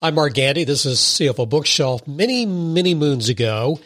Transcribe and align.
I'm 0.00 0.14
Mark 0.14 0.34
Gandy. 0.34 0.62
This 0.62 0.86
is 0.86 1.00
CFO 1.00 1.48
Bookshelf. 1.48 2.06
Many, 2.06 2.46
many 2.46 2.94
moons 2.94 3.28
ago, 3.28 3.80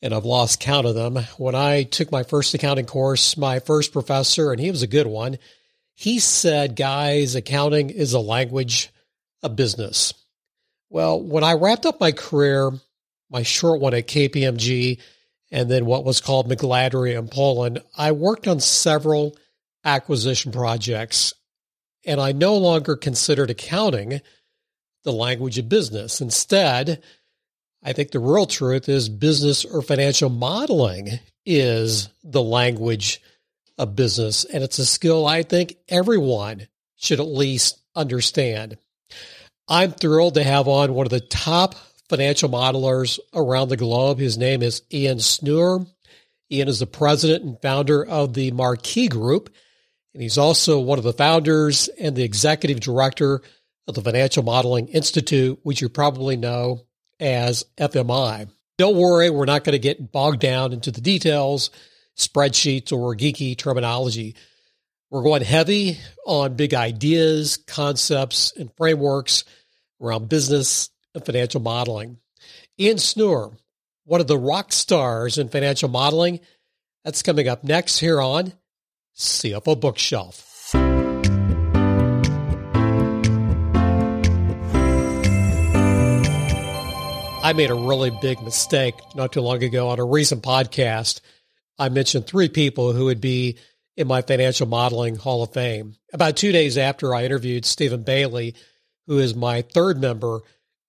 and 0.00 0.14
I've 0.14 0.24
lost 0.24 0.58
count 0.58 0.86
of 0.86 0.94
them, 0.94 1.18
when 1.36 1.54
I 1.54 1.82
took 1.82 2.10
my 2.10 2.22
first 2.22 2.54
accounting 2.54 2.86
course, 2.86 3.36
my 3.36 3.58
first 3.60 3.92
professor, 3.92 4.52
and 4.52 4.58
he 4.58 4.70
was 4.70 4.80
a 4.80 4.86
good 4.86 5.06
one, 5.06 5.36
he 5.92 6.18
said, 6.18 6.76
guys, 6.76 7.34
accounting 7.34 7.90
is 7.90 8.14
a 8.14 8.20
language 8.20 8.90
a 9.42 9.50
business. 9.50 10.14
Well, 10.88 11.20
when 11.20 11.44
I 11.44 11.52
wrapped 11.52 11.84
up 11.84 12.00
my 12.00 12.12
career, 12.12 12.70
my 13.28 13.42
short 13.42 13.82
one 13.82 13.92
at 13.92 14.08
KPMG, 14.08 14.98
and 15.50 15.70
then 15.70 15.84
what 15.84 16.06
was 16.06 16.22
called 16.22 16.48
McGladrey 16.48 17.18
and 17.18 17.30
Pullen, 17.30 17.80
I 17.94 18.12
worked 18.12 18.48
on 18.48 18.60
several 18.60 19.36
acquisition 19.84 20.52
projects, 20.52 21.34
and 22.06 22.18
I 22.18 22.32
no 22.32 22.56
longer 22.56 22.96
considered 22.96 23.50
accounting– 23.50 24.22
the 25.04 25.12
language 25.12 25.58
of 25.58 25.68
business. 25.68 26.20
Instead, 26.20 27.02
I 27.82 27.92
think 27.92 28.10
the 28.10 28.18
real 28.18 28.46
truth 28.46 28.88
is 28.88 29.08
business 29.08 29.64
or 29.64 29.82
financial 29.82 30.30
modeling 30.30 31.20
is 31.46 32.08
the 32.22 32.42
language 32.42 33.20
of 33.78 33.94
business. 33.94 34.44
And 34.44 34.64
it's 34.64 34.78
a 34.78 34.86
skill 34.86 35.26
I 35.26 35.42
think 35.42 35.76
everyone 35.88 36.66
should 36.96 37.20
at 37.20 37.26
least 37.26 37.78
understand. 37.94 38.78
I'm 39.68 39.92
thrilled 39.92 40.34
to 40.34 40.44
have 40.44 40.68
on 40.68 40.94
one 40.94 41.06
of 41.06 41.10
the 41.10 41.20
top 41.20 41.74
financial 42.08 42.48
modelers 42.48 43.18
around 43.34 43.68
the 43.68 43.76
globe. 43.76 44.18
His 44.18 44.38
name 44.38 44.62
is 44.62 44.82
Ian 44.92 45.18
Schnoor. 45.18 45.86
Ian 46.50 46.68
is 46.68 46.78
the 46.78 46.86
president 46.86 47.44
and 47.44 47.60
founder 47.60 48.04
of 48.04 48.34
the 48.34 48.50
Marquee 48.50 49.08
Group, 49.08 49.52
and 50.12 50.22
he's 50.22 50.38
also 50.38 50.78
one 50.78 50.98
of 50.98 51.04
the 51.04 51.12
founders 51.12 51.88
and 51.98 52.14
the 52.14 52.22
executive 52.22 52.80
director 52.80 53.40
of 53.86 53.94
the 53.94 54.02
Financial 54.02 54.42
Modeling 54.42 54.88
Institute, 54.88 55.58
which 55.62 55.80
you 55.80 55.88
probably 55.88 56.36
know 56.36 56.82
as 57.20 57.64
FMI. 57.78 58.48
Don't 58.76 58.96
worry, 58.96 59.30
we're 59.30 59.44
not 59.44 59.64
going 59.64 59.74
to 59.74 59.78
get 59.78 60.10
bogged 60.10 60.40
down 60.40 60.72
into 60.72 60.90
the 60.90 61.00
details, 61.00 61.70
spreadsheets, 62.16 62.92
or 62.92 63.14
geeky 63.14 63.56
terminology. 63.56 64.34
We're 65.10 65.22
going 65.22 65.42
heavy 65.42 65.98
on 66.26 66.56
big 66.56 66.74
ideas, 66.74 67.56
concepts, 67.56 68.52
and 68.56 68.74
frameworks 68.76 69.44
around 70.00 70.28
business 70.28 70.90
and 71.14 71.24
financial 71.24 71.60
modeling. 71.60 72.18
Ian 72.80 72.96
Schnoor, 72.96 73.56
one 74.04 74.20
of 74.20 74.26
the 74.26 74.38
rock 74.38 74.72
stars 74.72 75.38
in 75.38 75.48
financial 75.48 75.88
modeling, 75.88 76.40
that's 77.04 77.22
coming 77.22 77.48
up 77.48 77.62
next 77.62 77.98
here 77.98 78.20
on 78.20 78.54
CFO 79.16 79.78
Bookshelf. 79.78 80.53
I 87.44 87.52
made 87.52 87.70
a 87.70 87.74
really 87.74 88.10
big 88.22 88.40
mistake 88.40 88.94
not 89.14 89.34
too 89.34 89.42
long 89.42 89.62
ago 89.62 89.90
on 89.90 89.98
a 89.98 90.04
recent 90.04 90.42
podcast. 90.42 91.20
I 91.78 91.90
mentioned 91.90 92.26
three 92.26 92.48
people 92.48 92.94
who 92.94 93.04
would 93.04 93.20
be 93.20 93.58
in 93.98 94.06
my 94.06 94.22
financial 94.22 94.66
modeling 94.66 95.16
Hall 95.16 95.42
of 95.42 95.52
Fame. 95.52 95.94
About 96.14 96.38
two 96.38 96.52
days 96.52 96.78
after 96.78 97.14
I 97.14 97.26
interviewed 97.26 97.66
Stephen 97.66 98.02
Bailey, 98.02 98.54
who 99.06 99.18
is 99.18 99.34
my 99.34 99.60
third 99.60 100.00
member 100.00 100.40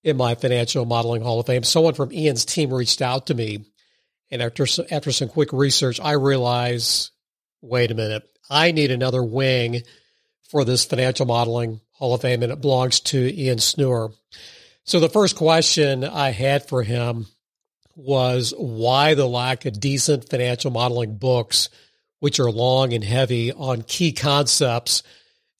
in 0.01 0.15
my 0.15 0.35
financial 0.35 0.85
modeling 0.85 1.23
Hall 1.23 1.41
of 1.41 1.45
Fame, 1.45 1.63
someone 1.63 1.93
from 1.93 2.13
Ian's 2.13 2.45
team 2.45 2.73
reached 2.73 3.01
out 3.01 3.27
to 3.27 3.33
me. 3.33 3.65
And 4.31 4.41
after, 4.41 4.65
after 4.89 5.11
some 5.11 5.27
quick 5.27 5.51
research, 5.51 5.99
I 5.99 6.13
realized 6.13 7.11
wait 7.61 7.91
a 7.91 7.95
minute, 7.95 8.23
I 8.49 8.71
need 8.71 8.91
another 8.91 9.25
wing 9.25 9.81
for 10.49 10.63
this 10.63 10.85
financial 10.85 11.25
modeling 11.25 11.81
Hall 11.91 12.13
of 12.13 12.21
Fame, 12.21 12.43
and 12.43 12.53
it 12.53 12.61
belongs 12.61 13.01
to 13.01 13.37
Ian 13.37 13.57
Schnoor. 13.57 14.13
So 14.85 14.99
the 14.99 15.09
first 15.09 15.35
question 15.35 16.03
I 16.03 16.29
had 16.29 16.67
for 16.67 16.83
him 16.83 17.25
was 17.95 18.53
why 18.55 19.15
the 19.15 19.27
lack 19.27 19.65
of 19.65 19.79
decent 19.79 20.29
financial 20.29 20.69
modeling 20.69 21.17
books, 21.17 21.69
which 22.19 22.39
are 22.39 22.51
long 22.51 22.93
and 22.93 23.03
heavy 23.03 23.51
on 23.51 23.81
key 23.81 24.11
concepts 24.11 25.01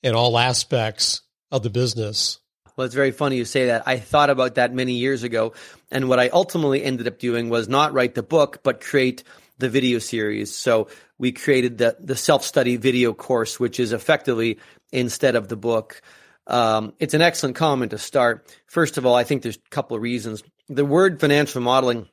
in 0.03 0.13
all 0.13 0.37
aspects 0.37 1.21
of 1.51 1.63
the 1.63 1.71
business. 1.71 2.39
Well, 2.77 2.85
it's 2.85 2.93
very 2.93 3.11
funny 3.11 3.37
you 3.37 3.45
say 3.45 3.67
that. 3.67 3.87
I 3.87 3.97
thought 3.97 4.29
about 4.29 4.55
that 4.55 4.73
many 4.73 4.93
years 4.93 5.23
ago. 5.23 5.53
And 5.89 6.07
what 6.07 6.19
I 6.19 6.27
ultimately 6.27 6.83
ended 6.83 7.07
up 7.07 7.17
doing 7.17 7.49
was 7.49 7.67
not 7.67 7.93
write 7.93 8.13
the 8.13 8.23
book, 8.23 8.59
but 8.63 8.81
create 8.81 9.23
the 9.57 9.69
video 9.69 9.97
series. 9.97 10.53
So 10.53 10.89
we 11.17 11.31
created 11.31 11.79
the, 11.79 11.95
the 11.99 12.15
self 12.15 12.43
study 12.43 12.75
video 12.75 13.13
course, 13.13 13.59
which 13.59 13.79
is 13.79 13.91
effectively 13.91 14.59
instead 14.91 15.35
of 15.35 15.47
the 15.47 15.55
book. 15.55 16.01
Um, 16.47 16.93
it's 16.99 17.13
an 17.13 17.21
excellent 17.21 17.55
comment 17.55 17.91
to 17.91 17.97
start. 17.97 18.55
First 18.67 18.97
of 18.97 19.05
all, 19.05 19.15
I 19.15 19.23
think 19.23 19.41
there's 19.41 19.57
a 19.57 19.69
couple 19.69 19.95
of 19.95 20.03
reasons. 20.03 20.43
The 20.69 20.85
word 20.85 21.19
financial 21.19 21.61
modeling 21.61 22.07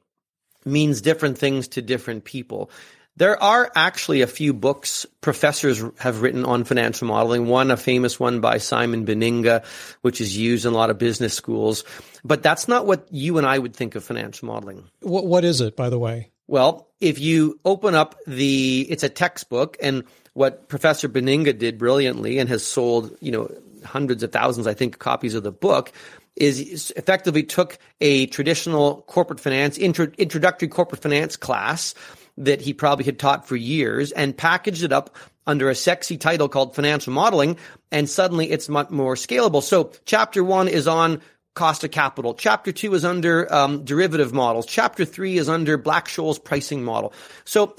means 0.65 1.01
different 1.01 1.39
things 1.39 1.69
to 1.69 1.83
different 1.83 2.25
people. 2.25 2.71
There 3.17 3.41
are 3.43 3.71
actually 3.75 4.23
a 4.23 4.27
few 4.27 4.55
books 4.55 5.05
professors 5.21 5.85
have 5.99 6.23
written 6.23 6.47
on 6.47 6.65
financial 6.65 7.09
modeling. 7.09 7.47
One, 7.47 7.71
a 7.71 7.77
famous 7.77 8.19
one 8.19 8.41
by 8.41 8.57
Simon 8.57 9.05
Benninga, 9.05 9.67
which 10.01 10.21
is 10.21 10.37
used 10.37 10.65
in 10.65 10.73
a 10.73 10.77
lot 10.77 10.89
of 10.89 10.97
business 10.97 11.35
schools. 11.35 11.85
But 12.25 12.43
that's 12.43 12.69
not 12.69 12.87
what 12.87 13.07
you 13.11 13.37
and 13.37 13.47
I 13.47 13.59
would 13.59 13.77
think 13.77 13.97
of 13.97 14.05
financial 14.05 14.49
modeling. 14.49 14.85
What, 15.01 15.27
what 15.27 15.45
is 15.45 15.61
it, 15.61 15.77
by 15.77 15.91
the 15.91 15.99
way? 15.99 16.31
Well, 16.47 16.89
if 17.01 17.19
you 17.19 17.61
open 17.67 17.95
up 17.95 18.17
the, 18.27 18.87
it's 18.89 19.03
a 19.03 19.11
textbook 19.11 19.77
and 19.83 20.05
what 20.33 20.69
Professor 20.69 21.09
Benninga 21.09 21.59
did 21.59 21.77
brilliantly 21.77 22.39
and 22.39 22.49
has 22.49 22.65
sold, 22.65 23.15
you 23.21 23.31
know, 23.31 23.51
hundreds 23.85 24.23
of 24.23 24.33
thousands, 24.33 24.67
I 24.67 24.75
think, 24.75 24.99
copies 24.99 25.35
of 25.35 25.43
the 25.43 25.53
book, 25.53 25.93
is 26.37 26.93
effectively 26.97 27.43
took 27.43 27.79
a 28.01 28.27
traditional 28.27 29.03
corporate 29.03 29.41
finance, 29.41 29.77
intro, 29.79 30.09
introductory 30.17 30.69
corporate 30.69 31.03
finance 31.03 31.37
class 31.37 31.95
that 32.39 32.63
he 32.63 32.73
probably 32.73 33.05
had 33.05 33.19
taught 33.19 33.47
for 33.47 33.57
years 33.57 34.13
and 34.13 34.37
packaged 34.37 34.83
it 34.83 34.93
up 34.93 35.15
under 35.47 35.69
a 35.69 35.75
sexy 35.75 36.17
title 36.17 36.49
called 36.49 36.75
financial 36.75 37.13
modeling. 37.13 37.59
And 37.91 38.09
suddenly 38.09 38.51
it's 38.51 38.69
much 38.69 38.89
more 38.91 39.15
scalable. 39.15 39.63
So 39.63 39.93
chapter 40.07 40.43
one 40.43 40.69
is 40.69 40.89
on 40.89 41.21
cost 41.55 41.85
of 41.85 41.91
capital. 41.91 42.33
Chapter 42.33 42.73
two 42.73 42.95
is 42.95 43.05
under 43.05 43.53
um, 43.53 43.85
derivative 43.85 44.33
models. 44.33 44.65
Chapter 44.65 45.05
three 45.05 45.37
is 45.37 45.51
under 45.51 45.77
Black-Scholes 45.77 46.43
pricing 46.43 46.83
model. 46.83 47.13
So, 47.45 47.75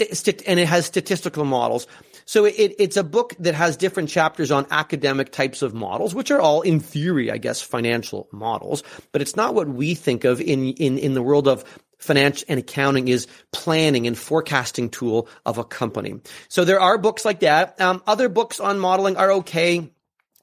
and 0.45 0.59
it 0.59 0.67
has 0.67 0.85
statistical 0.85 1.45
models. 1.45 1.87
So 2.25 2.45
it, 2.45 2.75
it's 2.79 2.97
a 2.97 3.03
book 3.03 3.33
that 3.39 3.55
has 3.55 3.77
different 3.77 4.09
chapters 4.09 4.51
on 4.51 4.65
academic 4.71 5.31
types 5.31 5.61
of 5.61 5.73
models, 5.73 6.15
which 6.15 6.31
are 6.31 6.39
all 6.39 6.61
in 6.61 6.79
theory, 6.79 7.31
I 7.31 7.37
guess, 7.37 7.61
financial 7.61 8.27
models, 8.31 8.83
but 9.11 9.21
it's 9.21 9.35
not 9.35 9.55
what 9.55 9.67
we 9.67 9.95
think 9.95 10.23
of 10.23 10.41
in, 10.41 10.73
in, 10.73 10.97
in 10.97 11.13
the 11.13 11.21
world 11.21 11.47
of 11.47 11.63
finance 11.97 12.43
and 12.43 12.59
accounting 12.59 13.07
is 13.07 13.27
planning 13.51 14.07
and 14.07 14.17
forecasting 14.17 14.89
tool 14.89 15.29
of 15.45 15.57
a 15.57 15.63
company. 15.63 16.19
So 16.49 16.65
there 16.65 16.79
are 16.79 16.97
books 16.97 17.23
like 17.23 17.39
that. 17.39 17.79
Um, 17.79 18.03
other 18.05 18.29
books 18.29 18.59
on 18.59 18.79
modeling 18.79 19.15
are 19.15 19.31
okay. 19.33 19.89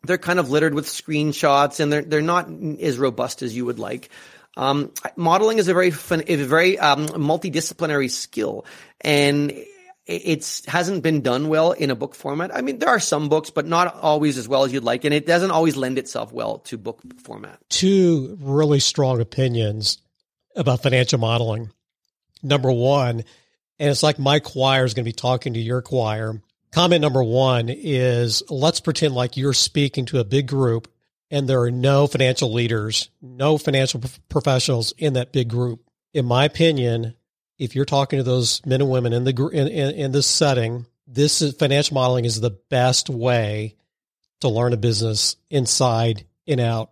They're 0.03 0.19
kind 0.19 0.39
of 0.39 0.51
littered 0.51 0.75
with 0.75 0.87
screenshots 0.87 1.81
and 1.81 1.93
they're, 1.93 2.03
they're 2.03 2.23
not 2.23 2.49
as 2.81 2.99
robust 2.99 3.43
as 3.43 3.55
you 3.55 3.67
would 3.67 3.79
like. 3.79 4.09
Um, 4.57 4.93
modeling 5.17 5.59
is 5.59 5.69
a 5.69 5.75
very 5.75 5.91
fun, 5.91 6.25
a 6.27 6.37
very 6.37 6.79
um, 6.79 7.07
multidisciplinary 7.07 8.11
skill, 8.11 8.67
and 9.01 9.53
it 10.11 10.63
hasn't 10.67 11.03
been 11.03 11.21
done 11.23 11.49
well 11.49 11.73
in 11.73 11.91
a 11.91 11.95
book 11.95 12.15
format. 12.15 12.55
I 12.55 12.61
mean, 12.61 12.79
there 12.79 12.89
are 12.89 13.01
some 13.01 13.29
books, 13.29 13.51
but 13.51 13.67
not 13.67 13.95
always 13.95 14.37
as 14.39 14.49
well 14.49 14.65
as 14.65 14.73
you'd 14.73 14.85
like, 14.85 15.05
and 15.05 15.15
it 15.15 15.27
doesn't 15.27 15.51
always 15.51 15.77
lend 15.77 15.99
itself 15.99 16.33
well 16.33 16.59
to 16.61 16.77
book 16.77 17.01
format. 17.23 17.59
Two 17.69 18.37
really 18.41 18.81
strong 18.81 19.21
opinions 19.21 19.99
about 20.57 20.83
financial 20.83 21.19
modeling. 21.19 21.71
Number 22.43 22.73
one, 22.73 23.25
and 23.79 23.89
it's 23.89 24.03
like 24.03 24.19
my 24.19 24.41
choir 24.41 24.85
is 24.85 24.95
going 24.95 25.05
to 25.05 25.09
be 25.09 25.13
talking 25.13 25.55
to 25.55 25.61
your 25.61 25.83
choir. 25.83 26.41
Comment 26.73 27.01
number 27.01 27.23
one 27.23 27.69
is 27.69 28.43
let's 28.51 28.81
pretend 28.81 29.15
like 29.15 29.37
you're 29.37 29.53
speaking 29.53 30.07
to 30.07 30.19
a 30.19 30.25
big 30.25 30.49
group 30.49 30.89
and 31.31 31.49
there 31.49 31.63
are 31.63 31.71
no 31.71 32.07
financial 32.07 32.53
leaders, 32.53 33.11
no 33.23 33.59
financial 33.59 34.01
professionals 34.29 34.93
in 34.99 35.15
that 35.15 35.33
big 35.33 35.49
group. 35.49 35.81
In 36.13 36.27
my 36.27 36.45
opinion, 36.45 37.15
if 37.61 37.77
you're 37.77 37.85
talking 37.85 38.19
to 38.19 38.23
those 38.23 38.65
men 38.65 38.81
and 38.81 38.91
women 38.91 39.13
in 39.13 39.25
the 39.25 39.49
in, 39.53 39.69
in, 39.69 39.95
in 39.95 40.13
this 40.13 40.27
setting, 40.27 40.87
this 41.07 41.43
is, 41.43 41.55
financial 41.55 41.95
modeling 41.95 42.25
is 42.25 42.41
the 42.41 42.59
best 42.71 43.11
way 43.11 43.77
to 44.41 44.49
learn 44.49 44.73
a 44.73 44.79
business 44.79 45.37
inside 45.51 46.25
and 46.49 46.59
out. 46.59 46.91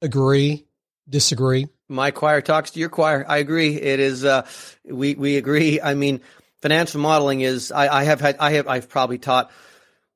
Agree? 0.00 0.64
Disagree? 1.08 1.66
My 1.88 2.12
choir 2.12 2.40
talks 2.40 2.70
to 2.70 2.80
your 2.80 2.88
choir. 2.88 3.24
I 3.28 3.38
agree. 3.38 3.74
It 3.74 3.98
is. 3.98 4.24
Uh, 4.24 4.46
we 4.84 5.16
we 5.16 5.36
agree. 5.36 5.80
I 5.80 5.94
mean, 5.94 6.20
financial 6.62 7.00
modeling 7.00 7.40
is. 7.40 7.72
I, 7.72 7.88
I 7.88 8.04
have 8.04 8.20
had. 8.20 8.36
I 8.38 8.52
have. 8.52 8.68
I've 8.68 8.88
probably 8.88 9.18
taught 9.18 9.50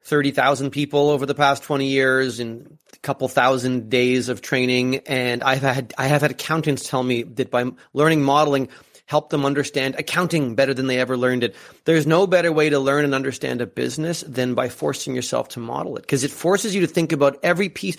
thirty 0.05 0.31
thousand 0.31 0.71
people 0.71 1.11
over 1.11 1.27
the 1.27 1.35
past 1.35 1.65
twenty 1.65 1.89
years 1.89 2.39
and 2.39 2.79
a 2.93 2.99
couple 2.99 3.27
thousand 3.29 3.91
days 3.91 4.29
of 4.29 4.41
training, 4.41 4.97
and 5.07 5.43
I've 5.43 5.63
had. 5.63 5.95
I 5.99 6.07
have 6.07 6.23
had 6.23 6.31
accountants 6.31 6.89
tell 6.89 7.03
me 7.03 7.23
that 7.25 7.51
by 7.51 7.71
learning 7.93 8.23
modeling 8.23 8.69
help 9.11 9.31
them 9.31 9.45
understand 9.45 9.97
accounting 9.99 10.55
better 10.55 10.73
than 10.73 10.87
they 10.87 11.01
ever 11.01 11.17
learned 11.17 11.43
it. 11.43 11.57
There's 11.85 12.07
no 12.07 12.29
better 12.29 12.53
way 12.53 12.71
to 12.71 12.79
learn 12.79 13.05
and 13.05 13.13
understand 13.13 13.61
a 13.61 13.67
business 13.67 14.21
than 14.21 14.55
by 14.55 14.69
forcing 14.69 15.17
yourself 15.17 15.49
to 15.49 15.59
model 15.59 15.97
it 15.97 16.03
because 16.03 16.23
it 16.23 16.31
forces 16.31 16.77
you 16.77 16.81
to 16.83 16.87
think 16.87 17.11
about 17.11 17.41
every 17.43 17.69
piece 17.69 17.97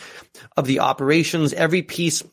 of 0.55 0.67
the 0.67 0.79
operations, 0.79 1.51
every 1.51 1.81
piece 1.81 2.23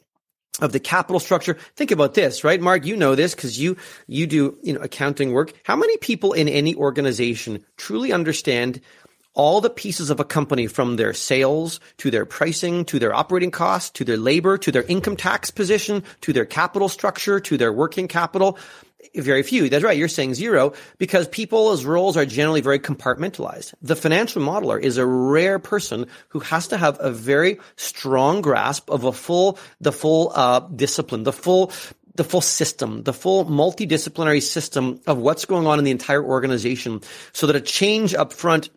of 0.60 0.70
the 0.70 0.78
capital 0.78 1.18
structure. 1.18 1.54
Think 1.74 1.90
about 1.90 2.14
this, 2.14 2.44
right? 2.44 2.60
Mark, 2.60 2.86
you 2.86 2.96
know 2.96 3.16
this 3.16 3.34
because 3.34 3.58
you, 3.58 3.76
you 4.06 4.28
do, 4.28 4.56
you 4.62 4.72
know, 4.72 4.80
accounting 4.80 5.32
work. 5.32 5.54
How 5.64 5.74
many 5.74 5.96
people 5.96 6.32
in 6.32 6.48
any 6.48 6.76
organization 6.76 7.64
truly 7.78 8.12
understand 8.12 8.80
all 9.38 9.60
the 9.60 9.70
pieces 9.70 10.10
of 10.10 10.20
a 10.20 10.24
company 10.24 10.66
from 10.66 10.96
their 10.96 11.14
sales 11.14 11.80
to 11.96 12.10
their 12.10 12.26
pricing 12.26 12.84
to 12.84 12.98
their 12.98 13.14
operating 13.14 13.52
costs 13.52 13.88
to 13.90 14.04
their 14.04 14.18
labor 14.18 14.58
to 14.58 14.72
their 14.72 14.82
income 14.82 15.16
tax 15.16 15.50
position 15.50 16.02
to 16.20 16.32
their 16.32 16.44
capital 16.44 16.88
structure 16.88 17.40
to 17.40 17.56
their 17.56 17.72
working 17.72 18.08
capital? 18.08 18.58
Very 19.14 19.44
few. 19.44 19.68
That's 19.68 19.84
right. 19.84 19.96
You're 19.96 20.08
saying 20.08 20.34
zero 20.34 20.72
because 20.98 21.28
people's 21.28 21.84
roles 21.84 22.16
are 22.16 22.26
generally 22.26 22.60
very 22.60 22.80
compartmentalized. 22.80 23.72
The 23.80 23.94
financial 23.94 24.42
modeler 24.42 24.80
is 24.80 24.96
a 24.96 25.06
rare 25.06 25.60
person 25.60 26.06
who 26.30 26.40
has 26.40 26.66
to 26.68 26.76
have 26.76 26.96
a 27.00 27.10
very 27.10 27.60
strong 27.76 28.42
grasp 28.42 28.90
of 28.90 29.04
a 29.04 29.12
full, 29.12 29.56
the 29.80 29.92
full 29.92 30.32
uh, 30.34 30.60
discipline, 30.60 31.22
the 31.22 31.32
full 31.32 31.72
the 32.16 32.24
full 32.24 32.40
system, 32.40 33.04
the 33.04 33.12
full 33.12 33.46
multidisciplinary 33.46 34.42
system 34.42 35.00
of 35.06 35.18
what's 35.18 35.44
going 35.44 35.68
on 35.68 35.78
in 35.78 35.84
the 35.84 35.92
entire 35.92 36.22
organization 36.22 37.00
so 37.32 37.46
that 37.46 37.54
a 37.54 37.60
change 37.60 38.12
up 38.12 38.32
front 38.32 38.70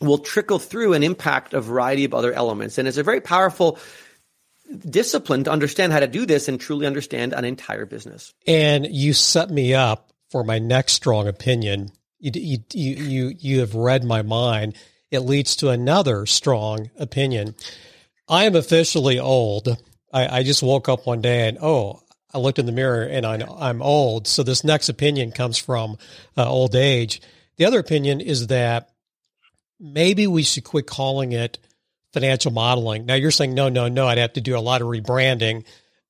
will 0.00 0.18
trickle 0.18 0.58
through 0.58 0.94
and 0.94 1.04
impact 1.04 1.54
a 1.54 1.60
variety 1.60 2.04
of 2.04 2.14
other 2.14 2.32
elements. 2.32 2.78
And 2.78 2.88
it's 2.88 2.96
a 2.96 3.02
very 3.02 3.20
powerful 3.20 3.78
discipline 4.88 5.44
to 5.44 5.50
understand 5.50 5.92
how 5.92 6.00
to 6.00 6.06
do 6.06 6.26
this 6.26 6.48
and 6.48 6.60
truly 6.60 6.86
understand 6.86 7.32
an 7.32 7.44
entire 7.44 7.86
business. 7.86 8.32
And 8.46 8.86
you 8.86 9.12
set 9.12 9.50
me 9.50 9.74
up 9.74 10.12
for 10.30 10.44
my 10.44 10.58
next 10.58 10.94
strong 10.94 11.28
opinion. 11.28 11.92
You, 12.18 12.30
you, 12.34 12.58
you, 12.72 13.34
you 13.38 13.60
have 13.60 13.74
read 13.74 14.04
my 14.04 14.22
mind. 14.22 14.74
It 15.10 15.20
leads 15.20 15.56
to 15.56 15.68
another 15.68 16.24
strong 16.24 16.90
opinion. 16.98 17.54
I 18.28 18.44
am 18.44 18.56
officially 18.56 19.18
old. 19.18 19.76
I, 20.12 20.38
I 20.38 20.42
just 20.42 20.62
woke 20.62 20.88
up 20.88 21.06
one 21.06 21.20
day 21.20 21.48
and, 21.48 21.58
oh, 21.60 22.00
I 22.32 22.38
looked 22.38 22.58
in 22.58 22.66
the 22.66 22.72
mirror 22.72 23.02
and 23.02 23.26
I, 23.26 23.40
I'm 23.58 23.82
old. 23.82 24.26
So 24.26 24.42
this 24.42 24.64
next 24.64 24.88
opinion 24.88 25.32
comes 25.32 25.58
from 25.58 25.98
uh, 26.36 26.48
old 26.48 26.74
age. 26.74 27.20
The 27.56 27.66
other 27.66 27.78
opinion 27.78 28.22
is 28.22 28.46
that 28.46 28.91
maybe 29.82 30.26
we 30.26 30.44
should 30.44 30.64
quit 30.64 30.86
calling 30.86 31.32
it 31.32 31.58
financial 32.12 32.52
modeling. 32.52 33.04
Now 33.04 33.14
you're 33.14 33.30
saying, 33.30 33.54
no, 33.54 33.68
no, 33.68 33.88
no, 33.88 34.06
I'd 34.06 34.18
have 34.18 34.34
to 34.34 34.40
do 34.40 34.56
a 34.56 34.60
lot 34.60 34.80
of 34.80 34.86
rebranding, 34.86 35.64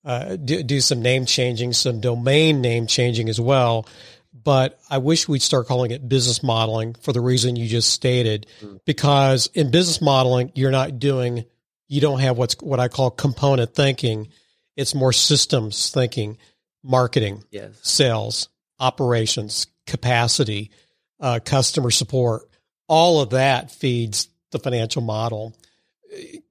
uh, 0.05 0.37
do, 0.37 0.63
do 0.63 0.81
some 0.81 1.01
name 1.01 1.25
changing, 1.27 1.73
some 1.73 2.01
domain 2.01 2.61
name 2.61 2.87
changing 2.87 3.29
as 3.29 3.41
well. 3.41 3.89
But 4.35 4.79
I 4.91 4.99
wish 4.99 5.29
we'd 5.29 5.43
start 5.43 5.69
calling 5.69 5.91
it 5.91 6.09
business 6.09 6.43
modeling 6.43 6.95
for 6.95 7.13
the 7.13 7.21
reason 7.21 7.57
you 7.57 7.69
just 7.69 7.91
stated, 7.91 8.47
mm. 8.61 8.81
because 8.85 9.49
in 9.55 9.71
business 9.71 10.01
modeling, 10.01 10.53
you're 10.55 10.71
not 10.71 10.99
doing, 10.99 11.45
you 11.87 12.01
don't 12.01 12.21
have 12.21 12.37
what's 12.37 12.61
what 12.61 12.81
I 12.81 12.89
call 12.89 13.11
component 13.11 13.75
thinking. 13.75 14.29
It's 14.77 14.95
more 14.95 15.13
systems 15.13 15.91
thinking, 15.91 16.39
marketing, 16.83 17.45
yes. 17.51 17.79
sales, 17.83 18.49
operations, 18.81 19.69
capacity, 19.87 20.71
uh, 21.21 21.39
customer 21.45 21.91
support 21.91 22.49
all 22.93 23.23
of 23.23 23.31
that 23.31 23.71
feeds 23.71 24.29
the 24.51 24.59
financial 24.59 25.01
model. 25.01 25.57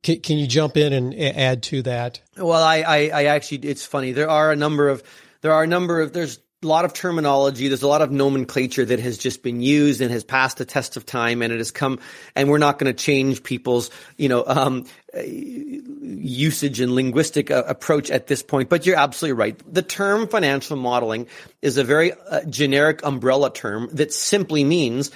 Can, 0.02 0.22
can 0.22 0.40
you 0.40 0.48
jump 0.48 0.76
in 0.76 0.92
and 0.92 1.14
add 1.14 1.62
to 1.64 1.84
that? 1.84 2.20
Well, 2.36 2.64
I, 2.64 2.78
I, 2.78 2.98
I 3.14 3.24
actually, 3.26 3.60
it's 3.70 3.86
funny. 3.86 4.12
There 4.12 4.28
are 4.28 4.52
a 4.52 4.56
number 4.56 4.90
of, 4.90 5.04
there 5.42 5.54
are 5.54 5.64
a 5.64 5.68
number 5.68 6.02
of, 6.02 6.14
there's 6.14 6.40
a 6.64 6.68
lot 6.68 6.84
of 6.84 6.94
terminology. 6.94 7.68
There's 7.68 7.84
a 7.84 7.88
lot 7.88 8.02
of 8.02 8.12
nomenclature 8.12 8.86
that 8.86 9.00
has 9.00 9.20
just 9.20 9.44
been 9.44 9.62
used 9.62 10.02
and 10.02 10.10
has 10.10 10.24
passed 10.24 10.58
the 10.58 10.66
test 10.66 10.98
of 10.98 11.06
time, 11.06 11.44
and 11.44 11.54
it 11.54 11.58
has 11.58 11.70
come. 11.70 12.00
And 12.36 12.50
we're 12.50 12.58
not 12.58 12.80
going 12.80 12.92
to 12.92 12.98
change 12.98 13.44
people's, 13.44 13.92
you 14.18 14.28
know, 14.28 14.44
um, 14.46 14.86
usage 15.14 16.80
and 16.80 16.94
linguistic 16.94 17.52
uh, 17.52 17.64
approach 17.68 18.10
at 18.10 18.26
this 18.26 18.42
point. 18.42 18.68
But 18.68 18.88
you're 18.88 18.98
absolutely 18.98 19.40
right. 19.40 19.74
The 19.74 19.84
term 19.84 20.28
financial 20.28 20.76
modeling 20.76 21.28
is 21.62 21.78
a 21.78 21.84
very 21.84 22.14
uh, 22.14 22.46
generic 22.46 23.04
umbrella 23.04 23.54
term 23.54 23.90
that 23.94 24.12
simply 24.12 24.64
means 24.64 25.12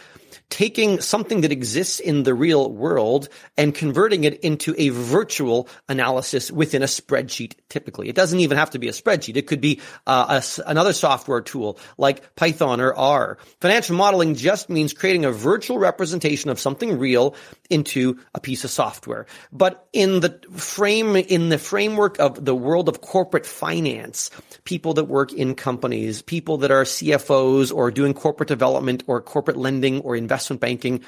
taking 0.50 1.01
something 1.01 1.42
that 1.42 1.51
exists 1.51 2.00
in 2.00 2.24
the 2.24 2.33
real 2.33 2.71
world 2.71 3.30
and 3.57 3.74
converting 3.74 4.24
it 4.24 4.39
into 4.42 4.75
a 4.77 4.89
virtual 4.89 5.68
analysis 5.89 6.51
within 6.51 6.81
a 6.81 6.86
spreadsheet 6.86 7.53
typically. 7.69 8.09
It 8.09 8.15
doesn't 8.15 8.39
even 8.39 8.57
have 8.57 8.71
to 8.71 8.80
be 8.80 8.88
a 8.88 8.92
spreadsheet. 8.92 9.36
It 9.36 9.47
could 9.47 9.62
be 9.62 9.81
uh, 10.07 10.42
a, 10.42 10.62
another 10.69 10.94
software 10.94 11.42
tool 11.42 11.80
like 11.97 12.36
Python 12.36 12.80
or 12.80 12.94
R. 12.95 13.38
Financial 13.59 13.95
modeling 13.95 14.36
just 14.36 14.69
means 14.69 14.94
creating 14.94 15.25
a 15.25 15.31
virtual 15.31 15.80
representation 15.80 16.50
of 16.50 16.59
something 16.59 17.00
real 17.00 17.36
into 17.69 18.19
a 18.33 18.39
piece 18.39 18.63
of 18.63 18.71
software. 18.71 19.25
But 19.51 19.88
in 19.94 20.19
the 20.19 20.39
frame, 20.51 21.15
in 21.15 21.50
the 21.50 21.57
framework 21.57 22.19
of 22.19 22.44
the 22.44 22.56
world 22.56 22.89
of 22.89 23.01
corporate 23.01 23.45
finance, 23.45 24.29
people 24.63 24.94
that 24.95 25.06
work 25.06 25.33
in 25.33 25.56
companies, 25.56 26.21
people 26.21 26.57
that 26.57 26.71
are 26.71 26.83
CFOs 26.83 27.73
or 27.73 27.91
doing 27.91 28.13
corporate 28.13 28.50
development 28.50 29.03
or 29.07 29.21
corporate 29.21 29.57
lending 29.57 30.01
or 30.01 30.15
investment 30.15 30.62
banking, 30.62 31.03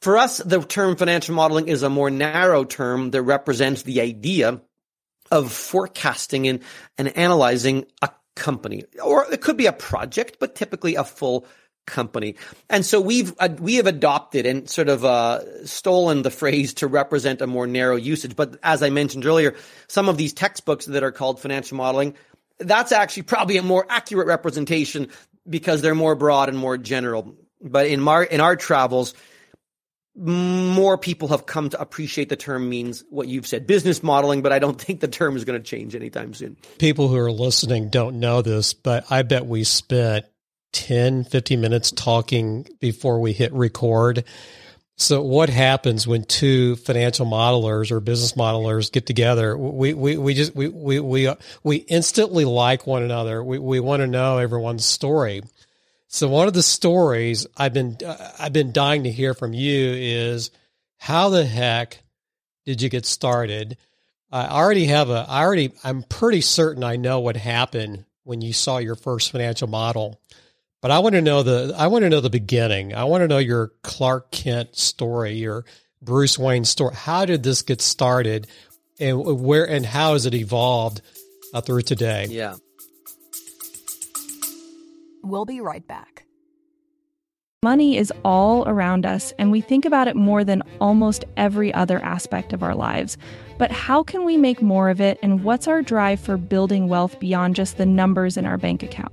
for 0.00 0.16
us, 0.16 0.38
the 0.38 0.60
term 0.62 0.96
financial 0.96 1.34
modeling 1.34 1.68
is 1.68 1.82
a 1.82 1.90
more 1.90 2.10
narrow 2.10 2.64
term 2.64 3.10
that 3.10 3.22
represents 3.22 3.82
the 3.82 4.00
idea 4.00 4.60
of 5.30 5.52
forecasting 5.52 6.46
and, 6.46 6.60
and 6.96 7.16
analyzing 7.16 7.84
a 8.00 8.10
company. 8.36 8.84
Or 9.02 9.30
it 9.30 9.40
could 9.40 9.56
be 9.56 9.66
a 9.66 9.72
project, 9.72 10.36
but 10.38 10.54
typically 10.54 10.94
a 10.94 11.04
full 11.04 11.46
company. 11.88 12.36
And 12.70 12.86
so 12.86 13.00
we've 13.00 13.34
uh, 13.40 13.48
we 13.58 13.74
have 13.76 13.86
adopted 13.86 14.46
and 14.46 14.68
sort 14.70 14.88
of 14.88 15.04
uh, 15.04 15.66
stolen 15.66 16.22
the 16.22 16.30
phrase 16.30 16.74
to 16.74 16.86
represent 16.86 17.40
a 17.40 17.46
more 17.46 17.66
narrow 17.66 17.96
usage. 17.96 18.36
But 18.36 18.58
as 18.62 18.82
I 18.82 18.90
mentioned 18.90 19.26
earlier, 19.26 19.56
some 19.88 20.08
of 20.08 20.16
these 20.16 20.32
textbooks 20.32 20.86
that 20.86 21.02
are 21.02 21.12
called 21.12 21.40
financial 21.40 21.76
modeling, 21.76 22.14
that's 22.58 22.92
actually 22.92 23.24
probably 23.24 23.56
a 23.56 23.62
more 23.62 23.86
accurate 23.88 24.28
representation 24.28 25.08
because 25.48 25.82
they're 25.82 25.94
more 25.94 26.14
broad 26.14 26.48
and 26.48 26.58
more 26.58 26.78
general. 26.78 27.34
But 27.60 27.86
in 27.86 28.06
our 28.06 28.22
in 28.22 28.40
our 28.40 28.54
travels, 28.54 29.14
more 30.18 30.98
people 30.98 31.28
have 31.28 31.46
come 31.46 31.70
to 31.70 31.80
appreciate 31.80 32.28
the 32.28 32.36
term 32.36 32.68
means 32.68 33.04
what 33.08 33.28
you've 33.28 33.46
said, 33.46 33.66
business 33.66 34.02
modeling, 34.02 34.42
but 34.42 34.52
I 34.52 34.58
don't 34.58 34.80
think 34.80 35.00
the 35.00 35.08
term 35.08 35.36
is 35.36 35.44
going 35.44 35.60
to 35.60 35.64
change 35.64 35.94
anytime 35.94 36.34
soon. 36.34 36.56
People 36.78 37.08
who 37.08 37.16
are 37.16 37.32
listening 37.32 37.88
don't 37.88 38.18
know 38.20 38.42
this, 38.42 38.74
but 38.74 39.10
I 39.10 39.22
bet 39.22 39.46
we 39.46 39.64
spent 39.64 40.26
10, 40.72 41.24
15 41.24 41.60
minutes 41.60 41.90
talking 41.90 42.66
before 42.80 43.20
we 43.20 43.32
hit 43.32 43.52
record. 43.52 44.24
So 44.96 45.22
what 45.22 45.48
happens 45.48 46.08
when 46.08 46.24
two 46.24 46.74
financial 46.76 47.24
modelers 47.24 47.92
or 47.92 48.00
business 48.00 48.32
modelers 48.32 48.90
get 48.90 49.06
together? 49.06 49.56
We, 49.56 49.94
we, 49.94 50.16
we 50.16 50.34
just, 50.34 50.56
we, 50.56 50.66
we, 50.66 50.98
we, 50.98 51.32
we 51.62 51.76
instantly 51.76 52.44
like 52.44 52.84
one 52.84 53.04
another. 53.04 53.42
We, 53.42 53.60
we 53.60 53.78
want 53.78 54.00
to 54.00 54.08
know 54.08 54.38
everyone's 54.38 54.84
story. 54.84 55.42
So 56.08 56.26
one 56.26 56.48
of 56.48 56.54
the 56.54 56.64
stories 56.64 57.46
I've 57.56 57.72
been, 57.72 57.96
uh, 58.04 58.32
I've 58.40 58.52
been 58.52 58.72
dying 58.72 59.04
to 59.04 59.10
hear 59.10 59.34
from 59.34 59.52
you 59.52 59.92
is 59.92 60.50
how 60.96 61.28
the 61.28 61.44
heck 61.44 62.02
did 62.66 62.82
you 62.82 62.88
get 62.88 63.06
started? 63.06 63.76
I 64.32 64.48
already 64.48 64.86
have 64.86 65.10
a, 65.10 65.26
I 65.28 65.44
already, 65.44 65.72
I'm 65.84 66.02
pretty 66.02 66.40
certain 66.40 66.82
I 66.82 66.96
know 66.96 67.20
what 67.20 67.36
happened 67.36 68.04
when 68.24 68.40
you 68.40 68.52
saw 68.52 68.78
your 68.78 68.96
first 68.96 69.30
financial 69.30 69.68
model. 69.68 70.20
But 70.80 70.92
I 70.92 71.00
want 71.00 71.14
to 71.14 71.22
know 71.22 71.42
the 71.42 71.74
I 71.76 71.88
want 71.88 72.04
to 72.04 72.10
know 72.10 72.20
the 72.20 72.30
beginning. 72.30 72.94
I 72.94 73.04
want 73.04 73.22
to 73.22 73.28
know 73.28 73.38
your 73.38 73.72
Clark 73.82 74.30
Kent 74.30 74.76
story, 74.76 75.32
your 75.32 75.64
Bruce 76.00 76.38
Wayne 76.38 76.64
story. 76.64 76.94
How 76.94 77.24
did 77.24 77.42
this 77.42 77.62
get 77.62 77.80
started, 77.82 78.46
and 79.00 79.40
where 79.40 79.68
and 79.68 79.84
how 79.84 80.12
has 80.12 80.24
it 80.24 80.34
evolved 80.34 81.02
uh, 81.52 81.60
through 81.60 81.82
today? 81.82 82.26
Yeah. 82.30 82.54
We'll 85.24 85.44
be 85.44 85.60
right 85.60 85.86
back. 85.86 86.24
Money 87.64 87.96
is 87.96 88.12
all 88.24 88.68
around 88.68 89.04
us, 89.04 89.32
and 89.36 89.50
we 89.50 89.60
think 89.60 89.84
about 89.84 90.06
it 90.06 90.14
more 90.14 90.44
than 90.44 90.62
almost 90.80 91.24
every 91.36 91.74
other 91.74 91.98
aspect 91.98 92.52
of 92.52 92.62
our 92.62 92.76
lives. 92.76 93.18
But 93.58 93.72
how 93.72 94.04
can 94.04 94.24
we 94.24 94.36
make 94.36 94.62
more 94.62 94.90
of 94.90 95.00
it, 95.00 95.18
and 95.22 95.42
what's 95.42 95.66
our 95.66 95.82
drive 95.82 96.20
for 96.20 96.36
building 96.36 96.86
wealth 96.86 97.18
beyond 97.18 97.56
just 97.56 97.76
the 97.76 97.84
numbers 97.84 98.36
in 98.36 98.46
our 98.46 98.58
bank 98.58 98.84
account? 98.84 99.12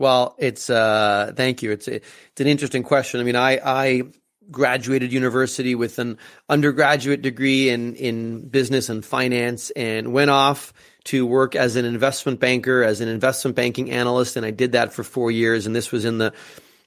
Well, 0.00 0.34
it's 0.38 0.70
uh, 0.70 1.34
thank 1.36 1.62
you. 1.62 1.72
It's 1.72 1.86
it's 1.86 2.40
an 2.40 2.46
interesting 2.46 2.82
question. 2.82 3.20
I 3.20 3.24
mean, 3.24 3.36
I 3.36 3.60
I 3.62 4.02
graduated 4.50 5.12
university 5.12 5.74
with 5.74 5.98
an 5.98 6.16
undergraduate 6.48 7.20
degree 7.20 7.68
in, 7.68 7.94
in 7.96 8.48
business 8.48 8.88
and 8.88 9.04
finance 9.04 9.70
and 9.76 10.14
went 10.14 10.30
off 10.30 10.72
to 11.04 11.26
work 11.26 11.54
as 11.54 11.76
an 11.76 11.84
investment 11.84 12.40
banker, 12.40 12.82
as 12.82 13.02
an 13.02 13.08
investment 13.08 13.54
banking 13.54 13.90
analyst. 13.90 14.38
And 14.38 14.46
I 14.46 14.50
did 14.52 14.72
that 14.72 14.94
for 14.94 15.04
four 15.04 15.30
years. 15.30 15.66
And 15.66 15.76
this 15.76 15.92
was 15.92 16.06
in 16.06 16.16
the, 16.16 16.32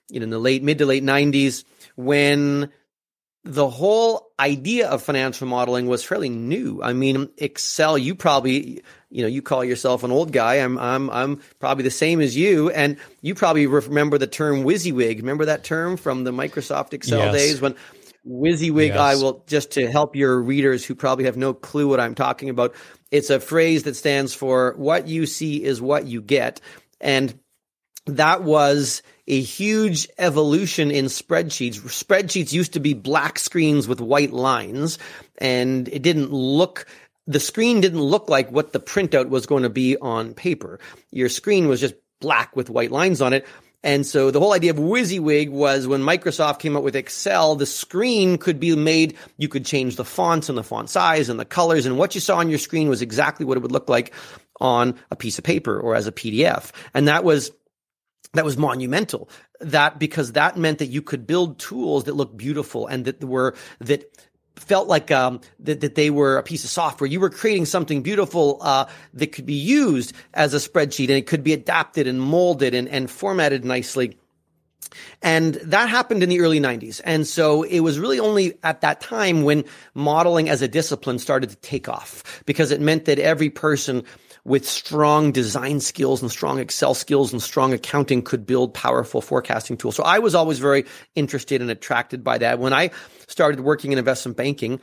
you 0.10 0.20
know, 0.20 0.24
in 0.24 0.30
the 0.32 0.40
late, 0.40 0.64
mid 0.64 0.80
to 0.80 0.88
late 0.88 1.04
nineties 1.04 1.66
when 1.96 2.72
the 3.46 3.70
whole 3.70 4.32
idea 4.40 4.90
of 4.90 5.04
financial 5.04 5.48
modeling 5.48 5.86
was 5.86 6.04
fairly 6.04 6.30
new. 6.30 6.82
I 6.82 6.94
mean, 6.94 7.30
Excel, 7.38 7.98
you 7.98 8.16
probably, 8.16 8.84
you 9.14 9.22
know, 9.22 9.28
you 9.28 9.44
call 9.44 9.64
yourself 9.64 10.04
an 10.04 10.12
old 10.12 10.32
guy. 10.32 10.56
I'm, 10.56 10.78
I'm, 10.80 11.10
I'm 11.12 11.40
probably 11.60 11.84
the 11.84 11.92
same 11.92 12.20
as 12.20 12.36
you. 12.36 12.72
And 12.72 12.98
you 13.22 13.36
probably 13.36 13.68
remember 13.68 14.18
the 14.18 14.26
term 14.26 14.64
WYSIWYG. 14.64 15.18
Remember 15.18 15.46
that 15.46 15.64
term 15.64 15.98
from 15.98 16.24
the 16.24 16.32
Microsoft 16.32 16.94
Excel 16.94 17.20
yes. 17.20 17.34
days 17.34 17.62
when 17.62 17.76
WYSIWYG, 18.28 18.88
yes. 18.88 18.98
I 18.98 19.16
will 19.16 19.44
just 19.46 19.72
to 19.74 19.90
help 19.92 20.16
your 20.16 20.42
readers 20.42 20.84
who 20.84 20.96
probably 20.96 21.26
have 21.26 21.38
no 21.38 21.54
clue 21.54 21.88
what 21.88 22.00
I'm 22.00 22.16
talking 22.16 22.50
about. 22.50 22.74
It's 23.12 23.30
a 23.30 23.40
phrase 23.40 23.84
that 23.84 23.96
stands 23.96 24.34
for 24.34 24.74
what 24.78 25.08
you 25.08 25.28
see 25.28 25.64
is 25.64 25.80
what 25.80 26.08
you 26.08 26.20
get. 26.20 26.60
And 27.00 27.40
that 28.08 28.44
was 28.44 29.04
a 29.28 29.40
huge 29.40 30.08
evolution 30.18 30.90
in 30.90 31.06
spreadsheets. 31.06 31.80
Spreadsheets 31.80 32.52
used 32.52 32.74
to 32.74 32.80
be 32.80 32.94
black 32.94 33.38
screens 33.38 33.88
with 33.88 34.02
white 34.02 34.34
lines 34.34 34.98
and 35.38 35.88
it 35.88 36.02
didn't 36.02 36.32
look 36.32 36.86
the 37.28 37.40
screen 37.40 37.82
didn't 37.82 38.02
look 38.02 38.30
like 38.30 38.52
what 38.52 38.74
the 38.74 38.80
printout 38.80 39.30
was 39.30 39.46
going 39.46 39.64
to 39.64 39.70
be 39.70 39.98
on 39.98 40.34
paper. 40.34 40.80
Your 41.12 41.30
screen 41.30 41.68
was 41.68 41.80
just 41.80 41.96
black 42.20 42.56
with 42.56 42.70
white 42.70 42.92
lines 42.92 43.22
on 43.22 43.34
it. 43.34 43.46
And 43.86 44.06
so 44.06 44.32
the 44.32 44.40
whole 44.40 44.54
idea 44.54 44.72
of 44.72 44.78
WYSIWYG 44.78 45.50
was 45.50 45.88
when 45.88 46.02
Microsoft 46.02 46.60
came 46.60 46.78
up 46.78 46.84
with 46.84 46.96
Excel, 46.96 47.56
the 47.56 47.66
screen 47.66 48.38
could 48.38 48.58
be 48.58 48.74
made, 48.78 49.18
you 49.38 49.50
could 49.50 49.66
change 49.66 49.98
the 49.98 50.06
fonts 50.06 50.48
and 50.48 50.58
the 50.58 50.64
font 50.64 50.90
size 50.90 51.28
and 51.28 51.38
the 51.38 51.46
colors 51.46 51.86
and 51.86 51.98
what 51.98 52.16
you 52.16 52.22
saw 52.22 52.38
on 52.38 52.50
your 52.50 52.60
screen 52.60 52.88
was 52.88 53.02
exactly 53.02 53.46
what 53.46 53.58
it 53.58 53.60
would 53.60 53.74
look 53.74 53.90
like 53.90 54.14
on 54.62 54.98
a 55.12 55.18
piece 55.18 55.38
of 55.38 55.44
paper 55.44 55.78
or 55.78 55.96
as 55.96 56.08
a 56.08 56.14
PDF. 56.14 56.72
And 56.94 57.10
that 57.10 57.26
was 57.26 57.52
that 58.34 58.46
was 58.46 58.58
monumental. 58.58 59.30
That 59.60 60.00
because 60.00 60.32
that 60.32 60.58
meant 60.58 60.80
that 60.80 60.88
you 60.88 61.02
could 61.02 61.28
build 61.28 61.60
tools 61.60 62.06
that 62.06 62.16
looked 62.16 62.38
beautiful 62.38 62.88
and 62.88 63.06
that 63.06 63.24
were 63.24 63.54
that 63.80 64.06
felt 64.56 64.88
like 64.88 65.12
um, 65.12 65.42
that, 65.60 65.82
that 65.82 65.96
they 65.96 66.10
were 66.10 66.38
a 66.38 66.44
piece 66.44 66.64
of 66.64 66.70
software. 66.70 67.08
You 67.08 67.20
were 67.20 67.30
creating 67.30 67.66
something 67.66 68.02
beautiful 68.02 68.60
uh, 68.62 68.86
that 69.14 69.28
could 69.28 69.46
be 69.46 69.54
used 69.54 70.14
as 70.34 70.54
a 70.54 70.58
spreadsheet 70.58 71.10
and 71.10 71.18
it 71.18 71.28
could 71.28 71.44
be 71.44 71.54
adapted 71.54 72.08
and 72.08 72.22
molded 72.22 72.74
and, 72.74 72.88
and 72.88 73.10
formatted 73.10 73.66
nicely. 73.66 74.18
And 75.22 75.56
that 75.56 75.90
happened 75.90 76.22
in 76.24 76.30
the 76.30 76.42
early 76.42 76.60
90s. 76.60 77.02
And 77.04 77.26
so 77.26 77.64
it 77.64 77.80
was 77.80 78.00
really 78.00 78.20
only 78.20 78.58
at 78.64 78.82
that 78.82 79.02
time 79.02 79.44
when 79.44 79.66
modeling 79.96 80.50
as 80.50 80.62
a 80.62 80.68
discipline 80.68 81.20
started 81.20 81.50
to 81.50 81.56
take 81.58 81.90
off 81.90 82.44
because 82.46 82.72
it 82.72 82.82
meant 82.82 83.06
that 83.06 83.20
every 83.20 83.50
person 83.50 84.04
with 84.46 84.68
strong 84.68 85.32
design 85.32 85.80
skills 85.80 86.22
and 86.22 86.30
strong 86.30 86.60
Excel 86.60 86.94
skills 86.94 87.32
and 87.32 87.42
strong 87.42 87.74
accounting 87.74 88.22
could 88.22 88.46
build 88.46 88.74
powerful 88.74 89.22
forecasting 89.22 89.78
tools. 89.78 89.96
So 89.96 90.04
I 90.04 90.20
was 90.20 90.36
always 90.36 90.60
very 90.60 90.86
interested 91.16 91.62
and 91.62 91.72
attracted 91.72 92.24
by 92.24 92.40
that. 92.40 92.60
When 92.60 92.74
I 92.74 92.92
started 93.28 93.62
working 93.62 93.92
in 93.92 93.98
investment 93.98 94.38
banking, 94.38 94.82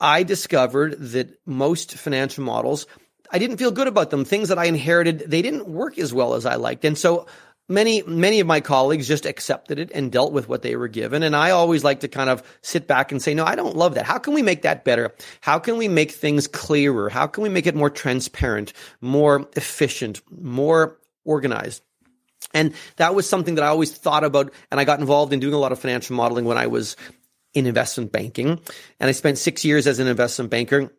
I 0.00 0.22
discovered 0.22 0.96
that 0.98 1.38
most 1.46 1.94
financial 1.94 2.44
models, 2.44 2.86
I 3.30 3.38
didn't 3.38 3.56
feel 3.56 3.70
good 3.70 3.88
about 3.88 4.10
them. 4.10 4.24
Things 4.24 4.48
that 4.48 4.58
I 4.58 4.66
inherited, 4.66 5.24
they 5.26 5.42
didn't 5.42 5.68
work 5.68 5.98
as 5.98 6.12
well 6.14 6.34
as 6.34 6.46
I 6.46 6.56
liked. 6.56 6.84
And 6.84 6.96
so 6.96 7.26
many 7.68 8.02
many 8.02 8.40
of 8.40 8.46
my 8.46 8.60
colleagues 8.60 9.08
just 9.08 9.24
accepted 9.24 9.78
it 9.78 9.90
and 9.94 10.10
dealt 10.12 10.32
with 10.32 10.48
what 10.48 10.62
they 10.62 10.76
were 10.76 10.88
given. 10.88 11.22
And 11.22 11.34
i 11.36 11.50
always 11.50 11.84
like 11.84 12.00
to 12.00 12.08
kind 12.08 12.28
of 12.28 12.42
sit 12.62 12.86
back 12.86 13.12
and 13.12 13.22
say 13.22 13.34
no 13.34 13.44
i 13.44 13.54
don't 13.54 13.76
love 13.76 13.94
that. 13.94 14.04
How 14.04 14.18
can 14.18 14.34
we 14.34 14.42
make 14.42 14.62
that 14.62 14.84
better? 14.84 15.14
How 15.40 15.58
can 15.58 15.76
we 15.76 15.88
make 15.88 16.10
things 16.10 16.46
clearer? 16.46 17.08
How 17.08 17.26
can 17.26 17.42
we 17.42 17.48
make 17.48 17.66
it 17.66 17.74
more 17.74 17.90
transparent 17.90 18.72
more 19.00 19.48
efficient 19.56 20.20
more 20.30 20.98
organized? 21.24 21.82
And 22.52 22.74
that 22.96 23.14
was 23.14 23.28
something 23.28 23.54
that 23.54 23.64
i 23.64 23.68
always 23.68 23.92
thought 23.92 24.24
about 24.24 24.52
and 24.70 24.80
i 24.80 24.84
got 24.84 25.00
involved 25.00 25.32
in 25.32 25.40
doing 25.40 25.54
a 25.54 25.58
lot 25.58 25.72
of 25.72 25.78
financial 25.78 26.16
modeling 26.16 26.44
when 26.44 26.58
i 26.58 26.66
was 26.66 26.96
in 27.54 27.66
investment 27.66 28.12
banking. 28.12 28.60
And 28.98 29.08
i 29.08 29.12
spent 29.12 29.38
6 29.38 29.64
years 29.64 29.86
as 29.86 29.98
an 29.98 30.08
investment 30.08 30.50
banker. 30.50 30.92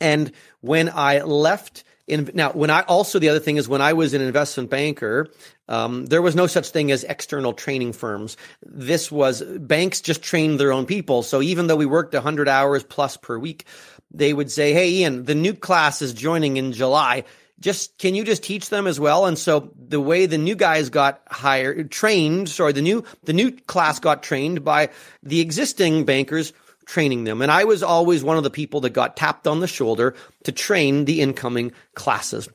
And 0.00 0.32
when 0.60 0.88
i 0.88 1.22
left 1.22 1.84
in, 2.06 2.30
now, 2.34 2.52
when 2.52 2.70
I 2.70 2.82
also 2.82 3.18
the 3.18 3.30
other 3.30 3.40
thing 3.40 3.56
is 3.56 3.68
when 3.68 3.80
I 3.80 3.94
was 3.94 4.12
an 4.12 4.20
investment 4.20 4.68
banker, 4.68 5.28
um, 5.68 6.04
there 6.06 6.20
was 6.20 6.36
no 6.36 6.46
such 6.46 6.68
thing 6.68 6.90
as 6.90 7.02
external 7.04 7.54
training 7.54 7.94
firms. 7.94 8.36
This 8.62 9.10
was 9.10 9.42
banks 9.42 10.02
just 10.02 10.22
trained 10.22 10.60
their 10.60 10.72
own 10.72 10.84
people. 10.84 11.22
So 11.22 11.40
even 11.40 11.66
though 11.66 11.76
we 11.76 11.86
worked 11.86 12.12
100 12.12 12.48
hours 12.48 12.82
plus 12.82 13.16
per 13.16 13.38
week, 13.38 13.64
they 14.12 14.34
would 14.34 14.50
say, 14.50 14.74
"Hey, 14.74 14.90
Ian, 14.90 15.24
the 15.24 15.34
new 15.34 15.54
class 15.54 16.02
is 16.02 16.12
joining 16.12 16.58
in 16.58 16.72
July. 16.72 17.24
Just 17.58 17.96
can 17.98 18.14
you 18.14 18.22
just 18.22 18.42
teach 18.42 18.68
them 18.68 18.86
as 18.86 19.00
well?" 19.00 19.24
And 19.24 19.38
so 19.38 19.70
the 19.74 20.00
way 20.00 20.26
the 20.26 20.36
new 20.36 20.54
guys 20.54 20.90
got 20.90 21.22
hired, 21.28 21.90
trained, 21.90 22.50
sorry, 22.50 22.72
the 22.72 22.82
new 22.82 23.02
the 23.22 23.32
new 23.32 23.50
class 23.50 23.98
got 23.98 24.22
trained 24.22 24.62
by 24.62 24.90
the 25.22 25.40
existing 25.40 26.04
bankers 26.04 26.52
training 26.86 27.24
them. 27.24 27.42
And 27.42 27.50
I 27.50 27.64
was 27.64 27.82
always 27.82 28.22
one 28.22 28.36
of 28.36 28.44
the 28.44 28.50
people 28.50 28.80
that 28.80 28.90
got 28.90 29.16
tapped 29.16 29.46
on 29.46 29.60
the 29.60 29.66
shoulder 29.66 30.14
to 30.44 30.52
train 30.52 31.04
the 31.04 31.20
incoming 31.20 31.72
classes. 31.94 32.48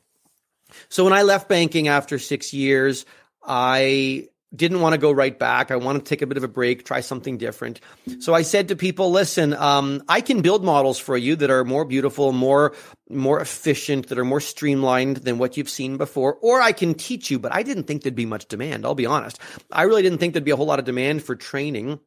So 0.88 1.04
when 1.04 1.12
I 1.12 1.22
left 1.22 1.48
banking 1.48 1.88
after 1.88 2.18
six 2.18 2.52
years, 2.52 3.04
I 3.44 4.28
didn't 4.54 4.80
want 4.80 4.94
to 4.94 4.98
go 4.98 5.12
right 5.12 5.38
back. 5.38 5.70
I 5.70 5.76
wanted 5.76 6.00
to 6.00 6.08
take 6.08 6.22
a 6.22 6.26
bit 6.26 6.36
of 6.36 6.42
a 6.42 6.48
break, 6.48 6.84
try 6.84 7.00
something 7.00 7.38
different. 7.38 7.80
So 8.18 8.34
I 8.34 8.42
said 8.42 8.68
to 8.68 8.76
people, 8.76 9.12
listen, 9.12 9.54
um, 9.54 10.02
I 10.08 10.20
can 10.20 10.42
build 10.42 10.64
models 10.64 10.98
for 10.98 11.16
you 11.16 11.36
that 11.36 11.50
are 11.50 11.64
more 11.64 11.84
beautiful, 11.84 12.32
more, 12.32 12.74
more 13.08 13.40
efficient, 13.40 14.08
that 14.08 14.18
are 14.18 14.24
more 14.24 14.40
streamlined 14.40 15.18
than 15.18 15.38
what 15.38 15.56
you've 15.56 15.70
seen 15.70 15.96
before, 15.96 16.34
or 16.42 16.60
I 16.60 16.72
can 16.72 16.94
teach 16.94 17.30
you, 17.30 17.38
but 17.38 17.54
I 17.54 17.62
didn't 17.62 17.84
think 17.84 18.02
there'd 18.02 18.14
be 18.14 18.26
much 18.26 18.46
demand. 18.46 18.84
I'll 18.84 18.96
be 18.96 19.06
honest. 19.06 19.38
I 19.70 19.82
really 19.82 20.02
didn't 20.02 20.18
think 20.18 20.34
there'd 20.34 20.44
be 20.44 20.50
a 20.50 20.56
whole 20.56 20.66
lot 20.66 20.80
of 20.80 20.84
demand 20.84 21.22
for 21.22 21.36
training 21.36 22.00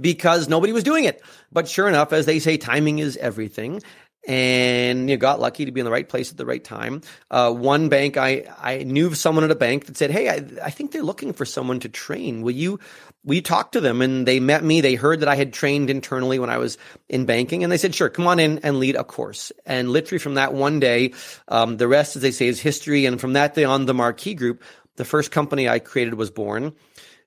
because 0.00 0.48
nobody 0.48 0.72
was 0.72 0.84
doing 0.84 1.04
it. 1.04 1.22
But 1.52 1.68
sure 1.68 1.88
enough, 1.88 2.12
as 2.12 2.26
they 2.26 2.38
say, 2.38 2.56
timing 2.56 2.98
is 2.98 3.16
everything. 3.16 3.82
And 4.26 5.10
you 5.10 5.18
got 5.18 5.38
lucky 5.38 5.66
to 5.66 5.72
be 5.72 5.80
in 5.80 5.84
the 5.84 5.92
right 5.92 6.08
place 6.08 6.30
at 6.30 6.38
the 6.38 6.46
right 6.46 6.62
time. 6.62 7.02
Uh, 7.30 7.52
one 7.52 7.90
bank, 7.90 8.16
I, 8.16 8.44
I 8.58 8.78
knew 8.78 9.12
someone 9.14 9.44
at 9.44 9.50
a 9.50 9.56
bank 9.56 9.84
that 9.84 9.98
said, 9.98 10.10
Hey, 10.10 10.30
I, 10.30 10.46
I 10.64 10.70
think 10.70 10.92
they're 10.92 11.02
looking 11.02 11.34
for 11.34 11.44
someone 11.44 11.80
to 11.80 11.90
train. 11.90 12.40
Will 12.40 12.52
you, 12.52 12.80
will 13.24 13.34
you 13.34 13.42
talk 13.42 13.72
to 13.72 13.80
them? 13.80 14.00
And 14.00 14.26
they 14.26 14.40
met 14.40 14.64
me. 14.64 14.80
They 14.80 14.94
heard 14.94 15.20
that 15.20 15.28
I 15.28 15.34
had 15.34 15.52
trained 15.52 15.90
internally 15.90 16.38
when 16.38 16.48
I 16.48 16.56
was 16.56 16.78
in 17.08 17.26
banking. 17.26 17.62
And 17.62 17.70
they 17.70 17.76
said, 17.76 17.94
sure, 17.94 18.08
come 18.08 18.26
on 18.26 18.40
in 18.40 18.60
and 18.60 18.78
lead 18.78 18.96
a 18.96 19.04
course. 19.04 19.52
And 19.66 19.90
literally 19.90 20.18
from 20.18 20.34
that 20.34 20.54
one 20.54 20.80
day, 20.80 21.12
um, 21.48 21.76
the 21.76 21.88
rest, 21.88 22.16
as 22.16 22.22
they 22.22 22.30
say, 22.30 22.46
is 22.46 22.60
history. 22.60 23.04
And 23.04 23.20
from 23.20 23.34
that 23.34 23.54
day 23.54 23.64
on, 23.64 23.84
the 23.84 23.94
Marquee 23.94 24.34
Group, 24.34 24.62
the 24.96 25.04
first 25.04 25.32
company 25.32 25.68
I 25.68 25.80
created 25.80 26.14
was 26.14 26.30
born 26.30 26.74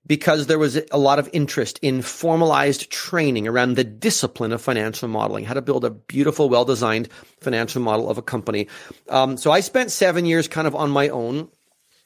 because 0.07 0.47
there 0.47 0.57
was 0.57 0.79
a 0.91 0.97
lot 0.97 1.19
of 1.19 1.29
interest 1.33 1.79
in 1.81 2.01
formalized 2.01 2.89
training 2.89 3.47
around 3.47 3.75
the 3.75 3.83
discipline 3.83 4.51
of 4.51 4.61
financial 4.61 5.07
modeling, 5.07 5.45
how 5.45 5.53
to 5.53 5.61
build 5.61 5.85
a 5.85 5.89
beautiful, 5.89 6.49
well 6.49 6.65
designed 6.65 7.09
financial 7.41 7.81
model 7.81 8.09
of 8.09 8.17
a 8.17 8.21
company. 8.21 8.67
Um, 9.09 9.37
so 9.37 9.51
I 9.51 9.59
spent 9.59 9.91
seven 9.91 10.25
years 10.25 10.47
kind 10.47 10.67
of 10.67 10.75
on 10.75 10.89
my 10.89 11.09
own. 11.09 11.49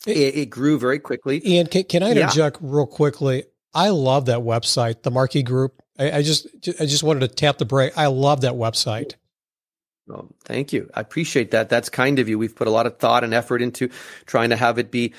It, 0.07 0.35
it 0.35 0.45
grew 0.49 0.79
very 0.79 0.99
quickly. 0.99 1.41
Ian, 1.45 1.67
can, 1.67 1.83
can 1.83 2.01
I 2.03 2.11
interject 2.11 2.57
yeah. 2.61 2.67
real 2.69 2.87
quickly? 2.87 3.43
I 3.73 3.89
love 3.89 4.25
that 4.25 4.39
website, 4.39 5.03
the 5.03 5.11
Marquee 5.11 5.43
Group. 5.43 5.81
I, 5.97 6.11
I, 6.11 6.21
just, 6.23 6.47
I 6.79 6.85
just 6.85 7.03
wanted 7.03 7.21
to 7.21 7.27
tap 7.27 7.59
the 7.59 7.65
brake. 7.65 7.93
I 7.95 8.07
love 8.07 8.41
that 8.41 8.53
website. 8.53 9.13
Oh, 10.09 10.27
thank 10.43 10.73
you. 10.73 10.89
I 10.93 11.01
appreciate 11.01 11.51
that. 11.51 11.69
That's 11.69 11.89
kind 11.89 12.19
of 12.19 12.27
you. 12.27 12.39
We've 12.39 12.55
put 12.55 12.67
a 12.67 12.71
lot 12.71 12.85
of 12.85 12.97
thought 12.97 13.23
and 13.23 13.33
effort 13.33 13.61
into 13.61 13.89
trying 14.25 14.49
to 14.49 14.55
have 14.55 14.77
it 14.77 14.91
be 14.91 15.13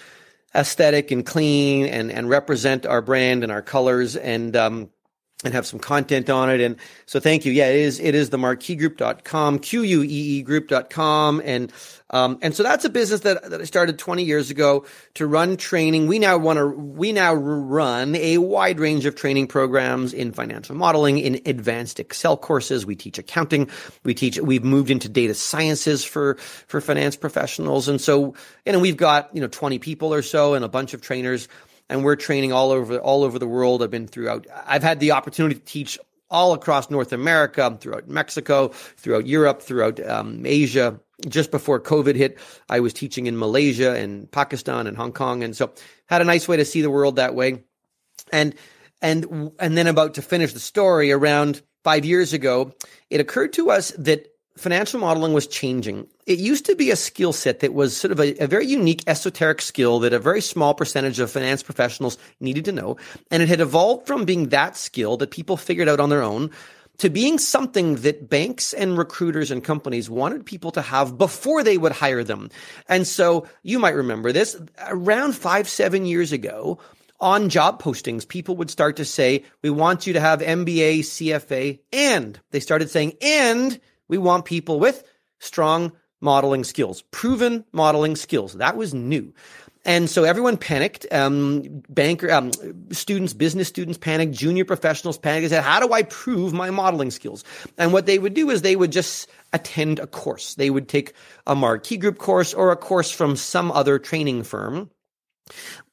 aesthetic 0.54 1.10
and 1.10 1.24
clean 1.24 1.86
and, 1.86 2.10
and 2.10 2.28
represent 2.28 2.86
our 2.86 3.02
brand 3.02 3.42
and 3.42 3.52
our 3.52 3.62
colors. 3.62 4.16
And, 4.16 4.56
um, 4.56 4.90
and 5.44 5.54
have 5.54 5.66
some 5.66 5.78
content 5.78 6.30
on 6.30 6.50
it. 6.50 6.60
And 6.60 6.76
so 7.06 7.20
thank 7.20 7.44
you. 7.44 7.52
Yeah, 7.52 7.68
it 7.68 7.76
is, 7.76 8.00
it 8.00 8.14
is 8.14 8.30
the 8.30 8.36
marqueegroup.com, 8.36 9.58
Q-U-E-E 9.58 10.42
group.com. 10.42 11.42
And, 11.44 11.72
um, 12.10 12.38
and 12.42 12.54
so 12.54 12.62
that's 12.62 12.84
a 12.84 12.90
business 12.90 13.20
that, 13.20 13.50
that 13.50 13.60
I 13.60 13.64
started 13.64 13.98
20 13.98 14.22
years 14.22 14.50
ago 14.50 14.84
to 15.14 15.26
run 15.26 15.56
training. 15.56 16.06
We 16.06 16.18
now 16.18 16.36
want 16.38 16.58
to, 16.58 16.66
we 16.66 17.12
now 17.12 17.34
run 17.34 18.14
a 18.16 18.38
wide 18.38 18.78
range 18.78 19.06
of 19.06 19.14
training 19.14 19.46
programs 19.46 20.12
in 20.12 20.32
financial 20.32 20.74
modeling, 20.76 21.18
in 21.18 21.40
advanced 21.46 21.98
Excel 21.98 22.36
courses. 22.36 22.84
We 22.84 22.96
teach 22.96 23.18
accounting. 23.18 23.70
We 24.04 24.14
teach, 24.14 24.38
we've 24.38 24.64
moved 24.64 24.90
into 24.90 25.08
data 25.08 25.34
sciences 25.34 26.04
for, 26.04 26.34
for 26.66 26.80
finance 26.80 27.16
professionals. 27.16 27.88
And 27.88 28.00
so, 28.00 28.34
know, 28.66 28.78
we've 28.78 28.96
got, 28.96 29.34
you 29.34 29.40
know, 29.40 29.48
20 29.48 29.78
people 29.78 30.12
or 30.12 30.22
so 30.22 30.54
and 30.54 30.64
a 30.64 30.68
bunch 30.68 30.94
of 30.94 31.00
trainers 31.00 31.48
and 31.92 32.02
we're 32.04 32.16
training 32.16 32.52
all 32.52 32.70
over 32.72 32.98
all 32.98 33.22
over 33.22 33.38
the 33.38 33.46
world. 33.46 33.82
I've 33.82 33.90
been 33.90 34.08
throughout. 34.08 34.46
I've 34.66 34.82
had 34.82 34.98
the 34.98 35.12
opportunity 35.12 35.54
to 35.54 35.64
teach 35.64 35.98
all 36.30 36.54
across 36.54 36.88
North 36.90 37.12
America, 37.12 37.76
throughout 37.80 38.08
Mexico, 38.08 38.68
throughout 38.96 39.26
Europe, 39.26 39.60
throughout 39.60 40.00
um, 40.00 40.46
Asia. 40.46 40.98
Just 41.28 41.50
before 41.50 41.78
COVID 41.78 42.16
hit, 42.16 42.38
I 42.68 42.80
was 42.80 42.92
teaching 42.92 43.26
in 43.26 43.38
Malaysia 43.38 43.94
and 43.94 44.28
Pakistan 44.30 44.86
and 44.86 44.96
Hong 44.96 45.12
Kong, 45.12 45.44
and 45.44 45.54
so 45.54 45.70
had 46.06 46.22
a 46.22 46.24
nice 46.24 46.48
way 46.48 46.56
to 46.56 46.64
see 46.64 46.82
the 46.82 46.90
world 46.90 47.16
that 47.16 47.34
way. 47.34 47.62
And 48.32 48.54
And, 49.02 49.50
and 49.58 49.76
then 49.76 49.88
about 49.88 50.14
to 50.14 50.22
finish 50.22 50.52
the 50.52 50.60
story 50.60 51.10
around 51.10 51.62
five 51.82 52.04
years 52.04 52.32
ago, 52.32 52.72
it 53.10 53.20
occurred 53.20 53.52
to 53.54 53.70
us 53.70 53.92
that 53.98 54.31
financial 54.56 55.00
modeling 55.00 55.32
was 55.32 55.46
changing. 55.46 56.06
It 56.26 56.38
used 56.38 56.66
to 56.66 56.76
be 56.76 56.90
a 56.90 56.96
skill 56.96 57.32
set 57.32 57.60
that 57.60 57.74
was 57.74 57.96
sort 57.96 58.12
of 58.12 58.20
a, 58.20 58.36
a, 58.42 58.46
very 58.46 58.66
unique 58.66 59.02
esoteric 59.06 59.62
skill 59.62 60.00
that 60.00 60.12
a 60.12 60.18
very 60.18 60.40
small 60.40 60.74
percentage 60.74 61.18
of 61.18 61.30
finance 61.30 61.62
professionals 61.62 62.18
needed 62.40 62.64
to 62.66 62.72
know. 62.72 62.96
And 63.30 63.42
it 63.42 63.48
had 63.48 63.60
evolved 63.60 64.06
from 64.06 64.24
being 64.24 64.50
that 64.50 64.76
skill 64.76 65.16
that 65.18 65.30
people 65.30 65.56
figured 65.56 65.88
out 65.88 66.00
on 66.00 66.10
their 66.10 66.22
own 66.22 66.50
to 66.98 67.08
being 67.08 67.38
something 67.38 67.96
that 67.96 68.28
banks 68.28 68.72
and 68.72 68.98
recruiters 68.98 69.50
and 69.50 69.64
companies 69.64 70.10
wanted 70.10 70.44
people 70.44 70.70
to 70.72 70.82
have 70.82 71.16
before 71.16 71.62
they 71.62 71.78
would 71.78 71.92
hire 71.92 72.22
them. 72.22 72.50
And 72.88 73.06
so 73.06 73.46
you 73.62 73.78
might 73.78 73.94
remember 73.94 74.32
this 74.32 74.56
around 74.86 75.34
five, 75.34 75.68
seven 75.68 76.04
years 76.04 76.32
ago, 76.32 76.78
on 77.22 77.48
job 77.48 77.80
postings, 77.80 78.26
people 78.26 78.56
would 78.56 78.70
start 78.70 78.96
to 78.96 79.04
say, 79.04 79.44
we 79.62 79.70
want 79.70 80.06
you 80.08 80.12
to 80.12 80.20
have 80.20 80.40
MBA, 80.40 80.98
CFA, 81.00 81.78
and 81.92 82.38
they 82.50 82.58
started 82.58 82.90
saying, 82.90 83.14
and 83.22 83.80
we 84.12 84.18
want 84.18 84.44
people 84.44 84.78
with 84.78 85.04
strong 85.40 85.90
modeling 86.20 86.64
skills, 86.64 87.00
proven 87.12 87.64
modeling 87.72 88.14
skills. 88.14 88.52
That 88.52 88.76
was 88.76 88.92
new. 88.92 89.32
And 89.86 90.10
so 90.10 90.24
everyone 90.24 90.58
panicked. 90.58 91.06
Um, 91.10 91.62
banker, 91.88 92.30
um, 92.30 92.52
students, 92.90 93.32
business 93.32 93.68
students 93.68 93.96
panicked. 93.96 94.32
Junior 94.32 94.66
professionals 94.66 95.16
panicked. 95.16 95.44
They 95.44 95.56
said, 95.56 95.64
"How 95.64 95.80
do 95.80 95.94
I 95.94 96.02
prove 96.02 96.52
my 96.52 96.68
modeling 96.68 97.10
skills?" 97.10 97.42
And 97.78 97.90
what 97.94 98.04
they 98.04 98.18
would 98.18 98.34
do 98.34 98.50
is 98.50 98.60
they 98.60 98.76
would 98.76 98.92
just 98.92 99.28
attend 99.54 99.98
a 99.98 100.06
course. 100.06 100.56
They 100.56 100.68
would 100.68 100.88
take 100.88 101.14
a 101.46 101.54
Marquee 101.54 101.96
Group 101.96 102.18
course 102.18 102.52
or 102.52 102.70
a 102.70 102.76
course 102.76 103.10
from 103.10 103.34
some 103.34 103.72
other 103.72 103.98
training 103.98 104.42
firm. 104.42 104.90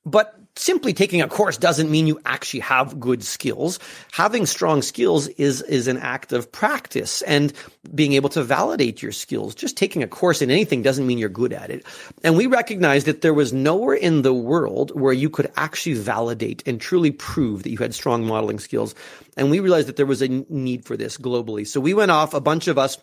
But 0.05 0.35
simply 0.59 0.93
taking 0.93 1.21
a 1.21 1.27
course 1.27 1.57
doesn't 1.57 1.89
mean 1.89 2.05
you 2.05 2.19
actually 2.25 2.59
have 2.59 2.99
good 2.99 3.23
skills. 3.23 3.79
Having 4.11 4.45
strong 4.45 4.81
skills 4.81 5.27
is, 5.29 5.61
is 5.63 5.87
an 5.87 5.97
act 5.97 6.33
of 6.33 6.51
practice 6.51 7.21
and 7.23 7.53
being 7.95 8.13
able 8.13 8.29
to 8.29 8.43
validate 8.43 9.01
your 9.01 9.11
skills. 9.11 9.55
Just 9.55 9.77
taking 9.77 10.03
a 10.03 10.07
course 10.07 10.41
in 10.41 10.51
anything 10.51 10.81
doesn't 10.81 11.07
mean 11.07 11.17
you're 11.17 11.29
good 11.29 11.53
at 11.53 11.69
it. 11.69 11.85
And 12.23 12.35
we 12.35 12.47
recognized 12.47 13.07
that 13.07 13.21
there 13.21 13.33
was 13.33 13.53
nowhere 13.53 13.95
in 13.95 14.21
the 14.21 14.33
world 14.33 14.91
where 14.99 15.13
you 15.13 15.29
could 15.29 15.51
actually 15.55 15.95
validate 15.95 16.61
and 16.67 16.79
truly 16.79 17.11
prove 17.11 17.63
that 17.63 17.71
you 17.71 17.77
had 17.77 17.95
strong 17.95 18.25
modeling 18.25 18.59
skills. 18.59 18.93
And 19.37 19.49
we 19.49 19.61
realized 19.61 19.87
that 19.87 19.95
there 19.95 20.05
was 20.05 20.21
a 20.21 20.27
need 20.27 20.85
for 20.85 20.97
this 20.97 21.17
globally. 21.17 21.65
So 21.65 21.79
we 21.79 21.93
went 21.93 22.11
off, 22.11 22.33
a 22.33 22.41
bunch 22.41 22.67
of 22.67 22.77
us, 22.77 22.97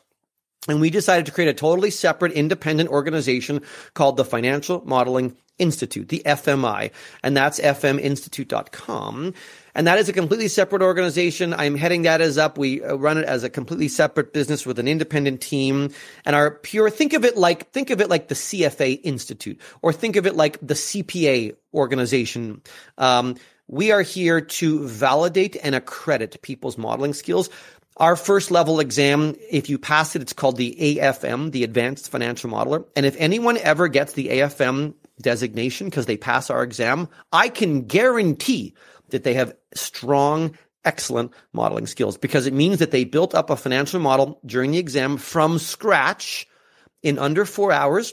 and 0.68 0.80
we 0.80 0.90
decided 0.90 1.26
to 1.26 1.32
create 1.32 1.48
a 1.48 1.54
totally 1.54 1.90
separate 1.90 2.32
independent 2.32 2.90
organization 2.90 3.62
called 3.94 4.16
the 4.16 4.24
Financial 4.24 4.82
Modeling 4.84 5.36
Institute, 5.58 6.08
the 6.08 6.22
FMI, 6.26 6.90
and 7.22 7.36
that's 7.36 7.58
fminstitute.com. 7.60 9.32
And 9.74 9.86
that 9.86 9.98
is 9.98 10.08
a 10.08 10.12
completely 10.12 10.48
separate 10.48 10.82
organization. 10.82 11.54
I'm 11.54 11.76
heading 11.76 12.02
that 12.02 12.20
as 12.20 12.36
up. 12.36 12.58
We 12.58 12.82
uh, 12.82 12.96
run 12.96 13.18
it 13.18 13.24
as 13.24 13.44
a 13.44 13.50
completely 13.50 13.88
separate 13.88 14.32
business 14.32 14.66
with 14.66 14.78
an 14.78 14.88
independent 14.88 15.40
team 15.40 15.90
and 16.24 16.36
our 16.36 16.50
pure, 16.50 16.90
think 16.90 17.12
of 17.12 17.24
it 17.24 17.36
like, 17.36 17.70
think 17.72 17.90
of 17.90 18.00
it 18.00 18.10
like 18.10 18.28
the 18.28 18.34
CFA 18.34 19.00
Institute 19.02 19.60
or 19.82 19.92
think 19.92 20.16
of 20.16 20.26
it 20.26 20.34
like 20.34 20.58
the 20.60 20.74
CPA 20.74 21.56
organization. 21.72 22.62
Um, 22.98 23.36
we 23.68 23.92
are 23.92 24.02
here 24.02 24.40
to 24.40 24.86
validate 24.86 25.56
and 25.62 25.74
accredit 25.74 26.40
people's 26.42 26.78
modeling 26.78 27.14
skills. 27.14 27.50
Our 27.98 28.14
first 28.14 28.50
level 28.50 28.78
exam, 28.78 29.36
if 29.50 29.70
you 29.70 29.78
pass 29.78 30.14
it, 30.14 30.22
it's 30.22 30.34
called 30.34 30.58
the 30.58 30.76
AFM, 30.78 31.52
the 31.52 31.64
Advanced 31.64 32.10
Financial 32.10 32.50
Modeler. 32.50 32.84
And 32.94 33.06
if 33.06 33.16
anyone 33.18 33.56
ever 33.56 33.88
gets 33.88 34.12
the 34.12 34.28
AFM 34.28 34.94
designation 35.22 35.86
because 35.86 36.04
they 36.04 36.18
pass 36.18 36.50
our 36.50 36.62
exam, 36.62 37.08
I 37.32 37.48
can 37.48 37.86
guarantee 37.86 38.74
that 39.10 39.24
they 39.24 39.32
have 39.34 39.56
strong, 39.74 40.56
excellent 40.84 41.32
modeling 41.54 41.86
skills 41.86 42.18
because 42.18 42.46
it 42.46 42.52
means 42.52 42.80
that 42.80 42.90
they 42.90 43.04
built 43.04 43.34
up 43.34 43.48
a 43.48 43.56
financial 43.56 43.98
model 43.98 44.40
during 44.44 44.72
the 44.72 44.78
exam 44.78 45.16
from 45.16 45.58
scratch 45.58 46.46
in 47.02 47.18
under 47.18 47.46
four 47.46 47.72
hours 47.72 48.12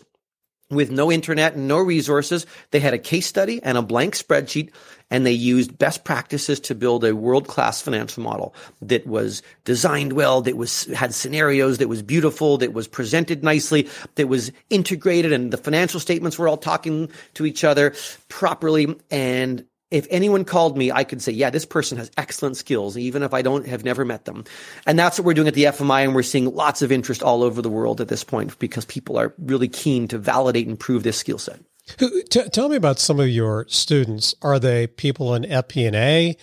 with 0.75 0.91
no 0.91 1.11
internet 1.11 1.53
and 1.55 1.67
no 1.67 1.77
resources. 1.77 2.45
They 2.71 2.79
had 2.79 2.93
a 2.93 2.99
case 2.99 3.25
study 3.25 3.62
and 3.63 3.77
a 3.77 3.81
blank 3.81 4.15
spreadsheet 4.15 4.71
and 5.09 5.25
they 5.25 5.31
used 5.31 5.77
best 5.77 6.03
practices 6.03 6.59
to 6.62 6.73
build 6.73 7.03
a 7.03 7.15
world-class 7.15 7.81
financial 7.81 8.23
model 8.23 8.55
that 8.81 9.05
was 9.05 9.43
designed 9.63 10.13
well, 10.13 10.41
that 10.41 10.57
was 10.57 10.86
had 10.86 11.13
scenarios, 11.13 11.77
that 11.77 11.88
was 11.88 12.01
beautiful, 12.01 12.57
that 12.57 12.73
was 12.73 12.88
presented 12.88 13.43
nicely, 13.43 13.88
that 14.15 14.27
was 14.27 14.51
integrated 14.69 15.31
and 15.31 15.53
the 15.53 15.57
financial 15.57 15.99
statements 15.99 16.39
were 16.39 16.47
all 16.47 16.57
talking 16.57 17.12
to 17.36 17.45
each 17.45 17.63
other 17.63 17.93
properly 18.27 18.95
and 19.12 19.65
if 19.93 20.08
anyone 20.10 20.43
called 20.43 20.75
me, 20.75 20.91
I 20.91 21.03
could 21.03 21.21
say, 21.21 21.32
yeah, 21.32 21.51
this 21.51 21.65
person 21.65 21.99
has 21.99 22.10
excellent 22.17 22.58
skills, 22.58 22.97
even 22.97 23.21
if 23.21 23.32
I 23.32 23.43
don't 23.43 23.67
have 23.67 23.86
never 23.86 24.03
met 24.03 24.25
them. 24.25 24.43
And 24.88 24.97
that's 24.97 25.19
what 25.19 25.25
we're 25.25 25.36
doing 25.36 25.47
at 25.47 25.53
the 25.53 25.65
FMI. 25.65 26.03
And 26.03 26.15
we're 26.15 26.23
seeing 26.23 26.53
lots 26.53 26.82
of 26.82 26.91
interest 26.91 27.21
all 27.21 27.43
over 27.43 27.62
the 27.62 27.69
world 27.69 28.01
at 28.01 28.08
this 28.08 28.23
point 28.23 28.58
because 28.58 28.86
people 28.86 29.17
are 29.17 29.36
really 29.38 29.67
keen 29.67 30.08
to 30.08 30.17
validate 30.17 30.67
and 30.67 30.79
prove 30.79 31.03
this 31.03 31.17
skill 31.17 31.38
set. 31.38 31.60
T- 31.97 32.49
tell 32.49 32.69
me 32.69 32.75
about 32.75 32.97
some 32.97 33.19
of 33.19 33.29
your 33.29 33.65
students. 33.69 34.34
Are 34.41 34.58
they 34.58 34.88
people 34.88 35.36
in 35.36 35.43
FP&A? 35.43 36.38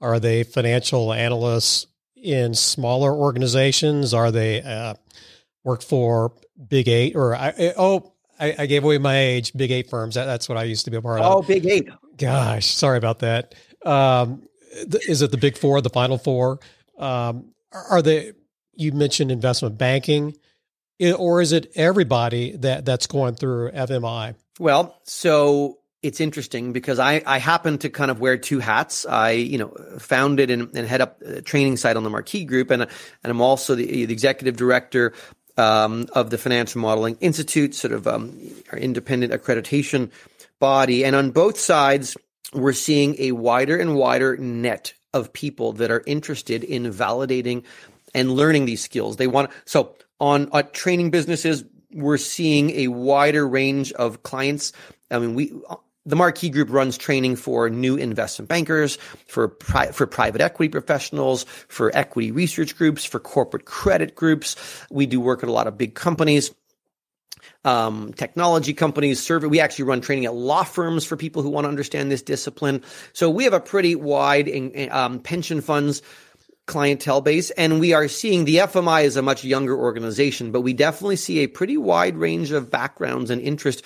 Are 0.00 0.18
they 0.18 0.42
financial 0.42 1.12
analysts 1.12 1.86
in 2.16 2.54
smaller 2.54 3.14
organizations? 3.14 4.14
Are 4.14 4.32
they 4.32 4.62
uh, 4.62 4.94
work 5.62 5.82
for 5.82 6.32
Big 6.68 6.88
Eight 6.88 7.14
or 7.14 7.36
I, 7.36 7.72
oh, 7.76 8.14
I, 8.40 8.54
I, 8.58 8.66
gave 8.66 8.84
away 8.84 8.98
my 8.98 9.18
age. 9.18 9.52
Big 9.54 9.70
Eight 9.70 9.88
firms. 9.88 10.14
That, 10.14 10.24
that's 10.24 10.48
what 10.48 10.58
I 10.58 10.64
used 10.64 10.84
to 10.86 10.90
be 10.90 10.96
a 10.96 11.02
part 11.02 11.20
oh, 11.20 11.24
of. 11.24 11.32
Oh, 11.32 11.42
Big 11.42 11.66
Eight. 11.66 11.88
Gosh, 12.16 12.66
sorry 12.66 12.98
about 12.98 13.20
that. 13.20 13.54
Um, 13.84 14.42
is 15.08 15.22
it 15.22 15.30
the 15.30 15.36
Big 15.36 15.56
Four, 15.56 15.80
the 15.80 15.90
Final 15.90 16.18
Four? 16.18 16.60
Um, 16.98 17.52
are 17.72 18.02
they? 18.02 18.32
You 18.74 18.92
mentioned 18.92 19.30
investment 19.30 19.78
banking, 19.78 20.36
or 21.00 21.40
is 21.40 21.52
it 21.52 21.72
everybody 21.74 22.56
that 22.58 22.84
that's 22.84 23.06
going 23.06 23.34
through 23.34 23.70
FMI? 23.72 24.34
Well, 24.58 25.00
so 25.04 25.78
it's 26.02 26.20
interesting 26.20 26.72
because 26.72 26.98
I, 26.98 27.22
I 27.26 27.38
happen 27.38 27.78
to 27.78 27.90
kind 27.90 28.10
of 28.10 28.20
wear 28.20 28.36
two 28.36 28.60
hats. 28.60 29.06
I, 29.06 29.32
you 29.32 29.58
know, 29.58 29.74
founded 29.98 30.50
and, 30.50 30.74
and 30.76 30.86
head 30.86 31.00
up 31.00 31.20
a 31.22 31.42
training 31.42 31.76
site 31.76 31.96
on 31.96 32.04
the 32.04 32.10
Marquee 32.10 32.44
Group, 32.44 32.70
and 32.70 32.82
and 32.82 32.90
I'm 33.24 33.40
also 33.40 33.74
the, 33.74 34.06
the 34.06 34.12
executive 34.12 34.56
director 34.56 35.12
um, 35.56 36.06
of 36.12 36.30
the 36.30 36.38
Financial 36.38 36.80
Modeling 36.80 37.16
Institute, 37.20 37.74
sort 37.74 37.92
of 37.92 38.06
um, 38.06 38.38
our 38.72 38.78
independent 38.78 39.32
accreditation 39.32 40.10
body. 40.58 41.04
And 41.04 41.16
on 41.16 41.30
both 41.30 41.58
sides, 41.58 42.16
we're 42.52 42.72
seeing 42.72 43.16
a 43.18 43.32
wider 43.32 43.76
and 43.76 43.96
wider 43.96 44.36
net 44.36 44.94
of 45.12 45.32
people 45.32 45.72
that 45.72 45.90
are 45.90 46.02
interested 46.06 46.62
in 46.62 46.84
validating 46.84 47.64
and 48.14 48.32
learning 48.32 48.66
these 48.66 48.82
skills. 48.82 49.16
They 49.16 49.26
want 49.26 49.50
so 49.64 49.96
on 50.20 50.48
uh, 50.52 50.62
training 50.72 51.10
businesses, 51.10 51.64
we're 51.92 52.18
seeing 52.18 52.70
a 52.70 52.88
wider 52.88 53.46
range 53.46 53.92
of 53.92 54.22
clients. 54.22 54.72
I 55.10 55.18
mean, 55.18 55.34
we 55.34 55.52
the 56.06 56.16
Marquee 56.16 56.48
Group 56.48 56.70
runs 56.70 56.96
training 56.96 57.36
for 57.36 57.68
new 57.68 57.96
investment 57.96 58.48
bankers, 58.48 58.96
for 59.26 59.48
pri- 59.48 59.90
for 59.90 60.06
private 60.06 60.40
equity 60.40 60.70
professionals, 60.70 61.44
for 61.68 61.94
equity 61.94 62.30
research 62.30 62.76
groups, 62.76 63.04
for 63.04 63.18
corporate 63.18 63.64
credit 63.64 64.14
groups. 64.14 64.56
We 64.90 65.06
do 65.06 65.20
work 65.20 65.42
at 65.42 65.48
a 65.48 65.52
lot 65.52 65.66
of 65.66 65.76
big 65.76 65.94
companies. 65.94 66.54
Um, 67.64 68.12
technology 68.12 68.72
companies, 68.72 69.20
serve. 69.20 69.42
We 69.42 69.58
actually 69.58 69.86
run 69.86 70.00
training 70.00 70.24
at 70.24 70.34
law 70.34 70.62
firms 70.62 71.04
for 71.04 71.16
people 71.16 71.42
who 71.42 71.50
want 71.50 71.64
to 71.64 71.68
understand 71.68 72.10
this 72.10 72.22
discipline. 72.22 72.82
So 73.12 73.28
we 73.28 73.42
have 73.44 73.52
a 73.52 73.60
pretty 73.60 73.96
wide 73.96 74.48
um, 74.92 75.18
pension 75.18 75.60
funds 75.60 76.00
clientele 76.66 77.20
base. 77.20 77.50
And 77.52 77.80
we 77.80 77.92
are 77.92 78.08
seeing 78.08 78.44
the 78.44 78.56
FMI 78.56 79.04
is 79.04 79.16
a 79.16 79.22
much 79.22 79.44
younger 79.44 79.76
organization, 79.76 80.50
but 80.50 80.60
we 80.60 80.72
definitely 80.72 81.16
see 81.16 81.40
a 81.40 81.46
pretty 81.46 81.76
wide 81.76 82.16
range 82.16 82.50
of 82.50 82.70
backgrounds 82.70 83.30
and 83.30 83.40
interest. 83.40 83.82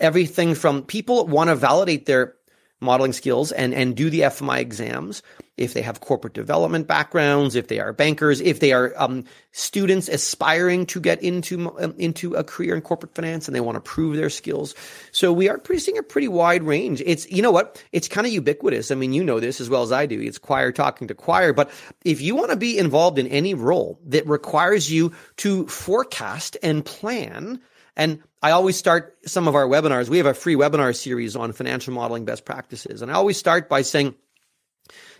Everything 0.00 0.54
from 0.54 0.82
people 0.82 1.26
want 1.26 1.48
to 1.48 1.56
validate 1.56 2.06
their 2.06 2.34
modeling 2.80 3.12
skills 3.12 3.52
and, 3.52 3.74
and 3.74 3.94
do 3.94 4.10
the 4.10 4.20
FMI 4.20 4.58
exams 4.58 5.22
if 5.60 5.74
they 5.74 5.82
have 5.82 6.00
corporate 6.00 6.32
development 6.32 6.86
backgrounds, 6.86 7.54
if 7.54 7.68
they 7.68 7.78
are 7.78 7.92
bankers, 7.92 8.40
if 8.40 8.60
they 8.60 8.72
are 8.72 8.94
um, 8.96 9.24
students 9.52 10.08
aspiring 10.08 10.86
to 10.86 10.98
get 10.98 11.22
into 11.22 11.70
um, 11.78 11.94
into 11.98 12.34
a 12.34 12.42
career 12.42 12.74
in 12.74 12.80
corporate 12.80 13.14
finance 13.14 13.46
and 13.46 13.54
they 13.54 13.60
want 13.60 13.76
to 13.76 13.80
prove 13.80 14.16
their 14.16 14.30
skills. 14.30 14.74
So 15.12 15.34
we 15.34 15.50
are 15.50 15.60
seeing 15.76 15.98
a 15.98 16.02
pretty 16.02 16.28
wide 16.28 16.62
range. 16.62 17.02
It's 17.04 17.30
you 17.30 17.42
know 17.42 17.50
what? 17.50 17.84
It's 17.92 18.08
kind 18.08 18.26
of 18.26 18.32
ubiquitous. 18.32 18.90
I 18.90 18.94
mean, 18.94 19.12
you 19.12 19.22
know 19.22 19.38
this 19.38 19.60
as 19.60 19.68
well 19.68 19.82
as 19.82 19.92
I 19.92 20.06
do. 20.06 20.18
It's 20.18 20.38
choir 20.38 20.72
talking 20.72 21.08
to 21.08 21.14
choir. 21.14 21.52
But 21.52 21.70
if 22.06 22.22
you 22.22 22.34
want 22.34 22.50
to 22.50 22.56
be 22.56 22.78
involved 22.78 23.18
in 23.18 23.26
any 23.26 23.52
role 23.52 24.00
that 24.06 24.26
requires 24.26 24.90
you 24.90 25.12
to 25.38 25.66
forecast 25.66 26.56
and 26.62 26.82
plan 26.82 27.60
and 27.96 28.22
I 28.42 28.52
always 28.52 28.76
start 28.76 29.18
some 29.26 29.48
of 29.48 29.54
our 29.54 29.66
webinars. 29.66 30.08
We 30.08 30.16
have 30.18 30.26
a 30.26 30.34
free 30.34 30.54
webinar 30.54 30.96
series 30.96 31.36
on 31.36 31.52
financial 31.52 31.92
modeling 31.92 32.24
best 32.24 32.44
practices. 32.44 33.02
And 33.02 33.10
I 33.10 33.14
always 33.14 33.36
start 33.36 33.68
by 33.68 33.82
saying, 33.82 34.14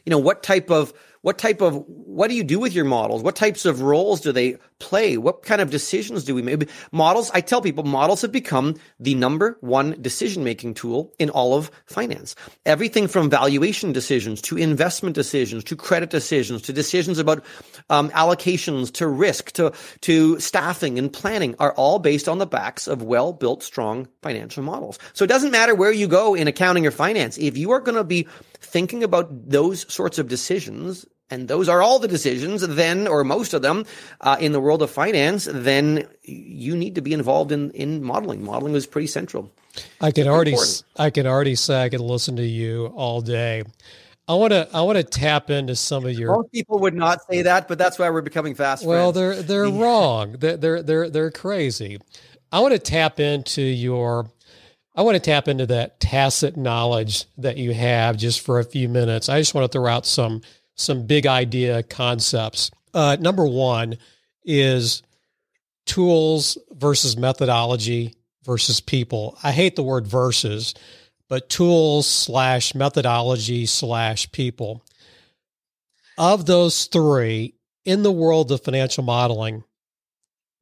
you 0.07 0.11
know, 0.11 0.19
what 0.19 0.43
type 0.43 0.71
of 0.71 0.95
what 1.23 1.39
type 1.39 1.61
of 1.61 1.85
what 1.87 2.29
do 2.29 2.35
you 2.35 2.45
do 2.45 2.59
with 2.59 2.73
your 2.73 2.85
models? 2.85 3.23
What 3.23 3.37
types 3.37 3.67
of 3.67 3.83
roles 3.83 4.21
do 4.21 4.33
they 4.33 4.57
play? 4.79 5.17
What 5.17 5.43
kind 5.43 5.61
of 5.61 5.71
decisions 5.71 6.25
do 6.25 6.35
we 6.35 6.43
make? 6.43 6.69
Models, 6.93 7.31
I 7.35 7.41
tell 7.41 7.61
people, 7.61 7.85
models 7.85 8.23
have 8.23 8.33
become 8.33 8.77
the 8.99 9.15
number 9.15 9.59
one 9.61 10.01
decision 10.01 10.45
making 10.45 10.75
tool 10.75 11.13
in 11.19 11.31
all 11.31 11.55
of 11.55 11.71
finance. 11.87 12.35
Everything 12.65 13.07
from 13.07 13.29
valuation 13.29 13.93
decisions 13.93 14.41
to 14.43 14.57
investment 14.57 15.15
decisions 15.15 15.63
to 15.65 15.77
credit 15.77 16.11
decisions 16.11 16.63
to 16.63 16.73
decisions 16.73 17.19
about 17.19 17.45
um, 17.91 18.11
allocations 18.11 18.91
to 18.95 19.07
risk 19.07 19.53
to 19.53 19.73
to 20.01 20.41
staffing 20.41 20.99
and 20.99 21.13
planning 21.13 21.55
are 21.59 21.73
all 21.75 21.99
based 21.99 22.29
on 22.29 22.39
the 22.39 22.47
backs 22.47 22.89
of 22.89 23.03
well 23.03 23.33
built, 23.33 23.63
strong 23.63 24.09
financial 24.23 24.63
models. 24.63 24.99
So 25.13 25.25
it 25.25 25.29
doesn't 25.29 25.51
matter 25.51 25.75
where 25.75 25.93
you 25.93 26.09
go 26.09 26.35
in 26.35 26.49
accounting 26.49 26.87
or 26.87 26.91
finance. 26.91 27.37
If 27.39 27.59
you 27.59 27.71
are 27.73 27.81
going 27.81 27.97
to 27.97 28.05
be 28.05 28.27
thinking 28.61 29.03
about 29.03 29.51
those 29.51 29.92
sorts 29.92 30.18
of 30.18 30.29
decisions, 30.29 31.07
and 31.31 31.49
those 31.49 31.68
are 31.68 31.83
all 31.83 31.99
the 31.99 32.09
decisions 32.09 32.66
then, 32.66 33.07
or 33.07 33.25
most 33.25 33.55
of 33.55 33.62
them, 33.62 33.87
uh, 34.20 34.37
in 34.40 34.53
the 34.53 34.61
world 34.61 34.83
of 34.83 34.90
finance, 34.90 35.49
then 35.51 36.07
you 36.23 36.77
need 36.77 36.96
to 36.96 37.01
be 37.01 37.12
involved 37.12 37.53
in, 37.53 37.70
in 37.70 38.03
modeling. 38.03 38.44
Modeling 38.44 38.75
is 38.75 38.87
pretty 38.87 39.07
central. 39.07 39.51
I 40.01 40.11
can 40.11 40.27
already, 40.27 40.57
I 40.96 41.11
can 41.11 41.27
already 41.27 41.55
say 41.55 41.85
I 41.85 41.88
can 41.88 42.01
listen 42.01 42.37
to 42.37 42.44
you 42.44 42.87
all 42.87 43.20
day. 43.20 43.62
I 44.27 44.35
want 44.35 44.53
to, 44.53 44.68
I 44.73 44.83
want 44.83 44.96
to 44.96 45.05
tap 45.05 45.51
into 45.51 45.75
some 45.75 46.05
of 46.07 46.12
your. 46.12 46.37
Most 46.37 46.53
people 46.53 46.79
would 46.81 46.94
not 46.94 47.20
say 47.29 47.42
that, 47.42 47.66
but 47.66 47.79
that's 47.79 47.99
why 47.99 48.11
we're 48.11 48.20
becoming 48.20 48.55
fast. 48.55 48.85
Well, 48.85 49.12
friends. 49.12 49.46
they're 49.46 49.64
they're 49.64 49.73
wrong. 49.81 50.37
They're, 50.38 50.57
they're 50.57 50.83
they're 50.83 51.11
they're 51.11 51.31
crazy. 51.31 51.99
I 52.53 52.61
want 52.61 52.73
to 52.73 52.79
tap 52.79 53.20
into 53.20 53.62
your 53.62 54.31
I 54.94 55.03
want 55.03 55.14
to 55.14 55.20
tap 55.20 55.48
into 55.48 55.66
that 55.66 56.00
tacit 56.00 56.57
knowledge 56.57 57.24
that 57.38 57.57
you 57.57 57.72
have 57.72 58.16
just 58.16 58.40
for 58.40 58.59
a 58.59 58.64
few 58.64 58.88
minutes. 58.88 59.29
I 59.29 59.38
just 59.38 59.55
want 59.55 59.70
to 59.70 59.79
throw 59.79 59.87
out 59.87 60.07
some 60.07 60.42
some 60.74 61.07
big 61.07 61.26
idea 61.26 61.83
concepts. 61.83 62.70
Uh, 62.94 63.16
number 63.20 63.46
one 63.46 63.98
is 64.44 65.03
tools 65.87 66.57
versus 66.70 67.16
methodology 67.16 68.14
versus 68.44 68.81
people. 68.81 69.38
I 69.42 69.53
hate 69.53 69.76
the 69.76 69.83
word 69.83 70.07
versus, 70.07 70.74
but 71.29 71.50
tools 71.50 72.09
slash 72.09 72.74
methodology 72.74 73.66
slash 73.66 74.33
people. 74.33 74.85
Of 76.16 76.46
those 76.46 76.87
three, 76.87 77.55
in 77.85 78.03
the 78.03 78.12
world 78.12 78.50
of 78.53 78.62
financial 78.62 79.05
modeling, 79.05 79.64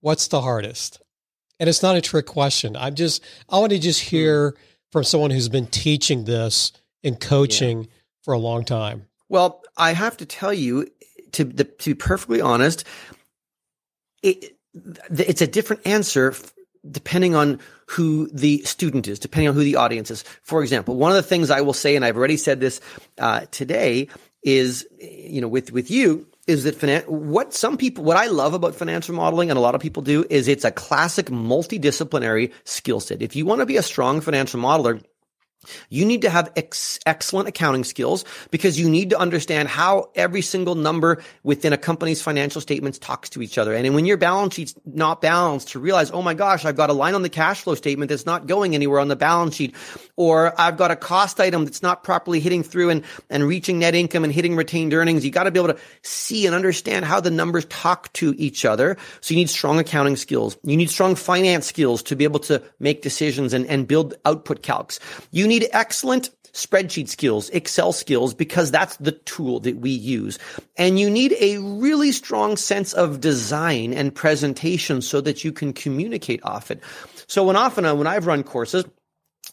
what's 0.01 0.29
the 0.29 0.41
hardest? 0.41 1.01
And 1.61 1.69
it's 1.69 1.83
not 1.83 1.97
a 1.97 2.01
trick 2.01 2.27
question. 2.27 2.77
I'm 2.77 2.95
just, 2.95 3.23
I 3.49 3.59
want 3.59 3.73
to 3.73 3.79
just 3.79 4.03
hmm. 4.03 4.17
hear 4.17 4.57
from 4.93 5.05
someone 5.05 5.31
who's 5.31 5.49
been 5.49 5.67
teaching 5.67 6.25
this 6.25 6.73
and 7.05 7.21
coaching 7.21 7.83
yeah. 7.83 7.89
for 8.23 8.35
a 8.35 8.39
long 8.39 8.65
time. 8.65 9.07
Well, 9.29 9.63
I 9.77 9.93
have 9.93 10.17
to 10.19 10.27
tell 10.27 10.53
you, 10.53 10.87
to, 11.33 11.45
the, 11.45 11.65
to 11.65 11.91
be 11.91 11.95
perfectly 11.95 12.41
honest, 12.41 12.85
it, 14.23 14.57
it's 15.11 15.43
a 15.43 15.47
different 15.47 15.87
answer 15.87 16.35
depending 16.91 17.35
on 17.35 17.61
who 17.87 18.29
the 18.33 18.63
student 18.63 19.09
is, 19.09 19.19
depending 19.19 19.49
on 19.49 19.55
who 19.55 19.65
the 19.65 19.77
audience 19.77 20.11
is. 20.11 20.23
For 20.43 20.63
example, 20.63 20.97
one 20.97 21.11
of 21.11 21.17
the 21.17 21.23
things 21.23 21.51
I 21.51 21.61
will 21.61 21.73
say, 21.73 21.97
and 21.97 22.05
I've 22.05 22.17
already 22.17 22.37
said 22.37 22.61
this 22.61 22.81
uh, 23.19 23.47
today, 23.51 24.09
is 24.43 24.87
you 24.99 25.41
know 25.41 25.49
with 25.49 25.73
with 25.73 25.91
you 25.91 26.27
is 26.49 26.65
that 26.65 26.81
finan- 26.81 27.07
what 27.07 27.55
some 27.55 27.77
people, 27.77 28.03
what 28.03 28.17
I 28.17 28.27
love 28.27 28.55
about 28.55 28.75
financial 28.75 29.15
modeling 29.15 29.51
and 29.51 29.59
a 29.59 29.61
lot 29.61 29.75
of 29.75 29.81
people 29.81 30.03
do 30.03 30.25
is 30.31 30.49
it's 30.49 30.65
a 30.65 30.71
classic 30.73 31.27
multidisciplinary 31.27 32.53
skill 32.65 33.01
set. 33.01 33.23
If 33.23 33.37
you 33.37 33.45
want 33.45 33.61
to 33.61 33.67
be 33.67 33.77
a 33.77 33.83
strong 33.83 34.21
financial 34.21 34.59
modeler, 34.61 35.03
you 35.89 36.05
need 36.05 36.23
to 36.23 36.31
have 36.31 36.51
ex- 36.57 36.99
excellent 37.07 37.49
accounting 37.49 37.85
skills 37.85 38.25
because 38.51 38.79
you 38.79 38.89
need 38.89 39.11
to 39.11 39.19
understand 39.19 39.69
how 39.69 40.11
every 40.15 40.43
single 40.43 40.75
number 40.75 41.23
within 41.43 41.73
a 41.73 41.79
company's 41.79 42.21
financial 42.21 42.61
statements 42.61 42.99
talks 42.99 43.29
to 43.31 43.43
each 43.43 43.59
other. 43.59 43.75
And 43.75 43.95
when 43.95 44.05
your 44.05 44.17
balance 44.17 44.55
sheet's 44.55 44.75
not 44.85 45.21
balanced, 45.23 45.69
to 45.69 45.79
realize, 45.79 46.11
oh 46.11 46.23
my 46.23 46.35
gosh, 46.35 46.65
I've 46.65 46.77
got 46.77 46.91
a 46.91 46.93
line 46.93 47.15
on 47.15 47.23
the 47.23 47.29
cash 47.29 47.63
flow 47.63 47.75
statement 47.75 48.09
that's 48.09 48.27
not 48.27 48.47
going 48.47 48.75
anywhere 48.75 49.01
on 49.01 49.09
the 49.09 49.17
balance 49.17 49.55
sheet, 49.57 49.75
or 50.17 50.59
I've 50.61 50.77
got 50.77 50.91
a 50.91 50.97
cost 50.97 51.41
item 51.41 51.65
that's 51.65 51.83
not 51.83 52.03
properly 52.03 52.41
hitting 52.41 52.63
through 52.63 52.91
and, 52.91 53.05
and 53.31 53.45
reaching 53.45 53.79
net 53.79 53.95
income 53.95 54.25
and 54.25 54.33
hitting 54.33 54.57
retained 54.57 54.95
earnings. 54.95 55.25
You 55.25 55.31
got 55.31 55.45
to 55.45 55.51
be 55.51 55.61
able 55.61 55.73
to 55.75 55.81
see 56.03 56.47
and 56.47 56.55
understand 56.55 57.05
how 57.05 57.21
the 57.21 57.31
numbers 57.31 57.65
talk 57.67 58.13
to 58.15 58.35
each 58.39 58.65
other. 58.65 58.97
So 59.21 59.35
you 59.35 59.41
need 59.41 59.51
strong 59.51 59.79
accounting 59.79 60.17
skills. 60.17 60.57
You 60.63 60.77
need 60.77 60.91
strong 60.91 61.15
finance 61.15 61.67
skills 61.67 62.03
to 62.05 62.17
be 62.17 62.25
able 62.25 62.41
to 62.41 62.63
make 62.79 63.03
decisions 63.03 63.53
and, 63.53 63.67
and 63.67 63.87
build 63.87 64.15
output 64.25 64.63
calcs. 64.63 64.99
You 65.31 65.47
need 65.47 65.58
need 65.59 65.69
excellent 65.73 66.31
spreadsheet 66.53 67.09
skills, 67.09 67.51
Excel 67.51 67.93
skills, 67.93 68.35
because 68.35 68.71
that's 68.71 68.97
the 68.97 69.13
tool 69.13 69.61
that 69.61 69.77
we 69.77 69.91
use. 69.91 70.39
And 70.77 70.99
you 70.99 71.11
need 71.11 71.35
a 71.41 71.59
really 71.59 72.13
strong 72.13 72.57
sense 72.57 72.93
of 72.95 73.21
design 73.21 73.93
and 73.93 74.15
presentation 74.15 75.03
so 75.03 75.21
that 75.21 75.45
you 75.45 75.53
can 75.53 75.73
communicate 75.73 76.41
it. 76.71 76.81
So 77.27 77.45
when 77.45 77.57
often, 77.57 77.85
when 77.99 78.07
I've 78.07 78.27
run 78.27 78.43
courses, 78.43 78.85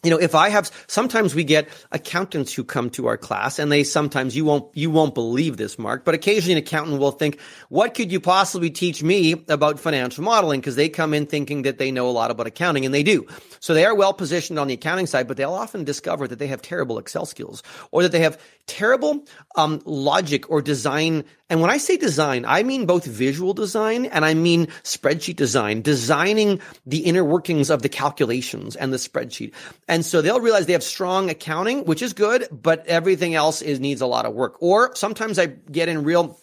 you 0.06 0.10
know, 0.10 0.18
if 0.18 0.36
I 0.36 0.50
have, 0.50 0.70
sometimes 0.86 1.34
we 1.34 1.42
get 1.42 1.68
accountants 1.90 2.54
who 2.54 2.62
come 2.62 2.90
to 2.90 3.08
our 3.08 3.16
class 3.16 3.58
and 3.58 3.72
they 3.72 3.82
sometimes, 3.82 4.36
you 4.36 4.44
won't, 4.44 4.70
you 4.72 4.88
won't 4.88 5.14
believe 5.14 5.56
this, 5.56 5.80
Mark, 5.80 6.04
but 6.04 6.14
occasionally 6.14 6.52
an 6.52 6.58
accountant 6.58 7.00
will 7.00 7.10
think, 7.10 7.40
what 7.70 7.94
could 7.94 8.12
you 8.12 8.20
possibly 8.20 8.70
teach 8.70 9.02
me 9.02 9.32
about 9.48 9.80
financial 9.80 10.22
modeling? 10.22 10.60
Because 10.60 10.76
they 10.76 10.88
come 10.88 11.12
in 11.12 11.26
thinking 11.26 11.62
that 11.62 11.78
they 11.78 11.90
know 11.90 12.08
a 12.08 12.12
lot 12.12 12.30
about 12.30 12.46
accounting 12.46 12.84
and 12.84 12.94
they 12.94 13.02
do. 13.02 13.26
So 13.58 13.74
they 13.74 13.84
are 13.84 13.96
well 13.96 14.14
positioned 14.14 14.60
on 14.60 14.68
the 14.68 14.74
accounting 14.74 15.08
side, 15.08 15.26
but 15.26 15.36
they'll 15.36 15.52
often 15.52 15.82
discover 15.82 16.28
that 16.28 16.38
they 16.38 16.46
have 16.46 16.62
terrible 16.62 16.98
Excel 16.98 17.26
skills 17.26 17.64
or 17.90 18.04
that 18.04 18.12
they 18.12 18.20
have 18.20 18.40
terrible 18.66 19.24
um, 19.56 19.82
logic 19.84 20.48
or 20.48 20.62
design. 20.62 21.24
And 21.48 21.60
when 21.60 21.70
I 21.70 21.76
say 21.78 21.96
design, 21.96 22.44
I 22.44 22.64
mean 22.64 22.86
both 22.86 23.04
visual 23.04 23.54
design 23.54 24.06
and 24.06 24.24
I 24.24 24.34
mean 24.34 24.66
spreadsheet 24.82 25.36
design, 25.36 25.80
designing 25.80 26.60
the 26.84 26.98
inner 26.98 27.24
workings 27.24 27.70
of 27.70 27.82
the 27.82 27.88
calculations 27.88 28.74
and 28.74 28.92
the 28.92 28.96
spreadsheet. 28.96 29.52
And 29.86 30.04
so 30.04 30.20
they'll 30.20 30.40
realize 30.40 30.66
they 30.66 30.72
have 30.72 30.82
strong 30.82 31.30
accounting, 31.30 31.84
which 31.84 32.02
is 32.02 32.12
good, 32.12 32.48
but 32.50 32.84
everything 32.86 33.34
else 33.34 33.62
is 33.62 33.78
needs 33.78 34.00
a 34.00 34.06
lot 34.06 34.26
of 34.26 34.34
work. 34.34 34.56
Or 34.60 34.94
sometimes 34.96 35.38
I 35.38 35.46
get 35.46 35.88
in 35.88 36.02
real 36.02 36.38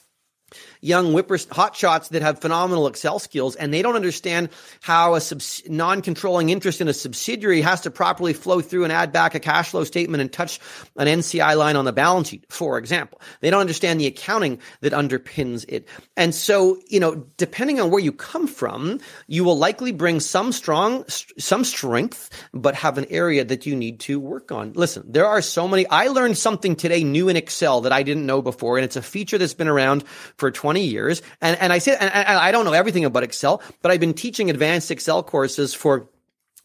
young 0.84 1.14
whippers, 1.14 1.48
hot 1.50 1.76
shots 1.76 2.10
that 2.10 2.22
have 2.22 2.40
phenomenal 2.40 2.88
Excel 2.88 3.18
skills, 3.18 3.56
and 3.56 3.74
they 3.74 3.82
don't 3.82 3.96
understand 3.96 4.50
how 4.82 5.16
a 5.16 5.22
subs- 5.22 5.64
non-controlling 5.68 6.50
interest 6.50 6.82
in 6.82 6.88
a 6.88 6.94
subsidiary 6.94 7.62
has 7.62 7.82
to 7.82 7.92
properly 7.92 8.34
flow 8.34 8.60
through 8.60 8.84
and 8.84 8.92
add 8.92 9.12
back 9.12 9.34
a 9.34 9.40
cash 9.40 9.70
flow 9.70 9.84
statement 9.84 10.22
and 10.22 10.32
touch 10.32 10.60
an 10.98 11.08
NCI 11.08 11.58
line 11.58 11.78
on 11.78 11.86
the 11.86 11.94
balance 11.94 12.30
sheet, 12.30 12.46
for 12.50 12.78
example. 12.78 13.22
They 13.40 13.50
don't 13.50 13.62
understand 13.62 14.00
the 14.00 14.08
accounting 14.08 14.60
that 14.82 14.92
underpins 14.92 15.66
it. 15.68 15.88
And 16.18 16.36
so, 16.36 16.78
you 16.88 17.00
know, 17.00 17.16
depending 17.38 17.80
on 17.80 17.90
where 17.90 18.02
you 18.02 18.12
come 18.12 18.48
from, 18.48 19.00
you 19.28 19.44
will 19.44 19.58
likely 19.58 19.94
bring 19.94 20.20
some 20.20 20.52
strong, 20.52 21.06
some 21.08 21.64
strength, 21.64 22.30
but 22.54 22.76
have 22.76 22.98
an 22.98 23.06
area 23.10 23.46
that 23.46 23.66
you 23.66 23.76
need 23.76 24.02
to 24.02 24.20
work 24.20 24.52
on. 24.52 24.74
Listen, 24.74 25.04
there 25.08 25.28
are 25.28 25.42
so 25.42 25.68
many. 25.68 25.88
I 25.88 26.08
learned 26.08 26.38
something 26.38 26.76
today 26.76 27.04
new 27.04 27.30
in 27.30 27.38
Excel 27.38 27.82
that 27.82 27.94
I 27.94 28.04
didn't 28.04 28.26
know 28.26 28.42
before, 28.42 28.78
and 28.78 28.84
it's 28.84 28.98
a 28.98 29.02
feature 29.02 29.38
that's 29.38 29.54
been 29.54 29.68
around 29.68 30.04
for 30.36 30.52
20 30.52 30.73
years. 30.82 31.22
And, 31.42 31.60
and 31.60 31.74
I 31.74 31.78
say, 31.78 31.94
and, 31.94 32.14
and 32.14 32.38
I 32.38 32.52
don't 32.52 32.66
know 32.66 32.74
everything 32.74 33.06
about 33.06 33.24
Excel, 33.24 33.62
but 33.82 33.92
I've 33.92 34.00
been 34.00 34.14
teaching 34.14 34.50
advanced 34.50 34.92
Excel 34.92 35.24
courses 35.24 35.74
for 35.74 36.08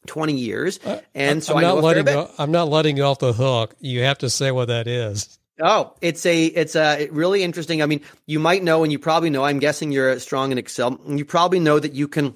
20 0.07 0.35
years. 0.35 0.81
Uh, 0.85 1.01
and 1.15 1.43
so 1.43 1.57
I'm 1.57 1.63
not 1.63 1.83
letting 1.83 2.07
you, 2.07 2.29
I'm 2.39 2.51
not 2.51 2.69
letting 2.69 2.97
you 2.97 3.05
off 3.05 3.19
the 3.19 3.33
hook. 3.33 3.75
You 3.81 4.03
have 4.03 4.19
to 4.19 4.31
say 4.31 4.51
what 4.51 4.69
that 4.69 4.87
is. 4.87 5.39
Oh, 5.61 5.95
it's 6.01 6.25
a 6.25 6.47
it's 6.47 6.77
a 6.77 7.09
really 7.11 7.43
interesting. 7.43 7.83
I 7.83 7.87
mean, 7.87 8.03
you 8.27 8.39
might 8.39 8.63
know, 8.63 8.85
and 8.85 8.93
you 8.93 8.99
probably 9.01 9.29
know. 9.29 9.43
I'm 9.43 9.59
guessing 9.59 9.91
you're 9.91 10.19
strong 10.21 10.53
in 10.53 10.59
Excel. 10.59 11.01
And 11.05 11.19
you 11.19 11.25
probably 11.25 11.59
know 11.59 11.81
that 11.81 11.95
you 11.95 12.07
can 12.07 12.35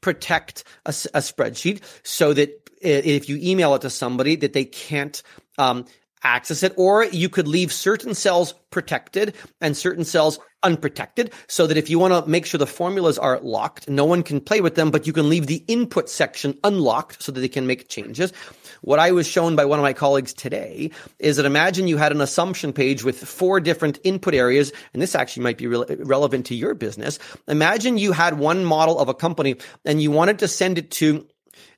protect 0.00 0.64
a, 0.86 0.88
a 0.88 1.20
spreadsheet 1.20 1.82
so 2.02 2.32
that 2.32 2.70
if 2.80 3.28
you 3.28 3.38
email 3.42 3.74
it 3.74 3.82
to 3.82 3.90
somebody, 3.90 4.36
that 4.36 4.52
they 4.52 4.64
can't 4.64 5.22
um, 5.58 5.84
access 6.24 6.62
it, 6.62 6.72
or 6.76 7.04
you 7.04 7.28
could 7.28 7.46
leave 7.46 7.72
certain 7.72 8.14
cells 8.14 8.54
protected 8.70 9.34
and 9.60 9.76
certain 9.76 10.04
cells 10.04 10.38
unprotected 10.64 11.32
so 11.46 11.66
that 11.66 11.76
if 11.76 11.88
you 11.88 11.98
want 11.98 12.12
to 12.12 12.28
make 12.28 12.46
sure 12.46 12.58
the 12.58 12.66
formulas 12.66 13.18
are 13.18 13.38
locked, 13.40 13.88
no 13.88 14.04
one 14.04 14.22
can 14.22 14.40
play 14.40 14.60
with 14.60 14.74
them, 14.74 14.90
but 14.90 15.06
you 15.06 15.12
can 15.12 15.28
leave 15.28 15.46
the 15.46 15.62
input 15.68 16.08
section 16.08 16.58
unlocked 16.64 17.22
so 17.22 17.30
that 17.30 17.40
they 17.40 17.48
can 17.48 17.66
make 17.66 17.88
changes. 17.88 18.32
What 18.80 18.98
I 18.98 19.12
was 19.12 19.26
shown 19.26 19.56
by 19.56 19.64
one 19.64 19.78
of 19.78 19.82
my 19.82 19.92
colleagues 19.92 20.34
today 20.34 20.90
is 21.18 21.36
that 21.36 21.46
imagine 21.46 21.86
you 21.86 21.96
had 21.96 22.12
an 22.12 22.20
assumption 22.20 22.72
page 22.72 23.04
with 23.04 23.18
four 23.18 23.60
different 23.60 23.98
input 24.04 24.34
areas, 24.34 24.72
and 24.92 25.00
this 25.00 25.14
actually 25.14 25.44
might 25.44 25.58
be 25.58 25.66
re- 25.66 25.84
relevant 26.00 26.46
to 26.46 26.54
your 26.54 26.74
business. 26.74 27.18
Imagine 27.46 27.98
you 27.98 28.12
had 28.12 28.38
one 28.38 28.64
model 28.64 28.98
of 28.98 29.08
a 29.08 29.14
company 29.14 29.56
and 29.84 30.02
you 30.02 30.10
wanted 30.10 30.38
to 30.40 30.48
send 30.48 30.78
it 30.78 30.90
to 30.92 31.26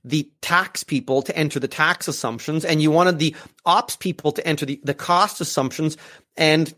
the 0.07 0.31
tax 0.41 0.85
people 0.85 1.21
to 1.23 1.37
enter 1.37 1.59
the 1.59 1.69
tax 1.69 2.09
assumptions 2.09 2.65
and 2.65 2.81
you 2.81 2.91
wanted 2.91 3.19
the 3.19 3.35
ops 3.67 3.97
people 3.97 4.33
to 4.33 4.47
enter 4.47 4.65
the, 4.65 4.81
the 4.85 4.95
cost 4.95 5.41
assumptions 5.41 5.97
and 6.37 6.73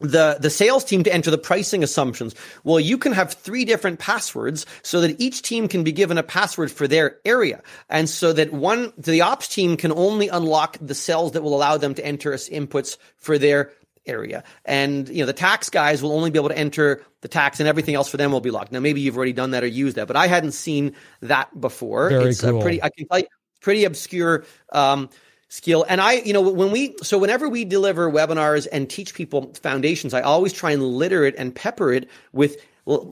the, 0.00 0.38
the 0.40 0.50
sales 0.50 0.84
team 0.84 1.02
to 1.04 1.12
enter 1.12 1.30
the 1.30 1.38
pricing 1.38 1.82
assumptions. 1.82 2.34
Well, 2.62 2.78
you 2.78 2.98
can 2.98 3.12
have 3.12 3.32
three 3.32 3.64
different 3.64 3.98
passwords 3.98 4.66
so 4.82 5.00
that 5.00 5.20
each 5.20 5.42
team 5.42 5.66
can 5.68 5.82
be 5.82 5.92
given 5.92 6.18
a 6.18 6.22
password 6.22 6.70
for 6.70 6.86
their 6.86 7.18
area. 7.24 7.62
And 7.88 8.08
so 8.08 8.32
that 8.32 8.52
one, 8.52 8.92
the 8.96 9.22
ops 9.22 9.48
team 9.48 9.76
can 9.76 9.92
only 9.92 10.28
unlock 10.28 10.78
the 10.80 10.94
cells 10.94 11.32
that 11.32 11.42
will 11.42 11.54
allow 11.54 11.78
them 11.78 11.94
to 11.94 12.04
enter 12.04 12.32
as 12.32 12.48
inputs 12.48 12.96
for 13.16 13.38
their 13.38 13.72
area. 14.08 14.42
And 14.64 15.08
you 15.08 15.20
know, 15.20 15.26
the 15.26 15.32
tax 15.32 15.68
guys 15.70 16.02
will 16.02 16.12
only 16.12 16.30
be 16.30 16.38
able 16.38 16.48
to 16.48 16.58
enter 16.58 17.04
the 17.20 17.28
tax 17.28 17.60
and 17.60 17.68
everything 17.68 17.94
else 17.94 18.08
for 18.08 18.16
them 18.16 18.32
will 18.32 18.40
be 18.40 18.50
locked. 18.50 18.72
Now 18.72 18.80
maybe 18.80 19.00
you've 19.00 19.16
already 19.16 19.32
done 19.32 19.50
that 19.52 19.62
or 19.62 19.66
used 19.66 19.96
that, 19.96 20.06
but 20.06 20.16
I 20.16 20.26
hadn't 20.26 20.52
seen 20.52 20.94
that 21.20 21.60
before. 21.60 22.08
Very 22.10 22.30
it's 22.30 22.40
cool. 22.40 22.58
a 22.58 22.62
pretty 22.62 22.82
I 22.82 22.90
can 22.90 23.06
tell 23.06 23.18
you 23.20 23.26
pretty 23.60 23.84
obscure 23.84 24.44
um, 24.72 25.08
skill. 25.48 25.84
And 25.88 26.00
I, 26.00 26.14
you 26.14 26.32
know, 26.32 26.40
when 26.40 26.70
we, 26.70 26.94
so 27.02 27.18
whenever 27.18 27.48
we 27.48 27.64
deliver 27.64 28.10
webinars 28.10 28.66
and 28.70 28.88
teach 28.88 29.14
people 29.14 29.52
foundations, 29.54 30.14
I 30.14 30.20
always 30.20 30.52
try 30.52 30.70
and 30.70 30.82
litter 30.82 31.24
it 31.24 31.34
and 31.38 31.54
pepper 31.54 31.92
it 31.92 32.08
with 32.32 32.56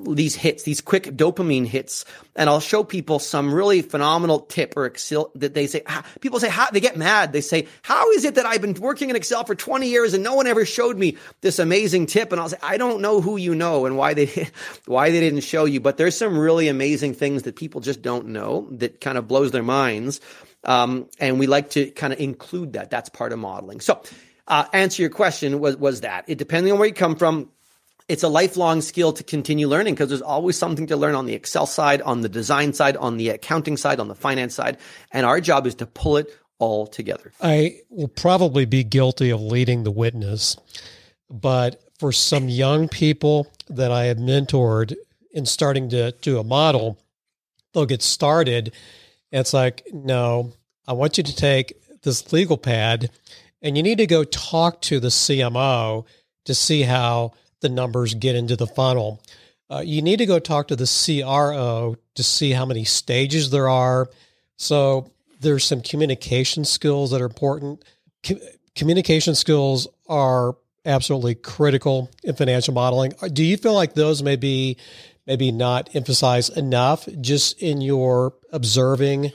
these 0.08 0.34
hits, 0.34 0.62
these 0.62 0.80
quick 0.80 1.04
dopamine 1.04 1.66
hits, 1.66 2.04
and 2.34 2.48
I'll 2.48 2.60
show 2.60 2.82
people 2.82 3.18
some 3.18 3.52
really 3.52 3.82
phenomenal 3.82 4.40
tip 4.40 4.74
or 4.76 4.86
Excel 4.86 5.30
that 5.34 5.54
they 5.54 5.66
say. 5.66 5.82
People 6.20 6.40
say 6.40 6.48
how 6.48 6.70
they 6.70 6.80
get 6.80 6.96
mad. 6.96 7.32
They 7.32 7.42
say, 7.42 7.68
"How 7.82 8.10
is 8.12 8.24
it 8.24 8.36
that 8.36 8.46
I've 8.46 8.62
been 8.62 8.74
working 8.74 9.10
in 9.10 9.16
Excel 9.16 9.44
for 9.44 9.54
20 9.54 9.88
years 9.88 10.14
and 10.14 10.24
no 10.24 10.34
one 10.34 10.46
ever 10.46 10.64
showed 10.64 10.96
me 10.96 11.16
this 11.42 11.58
amazing 11.58 12.06
tip?" 12.06 12.32
And 12.32 12.40
I'll 12.40 12.48
say, 12.48 12.56
"I 12.62 12.78
don't 12.78 13.02
know 13.02 13.20
who 13.20 13.36
you 13.36 13.54
know 13.54 13.84
and 13.84 13.98
why 13.98 14.14
they 14.14 14.48
why 14.86 15.10
they 15.10 15.20
didn't 15.20 15.40
show 15.40 15.66
you, 15.66 15.80
but 15.80 15.98
there's 15.98 16.16
some 16.16 16.38
really 16.38 16.68
amazing 16.68 17.14
things 17.14 17.42
that 17.42 17.56
people 17.56 17.80
just 17.80 18.00
don't 18.00 18.28
know 18.28 18.66
that 18.72 19.00
kind 19.00 19.18
of 19.18 19.28
blows 19.28 19.50
their 19.50 19.62
minds." 19.62 20.20
Um, 20.64 21.08
and 21.20 21.38
we 21.38 21.46
like 21.46 21.70
to 21.70 21.90
kind 21.90 22.12
of 22.12 22.18
include 22.18 22.72
that. 22.72 22.90
That's 22.90 23.08
part 23.08 23.32
of 23.32 23.38
modeling. 23.38 23.80
So, 23.80 24.02
uh, 24.48 24.64
answer 24.72 25.02
your 25.02 25.10
question 25.10 25.60
was 25.60 25.76
was 25.76 26.00
that 26.00 26.24
it 26.28 26.38
depending 26.38 26.72
on 26.72 26.78
where 26.78 26.88
you 26.88 26.94
come 26.94 27.16
from 27.16 27.50
it's 28.08 28.22
a 28.22 28.28
lifelong 28.28 28.80
skill 28.80 29.12
to 29.12 29.24
continue 29.24 29.66
learning 29.66 29.94
because 29.94 30.08
there's 30.08 30.22
always 30.22 30.56
something 30.56 30.86
to 30.86 30.96
learn 30.96 31.14
on 31.14 31.26
the 31.26 31.34
Excel 31.34 31.66
side, 31.66 32.00
on 32.02 32.20
the 32.20 32.28
design 32.28 32.72
side, 32.72 32.96
on 32.96 33.16
the 33.16 33.30
accounting 33.30 33.76
side, 33.76 33.98
on 33.98 34.08
the 34.08 34.14
finance 34.14 34.54
side. 34.54 34.78
And 35.10 35.26
our 35.26 35.40
job 35.40 35.66
is 35.66 35.74
to 35.76 35.86
pull 35.86 36.16
it 36.16 36.28
all 36.58 36.86
together. 36.86 37.32
I 37.40 37.80
will 37.90 38.08
probably 38.08 38.64
be 38.64 38.84
guilty 38.84 39.30
of 39.30 39.40
leading 39.40 39.82
the 39.82 39.90
witness, 39.90 40.56
but 41.28 41.82
for 41.98 42.12
some 42.12 42.48
young 42.48 42.88
people 42.88 43.50
that 43.68 43.90
I 43.90 44.04
have 44.04 44.18
mentored 44.18 44.94
in 45.32 45.44
starting 45.44 45.88
to 45.90 46.12
do 46.12 46.38
a 46.38 46.44
model, 46.44 46.98
they'll 47.74 47.86
get 47.86 48.02
started. 48.02 48.72
And 49.32 49.40
it's 49.40 49.52
like, 49.52 49.86
no, 49.92 50.52
I 50.86 50.92
want 50.92 51.18
you 51.18 51.24
to 51.24 51.34
take 51.34 51.74
this 52.02 52.32
legal 52.32 52.56
pad 52.56 53.10
and 53.60 53.76
you 53.76 53.82
need 53.82 53.98
to 53.98 54.06
go 54.06 54.22
talk 54.22 54.80
to 54.82 55.00
the 55.00 55.08
CMO 55.08 56.06
to 56.44 56.54
see 56.54 56.82
how 56.82 57.32
the 57.60 57.68
numbers 57.68 58.14
get 58.14 58.36
into 58.36 58.56
the 58.56 58.66
funnel. 58.66 59.22
Uh, 59.70 59.82
you 59.84 60.02
need 60.02 60.18
to 60.18 60.26
go 60.26 60.38
talk 60.38 60.68
to 60.68 60.76
the 60.76 60.86
CRO 60.86 61.96
to 62.14 62.22
see 62.22 62.52
how 62.52 62.64
many 62.64 62.84
stages 62.84 63.50
there 63.50 63.68
are. 63.68 64.08
So 64.56 65.10
there's 65.40 65.64
some 65.64 65.80
communication 65.80 66.64
skills 66.64 67.10
that 67.10 67.20
are 67.20 67.26
important. 67.26 67.84
Com- 68.22 68.40
communication 68.74 69.34
skills 69.34 69.88
are 70.08 70.56
absolutely 70.84 71.34
critical 71.34 72.10
in 72.22 72.34
financial 72.36 72.72
modeling. 72.74 73.12
Do 73.32 73.44
you 73.44 73.56
feel 73.56 73.74
like 73.74 73.94
those 73.94 74.22
may 74.22 74.36
be 74.36 74.76
maybe 75.26 75.50
not 75.50 75.94
emphasized 75.94 76.56
enough 76.56 77.08
just 77.20 77.60
in 77.60 77.80
your 77.80 78.34
observing 78.52 79.32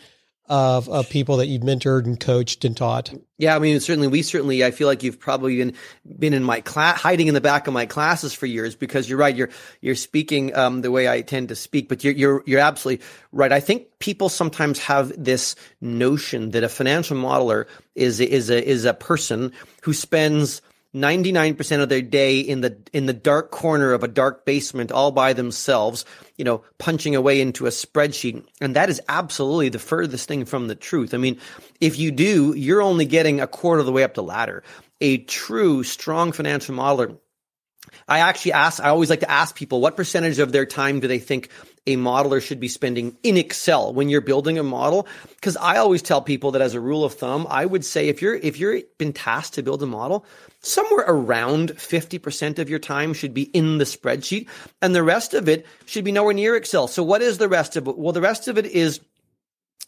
of, 0.51 0.89
of 0.89 1.09
people 1.09 1.37
that 1.37 1.47
you've 1.47 1.61
mentored 1.61 2.03
and 2.03 2.19
coached 2.19 2.65
and 2.65 2.75
taught? 2.75 3.13
Yeah, 3.37 3.55
I 3.55 3.59
mean, 3.59 3.79
certainly, 3.79 4.09
we 4.09 4.21
certainly, 4.21 4.65
I 4.65 4.71
feel 4.71 4.85
like 4.85 5.01
you've 5.01 5.17
probably 5.17 5.55
been 5.57 5.73
been 6.19 6.33
in 6.33 6.43
my 6.43 6.59
class, 6.59 6.99
hiding 6.99 7.27
in 7.27 7.33
the 7.33 7.41
back 7.41 7.67
of 7.67 7.73
my 7.73 7.85
classes 7.85 8.33
for 8.33 8.47
years 8.47 8.75
because 8.75 9.09
you're 9.09 9.17
right. 9.17 9.33
You're 9.33 9.49
you're 9.79 9.95
speaking 9.95 10.53
um, 10.53 10.81
the 10.81 10.91
way 10.91 11.07
I 11.07 11.21
tend 11.21 11.47
to 11.49 11.55
speak, 11.55 11.87
but 11.87 12.03
you're 12.03 12.13
you're 12.13 12.43
you're 12.45 12.59
absolutely 12.59 13.05
right. 13.31 13.53
I 13.53 13.61
think 13.61 13.87
people 13.99 14.27
sometimes 14.27 14.77
have 14.79 15.13
this 15.17 15.55
notion 15.79 16.51
that 16.51 16.65
a 16.65 16.69
financial 16.69 17.15
modeler 17.15 17.65
is 17.95 18.19
is 18.19 18.49
a 18.49 18.61
is 18.61 18.83
a 18.83 18.93
person 18.93 19.53
who 19.83 19.93
spends 19.93 20.61
99% 20.93 21.81
of 21.81 21.89
their 21.89 22.01
day 22.01 22.39
in 22.39 22.61
the 22.61 22.77
in 22.91 23.05
the 23.05 23.13
dark 23.13 23.49
corner 23.51 23.93
of 23.93 24.03
a 24.03 24.09
dark 24.09 24.45
basement 24.45 24.91
all 24.91 25.11
by 25.11 25.33
themselves, 25.33 26.03
you 26.37 26.43
know, 26.43 26.63
punching 26.79 27.15
away 27.15 27.39
into 27.39 27.65
a 27.65 27.69
spreadsheet. 27.69 28.45
And 28.59 28.75
that 28.75 28.89
is 28.89 29.01
absolutely 29.07 29.69
the 29.69 29.79
furthest 29.79 30.27
thing 30.27 30.45
from 30.45 30.67
the 30.67 30.75
truth. 30.75 31.13
I 31.13 31.17
mean, 31.17 31.39
if 31.79 31.97
you 31.97 32.11
do, 32.11 32.53
you're 32.55 32.81
only 32.81 33.05
getting 33.05 33.39
a 33.39 33.47
quarter 33.47 33.79
of 33.79 33.85
the 33.85 33.91
way 33.91 34.03
up 34.03 34.15
the 34.15 34.23
ladder. 34.23 34.63
A 34.99 35.17
true 35.17 35.83
strong 35.83 36.31
financial 36.31 36.75
modeler 36.75 37.17
I 38.07 38.19
actually 38.19 38.53
ask, 38.53 38.81
I 38.81 38.89
always 38.89 39.09
like 39.09 39.21
to 39.21 39.31
ask 39.31 39.55
people 39.55 39.81
what 39.81 39.97
percentage 39.97 40.39
of 40.39 40.51
their 40.51 40.65
time 40.65 40.99
do 40.99 41.07
they 41.07 41.19
think 41.19 41.49
a 41.87 41.95
modeler 41.97 42.41
should 42.41 42.59
be 42.59 42.67
spending 42.67 43.17
in 43.23 43.37
Excel 43.37 43.93
when 43.93 44.09
you're 44.09 44.21
building 44.21 44.57
a 44.57 44.63
model? 44.63 45.07
Because 45.35 45.57
I 45.57 45.77
always 45.77 46.01
tell 46.01 46.21
people 46.21 46.51
that 46.51 46.61
as 46.61 46.73
a 46.73 46.79
rule 46.79 47.03
of 47.03 47.13
thumb, 47.13 47.47
I 47.49 47.65
would 47.65 47.83
say 47.83 48.07
if 48.07 48.21
you're, 48.21 48.35
if 48.35 48.57
you're 48.57 48.81
been 48.97 49.13
tasked 49.13 49.55
to 49.55 49.63
build 49.63 49.81
a 49.81 49.87
model, 49.87 50.25
somewhere 50.61 51.05
around 51.07 51.71
50% 51.71 52.59
of 52.59 52.69
your 52.69 52.79
time 52.79 53.13
should 53.13 53.33
be 53.33 53.43
in 53.43 53.77
the 53.77 53.85
spreadsheet 53.85 54.47
and 54.81 54.93
the 54.93 55.03
rest 55.03 55.33
of 55.33 55.49
it 55.49 55.65
should 55.85 56.05
be 56.05 56.11
nowhere 56.11 56.33
near 56.33 56.55
Excel. 56.55 56.87
So 56.87 57.03
what 57.03 57.21
is 57.21 57.37
the 57.37 57.49
rest 57.49 57.75
of 57.75 57.87
it? 57.87 57.97
Well, 57.97 58.13
the 58.13 58.21
rest 58.21 58.47
of 58.47 58.57
it 58.57 58.67
is 58.67 58.99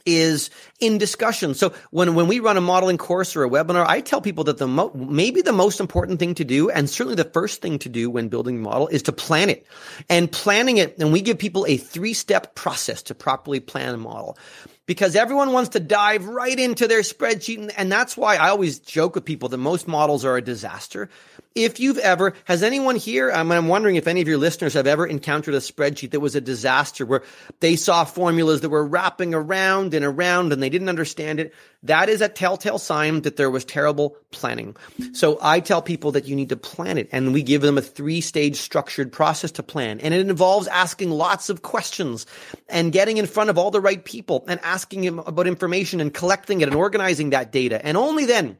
is 0.05 0.49
in 0.79 0.97
discussion. 0.97 1.53
So 1.53 1.73
when, 1.91 2.15
when 2.15 2.27
we 2.27 2.39
run 2.39 2.57
a 2.57 2.61
modeling 2.61 2.97
course 2.97 3.35
or 3.35 3.43
a 3.43 3.49
webinar, 3.49 3.85
I 3.87 4.01
tell 4.01 4.21
people 4.21 4.43
that 4.45 4.57
the 4.57 4.67
mo- 4.67 4.91
maybe 4.93 5.41
the 5.41 5.53
most 5.53 5.79
important 5.79 6.19
thing 6.19 6.35
to 6.35 6.43
do, 6.43 6.69
and 6.69 6.89
certainly 6.89 7.15
the 7.15 7.29
first 7.29 7.61
thing 7.61 7.79
to 7.79 7.89
do 7.89 8.09
when 8.09 8.27
building 8.27 8.57
a 8.57 8.61
model 8.61 8.87
is 8.87 9.03
to 9.03 9.11
plan 9.11 9.49
it. 9.49 9.65
And 10.09 10.31
planning 10.31 10.77
it, 10.77 10.97
and 10.99 11.13
we 11.13 11.21
give 11.21 11.37
people 11.37 11.65
a 11.67 11.77
three 11.77 12.13
step 12.13 12.55
process 12.55 13.01
to 13.03 13.15
properly 13.15 13.59
plan 13.59 13.93
a 13.93 13.97
model 13.97 14.37
because 14.85 15.15
everyone 15.15 15.53
wants 15.53 15.69
to 15.69 15.79
dive 15.79 16.25
right 16.25 16.59
into 16.59 16.87
their 16.87 17.01
spreadsheet. 17.01 17.57
And, 17.57 17.71
and, 17.77 17.91
that's 17.91 18.17
why 18.17 18.35
I 18.35 18.49
always 18.49 18.79
joke 18.79 19.15
with 19.15 19.23
people 19.23 19.49
that 19.49 19.57
most 19.57 19.87
models 19.87 20.25
are 20.25 20.35
a 20.35 20.41
disaster. 20.41 21.09
If 21.55 21.79
you've 21.79 21.99
ever, 21.99 22.33
has 22.45 22.63
anyone 22.63 22.95
here, 22.95 23.31
I'm, 23.31 23.51
I'm 23.51 23.67
wondering 23.67 23.95
if 23.95 24.07
any 24.07 24.21
of 24.21 24.27
your 24.27 24.37
listeners 24.37 24.73
have 24.73 24.87
ever 24.87 25.05
encountered 25.05 25.53
a 25.53 25.59
spreadsheet 25.59 26.11
that 26.11 26.19
was 26.19 26.35
a 26.35 26.41
disaster 26.41 27.05
where 27.05 27.23
they 27.59 27.75
saw 27.75 28.03
formulas 28.03 28.61
that 28.61 28.69
were 28.69 28.85
wrapping 28.85 29.33
around 29.33 29.93
and 29.93 30.03
around 30.03 30.51
and 30.51 30.61
they 30.61 30.69
didn't 30.69 30.89
understand 30.89 31.39
it. 31.39 31.53
That 31.83 32.07
is 32.07 32.21
a 32.21 32.29
telltale 32.29 32.79
sign 32.79 33.21
that 33.21 33.35
there 33.35 33.51
was 33.51 33.65
terrible 33.65 34.15
planning. 34.31 34.75
So 35.11 35.37
I 35.41 35.59
tell 35.59 35.81
people 35.81 36.11
that 36.13 36.25
you 36.25 36.35
need 36.35 36.49
to 36.49 36.55
plan 36.55 36.97
it 36.97 37.09
and 37.11 37.33
we 37.33 37.43
give 37.43 37.61
them 37.61 37.77
a 37.77 37.81
three 37.81 38.21
stage 38.21 38.55
structured 38.55 39.11
process 39.11 39.51
to 39.51 39.63
plan. 39.63 39.99
And 39.99 40.13
it 40.13 40.21
involves 40.21 40.67
asking 40.67 41.11
lots 41.11 41.49
of 41.49 41.61
questions 41.61 42.25
and 42.69 42.91
getting 42.91 43.17
in 43.17 43.25
front 43.25 43.49
of 43.49 43.57
all 43.57 43.69
the 43.69 43.81
right 43.81 44.03
people 44.03 44.45
and 44.47 44.59
asking 44.63 45.01
them 45.01 45.19
about 45.19 45.45
information 45.45 45.99
and 45.99 46.13
collecting 46.13 46.61
it 46.61 46.69
and 46.69 46.75
organizing 46.75 47.31
that 47.31 47.51
data. 47.51 47.85
And 47.85 47.97
only 47.97 48.25
then 48.25 48.57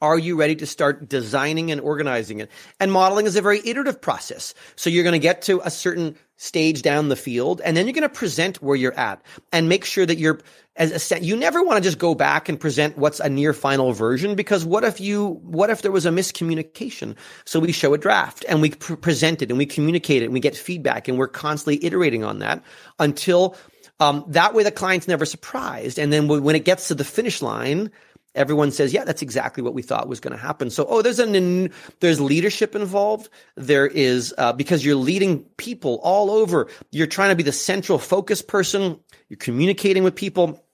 are 0.00 0.18
you 0.18 0.36
ready 0.36 0.56
to 0.56 0.66
start 0.66 1.08
designing 1.08 1.70
and 1.70 1.80
organizing 1.80 2.40
it? 2.40 2.50
And 2.80 2.92
modeling 2.92 3.26
is 3.26 3.36
a 3.36 3.42
very 3.42 3.60
iterative 3.64 4.00
process. 4.00 4.54
So 4.76 4.90
you're 4.90 5.04
going 5.04 5.12
to 5.12 5.18
get 5.18 5.42
to 5.42 5.60
a 5.64 5.70
certain 5.70 6.16
stage 6.38 6.82
down 6.82 7.08
the 7.08 7.16
field 7.16 7.60
and 7.64 7.76
then 7.76 7.84
you're 7.84 7.92
going 7.92 8.02
to 8.02 8.08
present 8.08 8.62
where 8.62 8.76
you're 8.76 8.96
at 8.96 9.20
and 9.52 9.68
make 9.68 9.84
sure 9.84 10.06
that 10.06 10.18
you're 10.18 10.38
as 10.76 10.92
a, 10.92 10.98
set 11.00 11.22
you 11.24 11.36
never 11.36 11.64
want 11.64 11.76
to 11.76 11.82
just 11.82 11.98
go 11.98 12.14
back 12.14 12.48
and 12.48 12.60
present 12.60 12.96
what's 12.96 13.18
a 13.18 13.28
near 13.28 13.52
final 13.52 13.92
version 13.92 14.36
because 14.36 14.64
what 14.64 14.84
if 14.84 15.00
you 15.00 15.40
what 15.42 15.68
if 15.68 15.82
there 15.82 15.90
was 15.90 16.06
a 16.06 16.10
miscommunication 16.10 17.16
so 17.44 17.58
we 17.58 17.72
show 17.72 17.92
a 17.92 17.98
draft 17.98 18.44
and 18.48 18.62
we 18.62 18.70
pr- 18.70 18.94
present 18.94 19.42
it 19.42 19.50
and 19.50 19.58
we 19.58 19.66
communicate 19.66 20.22
it 20.22 20.26
and 20.26 20.32
we 20.32 20.38
get 20.38 20.56
feedback 20.56 21.08
and 21.08 21.18
we're 21.18 21.26
constantly 21.26 21.84
iterating 21.84 22.22
on 22.22 22.38
that 22.38 22.62
until 23.00 23.56
um, 23.98 24.24
that 24.28 24.54
way 24.54 24.62
the 24.62 24.70
client's 24.70 25.08
never 25.08 25.24
surprised 25.24 25.98
and 25.98 26.12
then 26.12 26.28
when 26.28 26.54
it 26.54 26.64
gets 26.64 26.86
to 26.86 26.94
the 26.94 27.04
finish 27.04 27.42
line 27.42 27.90
everyone 28.38 28.70
says, 28.70 28.92
yeah, 28.92 29.04
that's 29.04 29.20
exactly 29.20 29.62
what 29.62 29.74
we 29.74 29.82
thought 29.82 30.08
was 30.08 30.20
going 30.20 30.32
to 30.32 30.40
happen. 30.40 30.70
So, 30.70 30.86
oh, 30.88 31.02
there's 31.02 31.18
an, 31.18 31.70
there's 32.00 32.20
leadership 32.20 32.74
involved. 32.74 33.28
There 33.56 33.86
is, 33.86 34.32
uh, 34.38 34.52
because 34.52 34.84
you're 34.84 34.94
leading 34.94 35.40
people 35.56 36.00
all 36.02 36.30
over. 36.30 36.68
You're 36.92 37.06
trying 37.08 37.30
to 37.30 37.36
be 37.36 37.42
the 37.42 37.52
central 37.52 37.98
focus 37.98 38.40
person. 38.40 38.98
You're 39.28 39.36
communicating 39.38 40.04
with 40.04 40.14
people, 40.14 40.64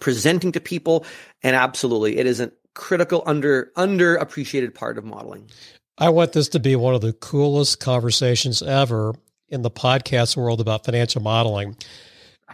presenting 0.00 0.52
to 0.52 0.60
people. 0.60 1.04
And 1.42 1.56
absolutely, 1.56 2.18
it 2.18 2.26
is 2.26 2.38
a 2.38 2.52
critical, 2.74 3.22
under, 3.26 3.72
underappreciated 3.76 4.74
part 4.74 4.98
of 4.98 5.04
modeling. 5.04 5.50
I 5.98 6.10
want 6.10 6.34
this 6.34 6.48
to 6.50 6.60
be 6.60 6.76
one 6.76 6.94
of 6.94 7.00
the 7.00 7.14
coolest 7.14 7.80
conversations 7.80 8.60
ever 8.60 9.14
in 9.48 9.62
the 9.62 9.70
podcast 9.70 10.36
world 10.36 10.60
about 10.60 10.84
financial 10.84 11.22
modeling. 11.22 11.76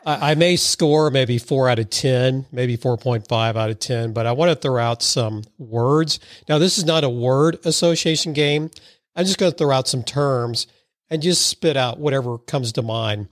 I, 0.05 0.35
may 0.35 0.57
score 0.57 1.11
maybe 1.11 1.39
four 1.39 1.69
out 1.69 1.79
of 1.79 1.91
10, 1.91 2.47
maybe 2.51 2.77
4.5 2.77 3.57
out 3.57 3.71
of 3.71 3.79
10, 3.79 4.13
but 4.13 4.27
I 4.27 4.33
want 4.33 4.51
to 4.51 4.57
throw 4.57 4.83
out 4.83 5.03
some 5.03 5.45
words. 5.59 6.19
Now, 6.49 6.59
this 6.59 6.77
is 6.77 6.85
not 6.85 7.05
a 7.05 7.09
word 7.09 7.59
association 7.65 8.33
game. 8.33 8.71
I'm 9.15 9.25
just 9.25 9.39
going 9.39 9.53
to 9.53 9.57
throw 9.57 9.71
out 9.71 9.87
some 9.87 10.03
terms 10.03 10.67
and 11.09 11.23
just 11.23 11.47
spit 11.47 11.77
out 11.77 11.99
whatever 11.99 12.39
comes 12.39 12.73
to 12.73 12.83
mind. 12.83 13.29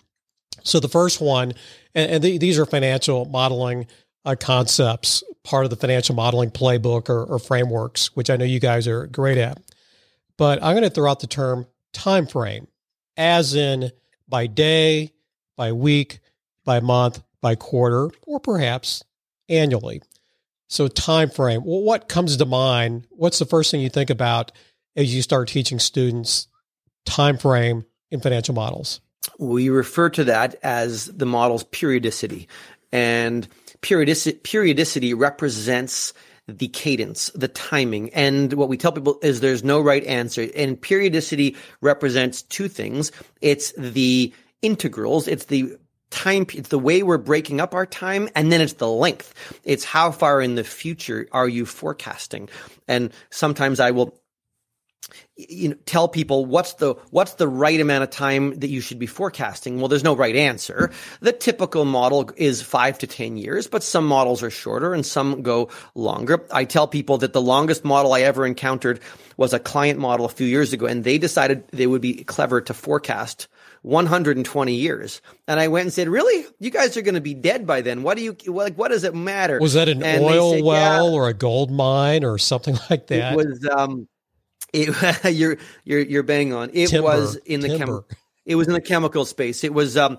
So, 0.63 0.79
the 0.79 0.89
first 0.89 1.21
one, 1.21 1.55
and, 1.95 2.11
and 2.11 2.25
the, 2.25 2.39
these 2.39 2.59
are 2.59 2.67
financial 2.67 3.25
modeling 3.25 3.87
uh, 4.25 4.37
concepts, 4.39 5.25
part 5.43 5.65
of 5.65 5.71
the 5.71 5.77
financial 5.77 6.15
modeling 6.15 6.51
playbook 6.51 7.09
or, 7.09 7.25
or 7.25 7.39
frameworks, 7.39 8.15
which 8.15 8.31
I 8.31 8.37
know 8.37 8.45
you 8.45 8.61
guys 8.61 8.87
are 8.87 9.07
great 9.07 9.39
at. 9.39 9.59
But 10.37 10.63
I'm 10.63 10.75
going 10.75 10.85
to 10.85 10.91
throw 10.91 11.11
out 11.11 11.21
the 11.21 11.27
term 11.27 11.67
time 11.93 12.27
frame, 12.27 12.69
as 13.17 13.55
in 13.55 13.91
by 14.29 14.47
day, 14.47 15.13
by 15.57 15.73
week, 15.73 16.21
by 16.71 16.79
month, 16.79 17.21
by 17.41 17.57
quarter, 17.57 18.11
or 18.29 18.39
perhaps 18.39 19.03
annually. 19.49 20.01
So 20.69 20.87
time 20.87 21.29
frame. 21.29 21.65
Well, 21.65 21.81
what 21.81 22.09
comes 22.09 22.37
to 22.37 22.47
mind? 22.47 23.09
What's 23.11 23.41
the 23.41 23.45
first 23.45 23.73
thing 23.73 23.81
you 23.81 23.89
think 23.89 24.09
about 24.09 24.53
as 24.95 25.13
you 25.13 25.21
start 25.21 25.49
teaching 25.49 25.81
students 25.81 26.47
time 27.05 27.39
frame 27.39 27.85
in 28.13 28.21
financial 28.21 28.55
models? 28.55 29.01
We 29.37 29.69
refer 29.69 30.11
to 30.11 30.23
that 30.23 30.55
as 30.63 31.07
the 31.07 31.27
model's 31.27 31.65
periodicity. 31.65 32.47
And 32.93 33.49
periodicity, 33.81 34.39
periodicity 34.39 35.13
represents 35.13 36.15
the 36.47 36.69
cadence, 36.69 37.31
the 37.35 37.49
timing. 37.49 38.11
And 38.11 38.53
what 38.53 38.69
we 38.69 38.77
tell 38.77 38.93
people 38.93 39.19
is 39.23 39.41
there's 39.41 39.65
no 39.65 39.81
right 39.81 40.05
answer. 40.05 40.47
And 40.55 40.81
periodicity 40.81 41.57
represents 41.81 42.43
two 42.43 42.69
things. 42.69 43.11
It's 43.41 43.73
the 43.73 44.33
integrals. 44.63 45.27
It's 45.27 45.47
the 45.47 45.77
time, 46.11 46.47
it's 46.55 46.69
the 46.69 46.79
way 46.79 47.03
we're 47.03 47.19
breaking 47.19 47.61
up 47.61 47.75
our 47.75 47.87
time. 47.87 48.29
And 48.35 48.53
then 48.53 48.61
it's 48.61 48.75
the 48.75 48.89
length. 48.89 49.35
It's 49.65 49.85
how 49.85 50.11
far 50.11 50.41
in 50.41 50.55
the 50.55 50.65
future 50.65 51.29
are 51.33 51.49
you 51.49 51.67
forecasting? 51.67 52.49
And 52.89 53.13
sometimes 53.31 53.81
I 53.81 53.91
will 53.93 54.21
you 55.37 55.71
know, 55.71 55.77
tell 55.87 56.09
people 56.09 56.45
what's 56.45 56.75
the 56.75 56.95
what's 57.11 57.35
the 57.35 57.49
right 57.49 57.81
amount 57.81 58.05
of 58.05 58.11
time 58.11 58.59
that 58.61 58.69
you 58.69 58.81
should 58.81 58.99
be 58.99 59.07
forecasting. 59.07 59.79
Well, 59.79 59.89
there's 59.89 60.05
no 60.05 60.15
right 60.15 60.37
answer. 60.37 60.91
The 61.21 61.33
typical 61.33 61.85
model 61.85 62.31
is 62.37 62.63
five 62.63 62.99
to 62.99 63.07
ten 63.07 63.37
years, 63.37 63.67
but 63.67 63.83
some 63.83 64.07
models 64.07 64.43
are 64.43 64.51
shorter 64.51 64.93
and 64.95 65.05
some 65.05 65.43
go 65.43 65.69
longer. 65.95 66.47
I 66.53 66.65
tell 66.65 66.87
people 66.87 67.19
that 67.19 67.33
the 67.33 67.41
longest 67.41 67.85
model 67.85 68.13
I 68.13 68.21
ever 68.21 68.47
encountered 68.47 69.01
was 69.37 69.53
a 69.53 69.59
client 69.59 69.99
model 69.99 70.27
a 70.27 70.31
few 70.31 70.47
years 70.47 70.73
ago, 70.73 70.87
and 70.87 71.05
they 71.05 71.19
decided 71.19 71.67
they 71.69 71.87
would 71.87 72.03
be 72.03 72.25
clever 72.25 72.61
to 72.61 72.75
forecast 72.75 73.49
120 73.83 74.75
years. 74.75 75.23
And 75.49 75.59
I 75.59 75.69
went 75.69 75.85
and 75.85 75.93
said, 75.93 76.09
"Really? 76.09 76.45
You 76.59 76.71
guys 76.71 76.97
are 76.97 77.03
going 77.03 77.15
to 77.15 77.21
be 77.21 77.35
dead 77.35 77.67
by 77.67 77.81
then. 77.81 78.03
What 78.03 78.17
do 78.17 78.23
you 78.23 78.37
like? 78.47 78.77
What 78.77 78.89
does 78.89 79.05
it 79.05 79.15
matter?" 79.15 79.59
Was 79.59 79.75
that 79.75 79.89
an 79.89 80.03
and 80.03 80.23
oil 80.23 80.55
said, 80.55 80.65
well 80.65 81.11
yeah. 81.11 81.17
or 81.17 81.29
a 81.29 81.35
gold 81.35 81.71
mine 81.71 82.25
or 82.25 82.39
something 82.39 82.79
like 82.91 83.07
that? 83.09 83.33
It 83.33 83.37
was. 83.37 83.69
Um, 83.71 84.09
it, 84.73 85.25
you're 85.35 85.57
you're 85.85 86.01
you're 86.01 86.23
bang 86.23 86.53
on. 86.53 86.71
It 86.73 86.89
timber, 86.89 87.09
was 87.09 87.37
in 87.37 87.61
the 87.61 87.77
chem- 87.77 88.05
It 88.45 88.55
was 88.55 88.69
in 88.69 88.75
the 88.75 88.81
chemical 88.81 89.25
space. 89.25 89.65
It 89.65 89.75
was 89.75 89.97
um 89.97 90.19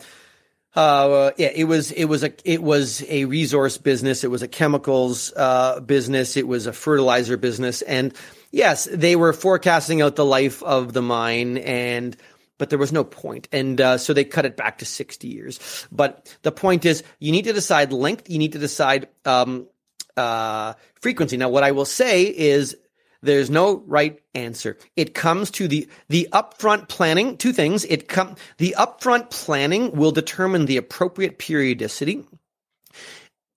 uh 0.76 1.32
yeah, 1.38 1.52
it 1.54 1.66
was 1.66 1.92
it 1.92 2.06
was 2.06 2.24
a 2.24 2.34
it 2.46 2.64
was 2.64 3.04
a 3.08 3.26
resource 3.26 3.78
business. 3.78 4.24
It 4.24 4.32
was 4.32 4.42
a 4.42 4.48
chemicals 4.48 5.32
uh 5.36 5.80
business. 5.82 6.38
It 6.38 6.48
was 6.48 6.68
a 6.68 6.74
fertilizer 6.74 7.38
business. 7.38 7.82
And 7.84 8.14
yes, 8.52 8.88
they 8.92 9.16
were 9.16 9.34
forecasting 9.34 10.02
out 10.02 10.16
the 10.16 10.26
life 10.26 10.64
of 10.64 10.94
the 10.94 11.02
mine 11.02 11.58
and 11.60 12.16
but 12.62 12.70
there 12.70 12.78
was 12.78 12.94
no 12.94 13.04
point. 13.04 13.48
And 13.52 13.82
uh, 13.82 13.98
so 13.98 14.14
they 14.14 14.24
cut 14.24 14.46
it 14.46 14.56
back 14.56 14.78
to 14.78 14.86
60 14.86 15.28
years. 15.28 15.88
But 15.92 16.38
the 16.44 16.52
point 16.52 16.86
is, 16.86 17.02
you 17.18 17.32
need 17.32 17.46
to 17.46 17.54
decide 17.54 17.92
length. 17.92 18.30
You 18.30 18.38
need 18.38 18.52
to 18.52 18.60
decide 18.60 19.08
um, 19.26 19.68
uh, 20.16 20.74
frequency. 20.94 21.38
Now, 21.38 21.50
what 21.50 21.64
I 21.64 21.72
will 21.72 21.86
say 21.86 22.26
is 22.26 22.78
there's 23.24 23.50
no 23.50 23.78
right 23.88 24.22
answer. 24.36 24.78
It 24.96 25.16
comes 25.16 25.50
to 25.52 25.68
the, 25.68 25.90
the 26.08 26.30
upfront 26.32 26.88
planning, 26.88 27.36
two 27.36 27.52
things. 27.52 27.84
It 27.86 28.08
come, 28.08 28.36
the 28.60 28.76
upfront 28.78 29.32
planning 29.32 29.94
will 29.94 30.12
determine 30.12 30.68
the 30.68 30.78
appropriate 30.78 31.40
periodicity. 31.40 32.28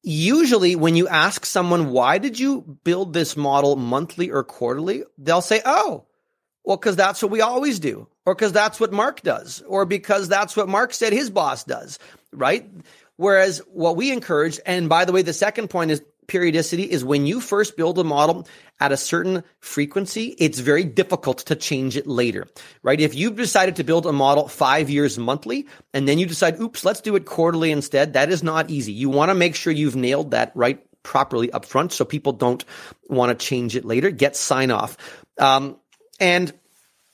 Usually 0.02 0.76
when 0.76 0.96
you 0.96 1.08
ask 1.08 1.44
someone, 1.44 1.90
why 1.90 2.16
did 2.16 2.40
you 2.40 2.62
build 2.84 3.12
this 3.12 3.36
model 3.36 3.76
monthly 3.76 4.30
or 4.30 4.44
quarterly? 4.44 5.04
They'll 5.18 5.42
say, 5.42 5.60
oh, 5.66 6.06
well, 6.64 6.78
cause 6.78 6.96
that's 6.96 7.22
what 7.22 7.30
we 7.30 7.42
always 7.42 7.78
do. 7.78 8.08
Or 8.26 8.34
cause 8.34 8.52
that's 8.52 8.80
what 8.80 8.92
Mark 8.92 9.22
does. 9.22 9.62
Or 9.66 9.84
because 9.84 10.28
that's 10.28 10.56
what 10.56 10.68
Mark 10.68 10.94
said 10.94 11.12
his 11.12 11.30
boss 11.30 11.64
does. 11.64 11.98
Right? 12.32 12.68
Whereas 13.16 13.62
what 13.72 13.96
we 13.96 14.10
encourage, 14.10 14.58
and 14.66 14.88
by 14.88 15.04
the 15.04 15.12
way, 15.12 15.22
the 15.22 15.32
second 15.32 15.68
point 15.68 15.90
is 15.90 16.02
periodicity 16.26 16.84
is 16.84 17.04
when 17.04 17.26
you 17.26 17.40
first 17.40 17.76
build 17.76 17.98
a 17.98 18.04
model 18.04 18.46
at 18.80 18.92
a 18.92 18.96
certain 18.96 19.44
frequency, 19.60 20.34
it's 20.38 20.58
very 20.58 20.84
difficult 20.84 21.38
to 21.38 21.54
change 21.54 21.96
it 21.96 22.06
later, 22.06 22.46
right? 22.82 23.00
If 23.00 23.14
you've 23.14 23.36
decided 23.36 23.76
to 23.76 23.84
build 23.84 24.06
a 24.06 24.12
model 24.12 24.48
five 24.48 24.90
years 24.90 25.18
monthly 25.18 25.66
and 25.92 26.08
then 26.08 26.18
you 26.18 26.26
decide, 26.26 26.60
oops, 26.60 26.84
let's 26.84 27.00
do 27.00 27.14
it 27.16 27.26
quarterly 27.26 27.70
instead, 27.70 28.14
that 28.14 28.30
is 28.30 28.42
not 28.42 28.70
easy. 28.70 28.92
You 28.92 29.10
want 29.10 29.30
to 29.30 29.34
make 29.34 29.54
sure 29.54 29.72
you've 29.72 29.96
nailed 29.96 30.32
that 30.32 30.52
right 30.54 30.84
properly 31.02 31.52
up 31.52 31.64
front 31.66 31.92
so 31.92 32.04
people 32.04 32.32
don't 32.32 32.64
want 33.08 33.38
to 33.38 33.46
change 33.46 33.76
it 33.76 33.84
later. 33.84 34.10
Get 34.10 34.36
sign 34.36 34.70
off. 34.70 34.96
Um, 35.38 35.76
and 36.18 36.52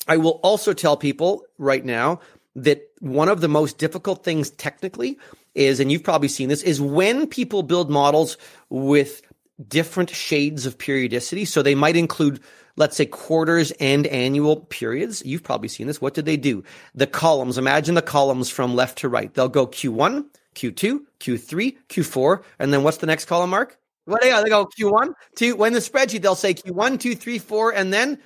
I 0.08 0.16
will 0.16 0.40
also 0.42 0.72
tell 0.72 0.96
people 0.96 1.44
right 1.58 1.84
now 1.84 2.20
that 2.56 2.82
one 3.00 3.28
of 3.28 3.40
the 3.40 3.48
most 3.48 3.78
difficult 3.78 4.24
things 4.24 4.50
technically 4.50 5.18
is, 5.54 5.80
and 5.80 5.90
you've 5.90 6.04
probably 6.04 6.28
seen 6.28 6.48
this, 6.48 6.62
is 6.62 6.80
when 6.80 7.26
people 7.26 7.62
build 7.62 7.90
models 7.90 8.36
with 8.68 9.22
different 9.68 10.10
shades 10.10 10.66
of 10.66 10.78
periodicity. 10.78 11.44
So 11.44 11.62
they 11.62 11.74
might 11.74 11.96
include, 11.96 12.40
let's 12.76 12.96
say, 12.96 13.06
quarters 13.06 13.72
and 13.72 14.06
annual 14.06 14.56
periods. 14.56 15.22
You've 15.24 15.42
probably 15.42 15.68
seen 15.68 15.86
this. 15.86 16.00
What 16.00 16.14
did 16.14 16.24
they 16.24 16.36
do? 16.36 16.64
The 16.94 17.06
columns, 17.06 17.58
imagine 17.58 17.94
the 17.94 18.02
columns 18.02 18.50
from 18.50 18.74
left 18.74 18.98
to 18.98 19.08
right. 19.08 19.32
They'll 19.32 19.48
go 19.48 19.66
Q1, 19.66 20.24
Q2, 20.54 21.00
Q3, 21.20 21.76
Q4, 21.88 22.42
and 22.58 22.72
then 22.72 22.82
what's 22.82 22.98
the 22.98 23.06
next 23.06 23.26
column, 23.26 23.50
Mark? 23.50 23.78
What 24.06 24.22
they, 24.22 24.30
they 24.30 24.48
go 24.48 24.66
Q1, 24.66 25.12
two. 25.36 25.56
When 25.56 25.72
the 25.72 25.78
spreadsheet, 25.78 26.22
they'll 26.22 26.34
say 26.34 26.54
Q1, 26.54 26.98
two, 26.98 27.14
three, 27.14 27.38
four, 27.38 27.72
and 27.72 27.92
then 27.92 28.18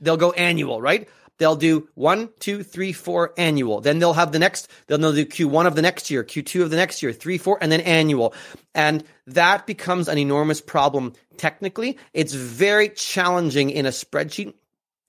they'll 0.00 0.16
go 0.16 0.32
annual, 0.32 0.80
right? 0.80 1.08
They'll 1.42 1.56
do 1.56 1.88
one, 1.96 2.28
two, 2.38 2.62
three, 2.62 2.92
four 2.92 3.34
annual. 3.36 3.80
Then 3.80 3.98
they'll 3.98 4.12
have 4.12 4.30
the 4.30 4.38
next, 4.38 4.68
they'll 4.86 4.98
do 4.98 5.26
Q1 5.26 5.66
of 5.66 5.74
the 5.74 5.82
next 5.82 6.08
year, 6.08 6.22
Q2 6.22 6.62
of 6.62 6.70
the 6.70 6.76
next 6.76 7.02
year, 7.02 7.12
three, 7.12 7.36
four, 7.36 7.58
and 7.60 7.72
then 7.72 7.80
annual. 7.80 8.32
And 8.76 9.02
that 9.26 9.66
becomes 9.66 10.06
an 10.06 10.18
enormous 10.18 10.60
problem 10.60 11.14
technically. 11.38 11.98
It's 12.14 12.32
very 12.32 12.90
challenging 12.90 13.70
in 13.70 13.86
a 13.86 13.88
spreadsheet 13.88 14.54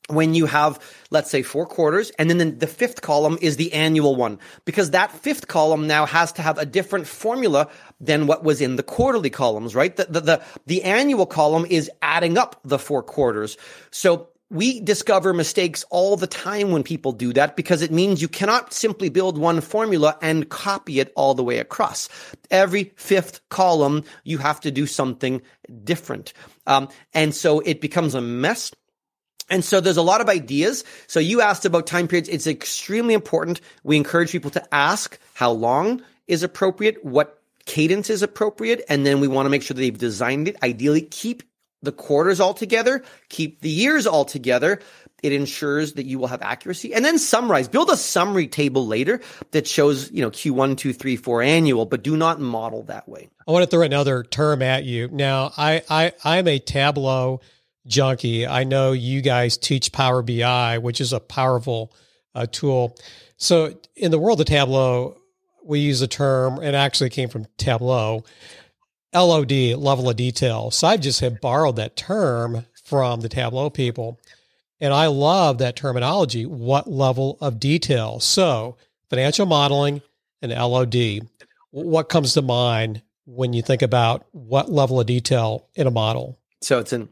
when 0.09 0.33
you 0.33 0.47
have, 0.47 0.79
let's 1.11 1.29
say, 1.29 1.43
four 1.43 1.67
quarters, 1.67 2.11
and 2.17 2.31
then 2.31 2.57
the 2.57 2.67
fifth 2.67 3.03
column 3.03 3.37
is 3.39 3.57
the 3.57 3.71
annual 3.71 4.15
one, 4.15 4.39
because 4.65 4.89
that 4.89 5.11
fifth 5.11 5.47
column 5.47 5.85
now 5.85 6.07
has 6.07 6.31
to 6.33 6.41
have 6.41 6.57
a 6.57 6.65
different 6.65 7.05
formula 7.05 7.69
than 8.01 8.25
what 8.25 8.43
was 8.43 8.59
in 8.59 8.75
the 8.75 8.83
quarterly 8.83 9.29
columns, 9.29 9.75
right? 9.75 9.95
The, 9.95 10.07
the, 10.09 10.19
the, 10.19 10.43
the 10.65 10.83
annual 10.83 11.27
column 11.27 11.67
is 11.69 11.91
adding 12.01 12.39
up 12.39 12.59
the 12.65 12.79
four 12.79 13.03
quarters. 13.03 13.55
So 13.91 14.29
we 14.53 14.79
discover 14.79 15.33
mistakes 15.33 15.83
all 15.89 16.15
the 16.15 16.27
time 16.27 16.71
when 16.71 16.83
people 16.83 17.11
do 17.11 17.33
that 17.33 17.57
because 17.57 17.81
it 17.81 17.91
means 17.91 18.21
you 18.21 18.27
cannot 18.27 18.71
simply 18.71 19.09
build 19.09 19.37
one 19.37 19.59
formula 19.61 20.17
and 20.21 20.47
copy 20.47 20.99
it 20.99 21.11
all 21.15 21.33
the 21.33 21.43
way 21.43 21.57
across. 21.57 22.07
Every 22.51 22.93
fifth 22.95 23.41
column, 23.49 24.03
you 24.23 24.37
have 24.37 24.61
to 24.61 24.71
do 24.71 24.85
something 24.85 25.41
different. 25.83 26.33
Um, 26.67 26.87
and 27.13 27.33
so 27.33 27.61
it 27.61 27.81
becomes 27.81 28.13
a 28.13 28.21
mess. 28.21 28.71
And 29.49 29.65
so 29.65 29.81
there's 29.81 29.97
a 29.97 30.03
lot 30.03 30.21
of 30.21 30.29
ideas. 30.29 30.83
So 31.07 31.19
you 31.19 31.41
asked 31.41 31.65
about 31.65 31.87
time 31.87 32.07
periods. 32.07 32.29
It's 32.29 32.47
extremely 32.47 33.15
important. 33.15 33.59
We 33.83 33.97
encourage 33.97 34.31
people 34.31 34.51
to 34.51 34.73
ask 34.73 35.19
how 35.33 35.51
long 35.51 36.03
is 36.27 36.43
appropriate, 36.43 37.03
what 37.03 37.41
cadence 37.65 38.09
is 38.09 38.21
appropriate, 38.21 38.83
and 38.87 39.05
then 39.05 39.19
we 39.19 39.27
want 39.27 39.45
to 39.47 39.49
make 39.49 39.63
sure 39.63 39.73
that 39.73 39.81
they've 39.81 39.97
designed 39.97 40.47
it. 40.47 40.57
Ideally, 40.61 41.01
keep 41.01 41.43
the 41.83 41.91
quarters 41.91 42.39
all 42.39 42.53
together, 42.53 43.03
keep 43.29 43.61
the 43.61 43.69
years 43.69 44.07
all 44.07 44.25
together. 44.25 44.79
It 45.21 45.31
ensures 45.31 45.93
that 45.93 46.05
you 46.05 46.19
will 46.19 46.27
have 46.27 46.41
accuracy 46.41 46.93
and 46.93 47.05
then 47.05 47.17
summarize. 47.17 47.69
Build 47.69 47.89
a 47.89 47.95
summary 47.95 48.47
table 48.47 48.85
later 48.85 49.21
that 49.51 49.67
shows, 49.67 50.11
you 50.11 50.21
know, 50.21 50.29
Q1, 50.29 50.77
2, 50.77 50.91
3, 50.91 51.15
4 51.15 51.41
annual, 51.41 51.85
but 51.85 52.03
do 52.03 52.17
not 52.17 52.41
model 52.41 52.83
that 52.83 53.07
way. 53.07 53.29
I 53.47 53.51
want 53.51 53.63
to 53.63 53.69
throw 53.69 53.83
another 53.83 54.23
term 54.23 54.61
at 54.61 54.83
you. 54.83 55.07
Now, 55.09 55.51
I, 55.55 55.81
I, 55.89 56.11
I'm 56.25 56.47
a 56.47 56.59
Tableau 56.59 57.39
junkie. 57.87 58.45
I 58.45 58.65
know 58.65 58.91
you 58.91 59.21
guys 59.21 59.57
teach 59.57 59.93
Power 59.93 60.21
BI, 60.21 60.77
which 60.79 60.99
is 60.99 61.13
a 61.13 61.21
powerful 61.21 61.93
uh, 62.35 62.45
tool. 62.51 62.97
So 63.37 63.77
in 63.95 64.11
the 64.11 64.19
world 64.19 64.41
of 64.41 64.47
Tableau, 64.47 65.17
we 65.65 65.79
use 65.79 66.01
a 66.01 66.07
term, 66.07 66.59
and 66.59 66.75
actually 66.75 67.09
came 67.09 67.29
from 67.29 67.45
Tableau, 67.57 68.23
LOD, 69.13 69.75
level 69.77 70.09
of 70.09 70.15
detail. 70.15 70.71
So 70.71 70.87
I've 70.87 71.01
just 71.01 71.19
have 71.21 71.41
borrowed 71.41 71.75
that 71.77 71.95
term 71.95 72.65
from 72.83 73.21
the 73.21 73.29
Tableau 73.29 73.69
people. 73.69 74.19
And 74.79 74.93
I 74.93 75.07
love 75.07 75.59
that 75.59 75.75
terminology. 75.75 76.45
What 76.45 76.91
level 76.91 77.37
of 77.39 77.59
detail? 77.59 78.19
So 78.19 78.77
financial 79.09 79.45
modeling 79.45 80.01
and 80.41 80.51
LOD. 80.51 81.27
What 81.71 82.09
comes 82.09 82.33
to 82.33 82.41
mind 82.41 83.01
when 83.25 83.53
you 83.53 83.61
think 83.61 83.81
about 83.81 84.25
what 84.31 84.71
level 84.71 84.99
of 84.99 85.07
detail 85.07 85.67
in 85.75 85.87
a 85.87 85.91
model? 85.91 86.37
So 86.61 86.79
it's 86.79 86.93
an 86.93 87.09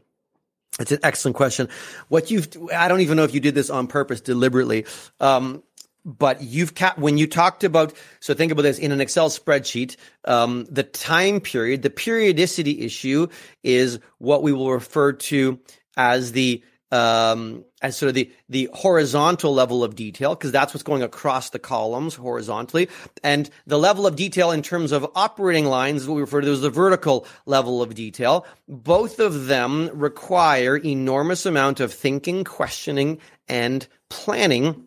it's 0.78 0.92
an 0.92 1.00
excellent 1.02 1.36
question. 1.36 1.68
What 2.08 2.30
you've 2.30 2.48
I 2.74 2.88
don't 2.88 3.00
even 3.00 3.16
know 3.16 3.24
if 3.24 3.34
you 3.34 3.40
did 3.40 3.54
this 3.54 3.70
on 3.70 3.86
purpose 3.86 4.20
deliberately. 4.20 4.86
Um, 5.20 5.62
but 6.04 6.42
you've 6.42 6.74
ca- 6.74 6.94
when 6.96 7.18
you 7.18 7.26
talked 7.26 7.64
about 7.64 7.92
so 8.20 8.34
think 8.34 8.52
about 8.52 8.62
this 8.62 8.78
in 8.78 8.92
an 8.92 9.00
excel 9.00 9.28
spreadsheet 9.28 9.96
um, 10.24 10.64
the 10.70 10.82
time 10.82 11.40
period 11.40 11.82
the 11.82 11.90
periodicity 11.90 12.80
issue 12.80 13.26
is 13.62 13.98
what 14.18 14.42
we 14.42 14.52
will 14.52 14.72
refer 14.72 15.12
to 15.12 15.58
as 15.96 16.32
the 16.32 16.62
um, 16.92 17.64
as 17.80 17.96
sort 17.96 18.10
of 18.10 18.14
the 18.14 18.30
the 18.50 18.68
horizontal 18.74 19.52
level 19.52 19.82
of 19.82 19.96
detail 19.96 20.34
because 20.34 20.52
that's 20.52 20.74
what's 20.74 20.84
going 20.84 21.02
across 21.02 21.50
the 21.50 21.58
columns 21.58 22.14
horizontally, 22.14 22.88
and 23.24 23.48
the 23.66 23.78
level 23.78 24.06
of 24.06 24.14
detail 24.14 24.50
in 24.50 24.62
terms 24.62 24.92
of 24.92 25.10
operating 25.14 25.64
lines 25.64 26.06
what 26.06 26.14
we 26.14 26.20
refer 26.20 26.42
to 26.42 26.52
as 26.52 26.60
the 26.60 26.70
vertical 26.70 27.26
level 27.46 27.82
of 27.82 27.94
detail. 27.94 28.46
Both 28.68 29.18
of 29.18 29.46
them 29.46 29.90
require 29.94 30.76
enormous 30.76 31.46
amount 31.46 31.80
of 31.80 31.92
thinking, 31.92 32.44
questioning, 32.44 33.18
and 33.48 33.86
planning 34.10 34.84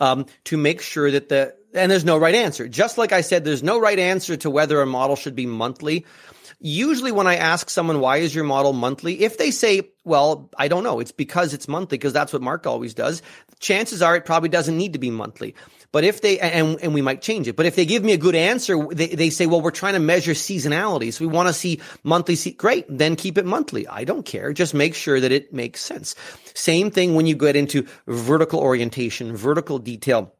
um, 0.00 0.26
to 0.44 0.56
make 0.56 0.80
sure 0.80 1.10
that 1.10 1.28
the 1.28 1.54
and 1.72 1.90
there's 1.90 2.04
no 2.04 2.16
right 2.18 2.34
answer. 2.34 2.68
Just 2.68 2.98
like 2.98 3.12
I 3.12 3.20
said, 3.20 3.44
there's 3.44 3.62
no 3.62 3.80
right 3.80 3.98
answer 3.98 4.36
to 4.36 4.50
whether 4.50 4.80
a 4.80 4.86
model 4.86 5.16
should 5.16 5.34
be 5.34 5.46
monthly 5.46 6.04
Usually 6.66 7.12
when 7.12 7.26
I 7.26 7.36
ask 7.36 7.68
someone, 7.68 8.00
why 8.00 8.18
is 8.18 8.34
your 8.34 8.44
model 8.44 8.72
monthly? 8.72 9.22
If 9.22 9.36
they 9.36 9.50
say, 9.50 9.90
well, 10.04 10.48
I 10.56 10.68
don't 10.68 10.82
know, 10.82 10.98
it's 10.98 11.12
because 11.12 11.52
it's 11.52 11.68
monthly, 11.68 11.98
because 11.98 12.14
that's 12.14 12.32
what 12.32 12.40
Mark 12.40 12.66
always 12.66 12.94
does. 12.94 13.20
Chances 13.60 14.00
are 14.00 14.16
it 14.16 14.24
probably 14.24 14.48
doesn't 14.48 14.76
need 14.76 14.94
to 14.94 14.98
be 14.98 15.10
monthly. 15.10 15.54
But 15.94 16.02
if 16.02 16.22
they, 16.22 16.40
and, 16.40 16.76
and 16.82 16.92
we 16.92 17.02
might 17.02 17.22
change 17.22 17.46
it, 17.46 17.54
but 17.54 17.66
if 17.66 17.76
they 17.76 17.86
give 17.86 18.02
me 18.02 18.14
a 18.14 18.16
good 18.16 18.34
answer, 18.34 18.84
they, 18.88 19.06
they 19.06 19.30
say, 19.30 19.46
well, 19.46 19.60
we're 19.60 19.70
trying 19.70 19.92
to 19.92 20.00
measure 20.00 20.32
seasonality. 20.32 21.12
So 21.12 21.24
we 21.24 21.32
want 21.32 21.46
to 21.46 21.52
see 21.52 21.80
monthly. 22.02 22.34
Great. 22.50 22.86
Then 22.88 23.14
keep 23.14 23.38
it 23.38 23.46
monthly. 23.46 23.86
I 23.86 24.02
don't 24.02 24.26
care. 24.26 24.52
Just 24.52 24.74
make 24.74 24.96
sure 24.96 25.20
that 25.20 25.30
it 25.30 25.52
makes 25.52 25.80
sense. 25.80 26.16
Same 26.52 26.90
thing 26.90 27.14
when 27.14 27.26
you 27.26 27.36
get 27.36 27.54
into 27.54 27.86
vertical 28.08 28.58
orientation, 28.58 29.36
vertical 29.36 29.78
detail 29.78 30.34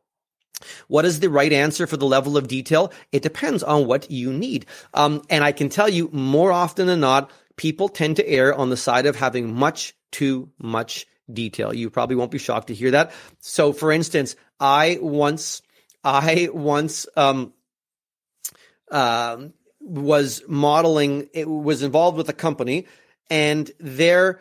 what 0.89 1.05
is 1.05 1.21
the 1.21 1.29
right 1.29 1.53
answer 1.53 1.87
for 1.87 1.99
the 1.99 2.07
level 2.07 2.39
of 2.39 2.49
detail? 2.49 2.91
It 3.13 3.23
depends 3.23 3.63
on 3.63 3.87
what 3.87 4.11
you 4.11 4.33
need. 4.33 4.65
Um, 4.95 5.23
and 5.29 5.45
I 5.45 5.53
can 5.53 5.69
tell 5.69 5.91
you 5.91 6.09
more 6.11 6.53
often 6.53 6.87
than 6.87 7.01
not, 7.01 7.31
people 7.57 7.89
tend 7.89 8.17
to 8.17 8.27
err 8.27 8.55
on 8.55 8.71
the 8.71 8.77
side 8.77 9.05
of 9.05 9.17
having 9.17 9.55
much 9.55 9.95
too 10.11 10.49
much 10.59 11.07
detail. 11.33 11.73
You 11.75 11.91
probably 11.91 12.17
won't 12.17 12.31
be 12.31 12.39
shocked 12.39 12.69
to 12.69 12.75
hear 12.75 12.93
that. 12.93 13.13
So 13.41 13.73
for 13.73 13.93
instance, 13.93 14.37
I 14.61 14.99
once, 15.01 15.63
I 16.03 16.49
once, 16.53 17.07
um, 17.17 17.53
uh, 18.91 19.49
was 19.81 20.43
modeling, 20.47 21.29
it 21.33 21.49
was 21.49 21.83
involved 21.83 22.17
with 22.17 22.29
a 22.29 22.35
company 22.35 22.87
and 23.29 23.71
their, 23.79 24.41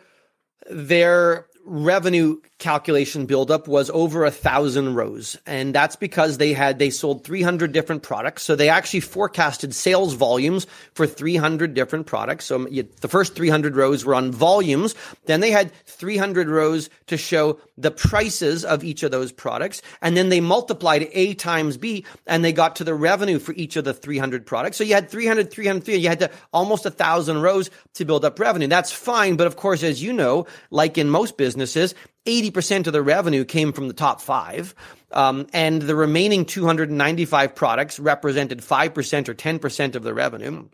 their 0.70 1.46
revenue 1.66 2.40
calculation 2.58 3.26
buildup 3.26 3.66
was 3.68 3.90
over 3.90 4.24
a 4.24 4.30
thousand 4.30 4.94
rows. 4.94 5.36
And 5.46 5.74
that's 5.74 5.96
because 5.96 6.38
they 6.38 6.52
had, 6.52 6.78
they 6.78 6.90
sold 6.90 7.24
300 7.24 7.72
different 7.72 8.02
products. 8.02 8.42
So 8.42 8.54
they 8.54 8.68
actually 8.68 9.00
forecasted 9.00 9.74
sales 9.74 10.14
volumes 10.14 10.66
for 10.92 11.06
300 11.06 11.74
different 11.74 12.06
products. 12.06 12.44
So 12.44 12.68
you, 12.68 12.88
the 13.00 13.08
first 13.08 13.34
300 13.34 13.76
rows 13.76 14.04
were 14.04 14.14
on 14.14 14.30
volumes. 14.30 14.94
Then 15.24 15.40
they 15.40 15.50
had 15.50 15.72
300 15.86 16.48
rows 16.48 16.90
to 17.06 17.16
show 17.16 17.58
the 17.76 17.90
prices 17.90 18.64
of 18.64 18.84
each 18.84 19.02
of 19.02 19.10
those 19.10 19.32
products. 19.32 19.82
And 20.00 20.16
then 20.16 20.28
they 20.28 20.40
multiplied 20.40 21.08
A 21.12 21.34
times 21.34 21.76
B 21.76 22.04
and 22.26 22.44
they 22.44 22.52
got 22.52 22.76
to 22.76 22.84
the 22.84 22.94
revenue 22.94 23.38
for 23.38 23.52
each 23.52 23.76
of 23.76 23.84
the 23.84 23.94
300 23.94 24.46
products. 24.46 24.76
So 24.76 24.84
you 24.84 24.94
had 24.94 25.08
300, 25.08 25.50
300, 25.50 25.84
300. 25.84 26.02
You 26.02 26.08
had 26.08 26.20
to 26.20 26.30
almost 26.52 26.86
a 26.86 26.90
thousand 26.90 27.40
rows 27.40 27.70
to 27.94 28.04
build 28.04 28.24
up 28.24 28.38
revenue. 28.38 28.68
That's 28.68 28.92
fine. 28.92 29.36
But 29.36 29.46
of 29.46 29.56
course, 29.56 29.82
as 29.82 30.02
you 30.02 30.12
know, 30.12 30.46
like 30.70 30.98
in 30.98 31.10
most 31.10 31.36
businesses, 31.36 31.53
80% 31.56 32.86
of 32.86 32.92
the 32.92 33.02
revenue 33.02 33.44
came 33.44 33.72
from 33.72 33.88
the 33.88 33.94
top 33.94 34.20
five. 34.20 34.74
Um, 35.10 35.46
and 35.52 35.80
the 35.80 35.94
remaining 35.94 36.44
295 36.44 37.54
products 37.54 38.00
represented 38.00 38.60
5% 38.60 39.28
or 39.28 39.34
10% 39.34 39.94
of 39.94 40.02
the 40.02 40.14
revenue 40.14 40.68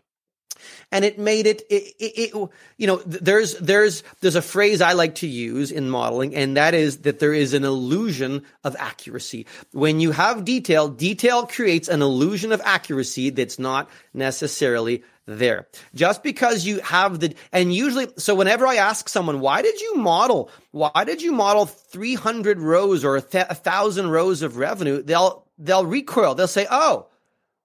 and 0.91 1.05
it 1.05 1.17
made 1.17 1.47
it, 1.47 1.61
it, 1.69 1.93
it, 1.99 2.33
it, 2.33 2.49
you 2.77 2.87
know 2.87 2.97
there's 3.05 3.55
there's 3.55 4.03
there's 4.21 4.35
a 4.35 4.41
phrase 4.41 4.81
i 4.81 4.93
like 4.93 5.15
to 5.15 5.27
use 5.27 5.71
in 5.71 5.89
modeling 5.89 6.35
and 6.35 6.57
that 6.57 6.73
is 6.73 6.99
that 6.99 7.19
there 7.19 7.33
is 7.33 7.53
an 7.53 7.63
illusion 7.63 8.43
of 8.63 8.75
accuracy 8.77 9.45
when 9.71 9.99
you 9.99 10.11
have 10.11 10.45
detail 10.45 10.87
detail 10.87 11.45
creates 11.45 11.87
an 11.87 12.01
illusion 12.01 12.51
of 12.51 12.61
accuracy 12.63 13.29
that's 13.29 13.59
not 13.59 13.89
necessarily 14.13 15.03
there 15.27 15.67
just 15.93 16.23
because 16.23 16.65
you 16.65 16.79
have 16.79 17.19
the 17.19 17.35
and 17.51 17.73
usually 17.73 18.07
so 18.17 18.33
whenever 18.33 18.65
i 18.65 18.75
ask 18.75 19.07
someone 19.07 19.39
why 19.39 19.61
did 19.61 19.79
you 19.79 19.95
model 19.95 20.49
why 20.71 21.03
did 21.05 21.21
you 21.21 21.31
model 21.31 21.65
300 21.65 22.59
rows 22.59 23.05
or 23.05 23.17
a, 23.17 23.21
th- 23.21 23.45
a 23.49 23.55
thousand 23.55 24.09
rows 24.09 24.41
of 24.41 24.57
revenue 24.57 25.01
they'll 25.01 25.45
they'll 25.57 25.85
recoil 25.85 26.33
they'll 26.33 26.47
say 26.47 26.65
oh 26.71 27.07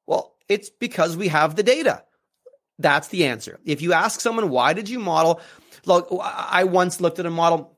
well 0.07 0.35
it's 0.49 0.71
because 0.71 1.17
we 1.17 1.29
have 1.29 1.57
the 1.57 1.63
data 1.63 2.03
that's 2.79 3.09
the 3.09 3.25
answer. 3.25 3.59
If 3.65 3.81
you 3.81 3.93
ask 3.93 4.21
someone, 4.21 4.51
why 4.51 4.73
did 4.73 4.89
you 4.89 4.99
model? 4.99 5.41
Look, 5.85 6.09
I 6.23 6.65
once 6.65 7.01
looked 7.01 7.19
at 7.19 7.27
a 7.27 7.31
model 7.31 7.76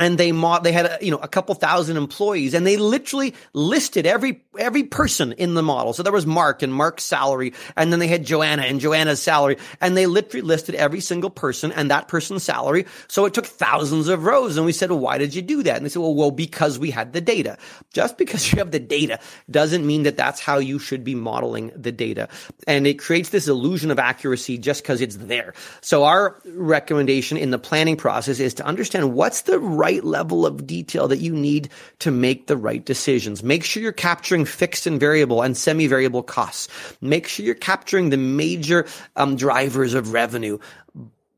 and 0.00 0.16
they 0.16 0.32
they 0.62 0.72
had 0.72 0.98
you 1.02 1.10
know 1.10 1.18
a 1.18 1.28
couple 1.28 1.54
thousand 1.54 1.96
employees 1.98 2.54
and 2.54 2.66
they 2.66 2.78
literally 2.78 3.34
listed 3.52 4.06
every 4.06 4.42
every 4.58 4.82
person 4.82 5.32
in 5.32 5.54
the 5.54 5.62
model. 5.62 5.92
So 5.92 6.02
there 6.02 6.12
was 6.12 6.26
mark 6.26 6.62
and 6.62 6.72
mark's 6.72 7.04
salary 7.04 7.52
and 7.76 7.92
then 7.92 8.00
they 8.00 8.08
had 8.08 8.24
joanna 8.24 8.62
and 8.62 8.80
joanna's 8.80 9.22
salary 9.22 9.58
and 9.80 9.96
they 9.96 10.06
literally 10.06 10.42
listed 10.42 10.74
every 10.74 11.00
single 11.00 11.30
person 11.30 11.70
and 11.70 11.90
that 11.90 12.08
person's 12.08 12.42
salary. 12.42 12.86
So 13.08 13.26
it 13.26 13.34
took 13.34 13.46
thousands 13.46 14.08
of 14.08 14.24
rows 14.24 14.56
and 14.56 14.64
we 14.64 14.72
said 14.72 14.90
well 14.90 15.00
why 15.00 15.18
did 15.18 15.34
you 15.34 15.42
do 15.42 15.62
that? 15.62 15.76
And 15.76 15.84
they 15.84 15.90
said 15.90 16.00
well 16.00 16.14
well 16.14 16.30
because 16.30 16.78
we 16.78 16.90
had 16.90 17.12
the 17.12 17.20
data. 17.20 17.58
Just 17.92 18.16
because 18.16 18.50
you 18.52 18.58
have 18.58 18.70
the 18.70 18.80
data 18.80 19.20
doesn't 19.50 19.86
mean 19.86 20.04
that 20.04 20.16
that's 20.16 20.40
how 20.40 20.58
you 20.58 20.78
should 20.78 21.04
be 21.04 21.14
modeling 21.14 21.70
the 21.76 21.92
data. 21.92 22.28
And 22.66 22.86
it 22.86 22.98
creates 22.98 23.28
this 23.28 23.48
illusion 23.48 23.90
of 23.90 23.98
accuracy 23.98 24.56
just 24.56 24.82
because 24.82 25.02
it's 25.02 25.16
there. 25.16 25.52
So 25.82 26.04
our 26.04 26.40
recommendation 26.46 27.36
in 27.36 27.50
the 27.50 27.58
planning 27.58 27.96
process 27.98 28.40
is 28.40 28.54
to 28.54 28.64
understand 28.64 29.12
what's 29.12 29.42
the 29.42 29.58
right 29.58 29.89
right 29.90 30.04
level 30.04 30.46
of 30.46 30.66
detail 30.66 31.08
that 31.08 31.18
you 31.18 31.34
need 31.34 31.68
to 31.98 32.10
make 32.10 32.46
the 32.46 32.56
right 32.56 32.84
decisions. 32.84 33.42
Make 33.42 33.64
sure 33.64 33.82
you're 33.82 33.92
capturing 33.92 34.44
fixed 34.44 34.86
and 34.86 35.00
variable 35.00 35.42
and 35.42 35.56
semi-variable 35.56 36.22
costs. 36.22 36.68
Make 37.00 37.26
sure 37.26 37.44
you're 37.44 37.54
capturing 37.54 38.10
the 38.10 38.16
major 38.16 38.86
um, 39.16 39.36
drivers 39.36 39.94
of 39.94 40.12
revenue. 40.12 40.58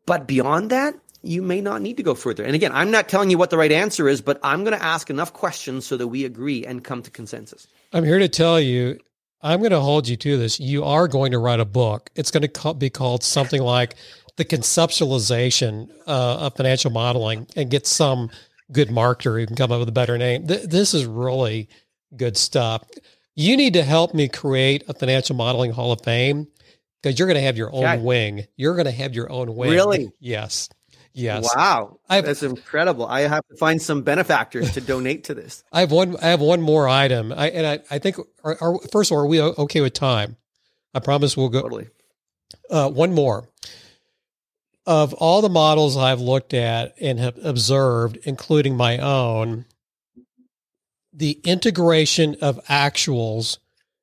But 0.04 0.26
beyond 0.26 0.70
that, 0.70 0.94
you 1.22 1.40
may 1.40 1.60
not 1.60 1.80
need 1.80 1.96
to 1.96 2.02
go 2.02 2.14
further. 2.14 2.44
And 2.44 2.54
again, 2.54 2.72
I'm 2.72 2.90
not 2.90 3.08
telling 3.08 3.30
you 3.30 3.38
what 3.38 3.50
the 3.50 3.56
right 3.56 3.72
answer 3.72 4.08
is, 4.08 4.20
but 4.20 4.40
I'm 4.42 4.64
going 4.64 4.76
to 4.76 4.84
ask 4.84 5.08
enough 5.08 5.32
questions 5.32 5.86
so 5.86 5.96
that 5.96 6.08
we 6.08 6.24
agree 6.24 6.66
and 6.66 6.82
come 6.82 7.02
to 7.02 7.10
consensus. 7.10 7.68
I'm 7.92 8.04
here 8.04 8.18
to 8.18 8.28
tell 8.28 8.60
you, 8.60 8.98
I'm 9.40 9.60
going 9.60 9.70
to 9.70 9.80
hold 9.80 10.08
you 10.08 10.16
to 10.16 10.36
this. 10.36 10.58
You 10.58 10.84
are 10.84 11.06
going 11.08 11.32
to 11.32 11.38
write 11.38 11.60
a 11.60 11.64
book. 11.64 12.10
It's 12.16 12.30
going 12.30 12.48
to 12.48 12.74
be 12.74 12.90
called 12.90 13.22
something 13.22 13.62
like 13.62 13.94
the 14.36 14.44
conceptualization 14.44 15.90
uh, 16.06 16.46
of 16.46 16.56
financial 16.56 16.90
modeling 16.90 17.46
and 17.56 17.70
get 17.70 17.86
some 17.86 18.30
good 18.70 18.88
marketer 18.88 19.38
who 19.38 19.46
can 19.46 19.56
come 19.56 19.70
up 19.70 19.78
with 19.78 19.88
a 19.88 19.92
better 19.92 20.16
name. 20.16 20.46
Th- 20.46 20.62
this 20.62 20.94
is 20.94 21.04
really 21.04 21.68
good 22.16 22.36
stuff. 22.36 22.84
You 23.34 23.56
need 23.56 23.74
to 23.74 23.82
help 23.82 24.14
me 24.14 24.28
create 24.28 24.84
a 24.88 24.94
financial 24.94 25.36
modeling 25.36 25.72
hall 25.72 25.92
of 25.92 26.02
fame 26.02 26.48
because 27.02 27.18
you're 27.18 27.28
going 27.28 27.36
to 27.36 27.42
have 27.42 27.56
your 27.56 27.72
own 27.72 27.84
okay. 27.84 27.98
wing. 27.98 28.46
You're 28.56 28.74
going 28.74 28.86
to 28.86 28.92
have 28.92 29.14
your 29.14 29.30
own 29.30 29.54
wing. 29.54 29.70
Really? 29.70 30.12
Yes. 30.20 30.68
Yes. 31.14 31.50
Wow. 31.54 31.98
I've, 32.08 32.24
That's 32.24 32.42
incredible. 32.42 33.06
I 33.06 33.22
have 33.22 33.46
to 33.48 33.56
find 33.56 33.80
some 33.82 34.02
benefactors 34.02 34.72
to 34.72 34.80
donate 34.80 35.24
to 35.24 35.34
this. 35.34 35.62
I 35.70 35.80
have 35.80 35.92
one. 35.92 36.16
I 36.16 36.28
have 36.28 36.40
one 36.40 36.62
more 36.62 36.88
item. 36.88 37.32
I 37.32 37.50
and 37.50 37.66
I, 37.66 37.80
I 37.94 37.98
think. 37.98 38.16
Are, 38.42 38.56
are, 38.58 38.78
first 38.90 39.10
of 39.10 39.16
all, 39.16 39.24
are 39.24 39.26
we 39.26 39.40
okay 39.42 39.82
with 39.82 39.92
time? 39.92 40.36
I 40.94 41.00
promise 41.00 41.36
we'll 41.36 41.50
go. 41.50 41.60
Totally. 41.60 41.88
Uh, 42.70 42.88
one 42.88 43.12
more 43.12 43.46
of 44.86 45.12
all 45.14 45.42
the 45.42 45.48
models 45.48 45.96
I've 45.96 46.20
looked 46.20 46.54
at 46.54 46.94
and 47.00 47.18
have 47.18 47.38
observed, 47.44 48.18
including 48.24 48.76
my 48.76 48.98
own, 48.98 49.64
the 51.12 51.40
integration 51.44 52.36
of 52.40 52.64
actuals 52.66 53.58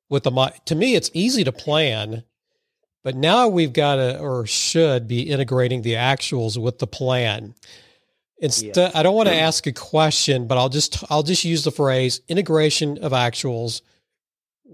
with 0.08 0.24
the 0.24 0.52
to 0.64 0.74
me 0.74 0.94
it's 0.94 1.10
easy 1.12 1.44
to 1.44 1.52
plan, 1.52 2.24
but 3.02 3.14
now 3.14 3.48
we've 3.48 3.72
got 3.72 3.96
to 3.96 4.18
or 4.18 4.46
should 4.46 5.06
be 5.06 5.22
integrating 5.22 5.82
the 5.82 5.94
actuals 5.94 6.60
with 6.60 6.78
the 6.78 6.86
plan. 6.86 7.54
Instead, 8.38 8.76
yeah. 8.76 8.98
I 8.98 9.02
don't 9.02 9.14
want 9.14 9.28
to 9.28 9.34
ask 9.34 9.66
a 9.66 9.72
question, 9.72 10.46
but 10.46 10.56
I'll 10.56 10.70
just 10.70 11.04
I'll 11.10 11.22
just 11.22 11.44
use 11.44 11.62
the 11.64 11.70
phrase 11.70 12.22
integration 12.26 12.98
of 12.98 13.12
actuals 13.12 13.82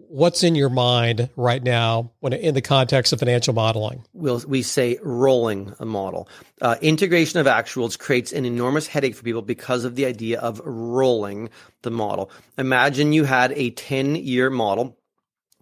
what's 0.09 0.43
in 0.43 0.55
your 0.55 0.69
mind 0.69 1.31
right 1.37 1.63
now 1.63 2.13
when 2.21 2.33
in 2.33 2.55
the 2.55 2.63
context 2.63 3.13
of 3.13 3.19
financial 3.19 3.55
modeling? 3.55 4.05
We'll, 4.13 4.43
we 4.47 4.63
say 4.63 4.99
rolling 5.03 5.75
a 5.79 5.85
model. 5.85 6.29
Uh, 6.61 6.77
integration 6.81 7.41
of 7.41 7.47
actuals 7.47 7.99
creates 7.99 8.33
an 8.33 8.45
enormous 8.45 8.87
headache 8.87 9.15
for 9.15 9.23
people 9.23 9.43
because 9.43 9.85
of 9.85 9.97
the 9.97 10.07
idea 10.07 10.41
of 10.41 10.61
rolling 10.65 11.51
the 11.83 11.91
model. 11.91 12.31
Imagine 12.59 13.13
you 13.13 13.25
had 13.25 13.53
a 13.53 13.71
10 13.71 14.17
year 14.17 14.51
model 14.51 14.99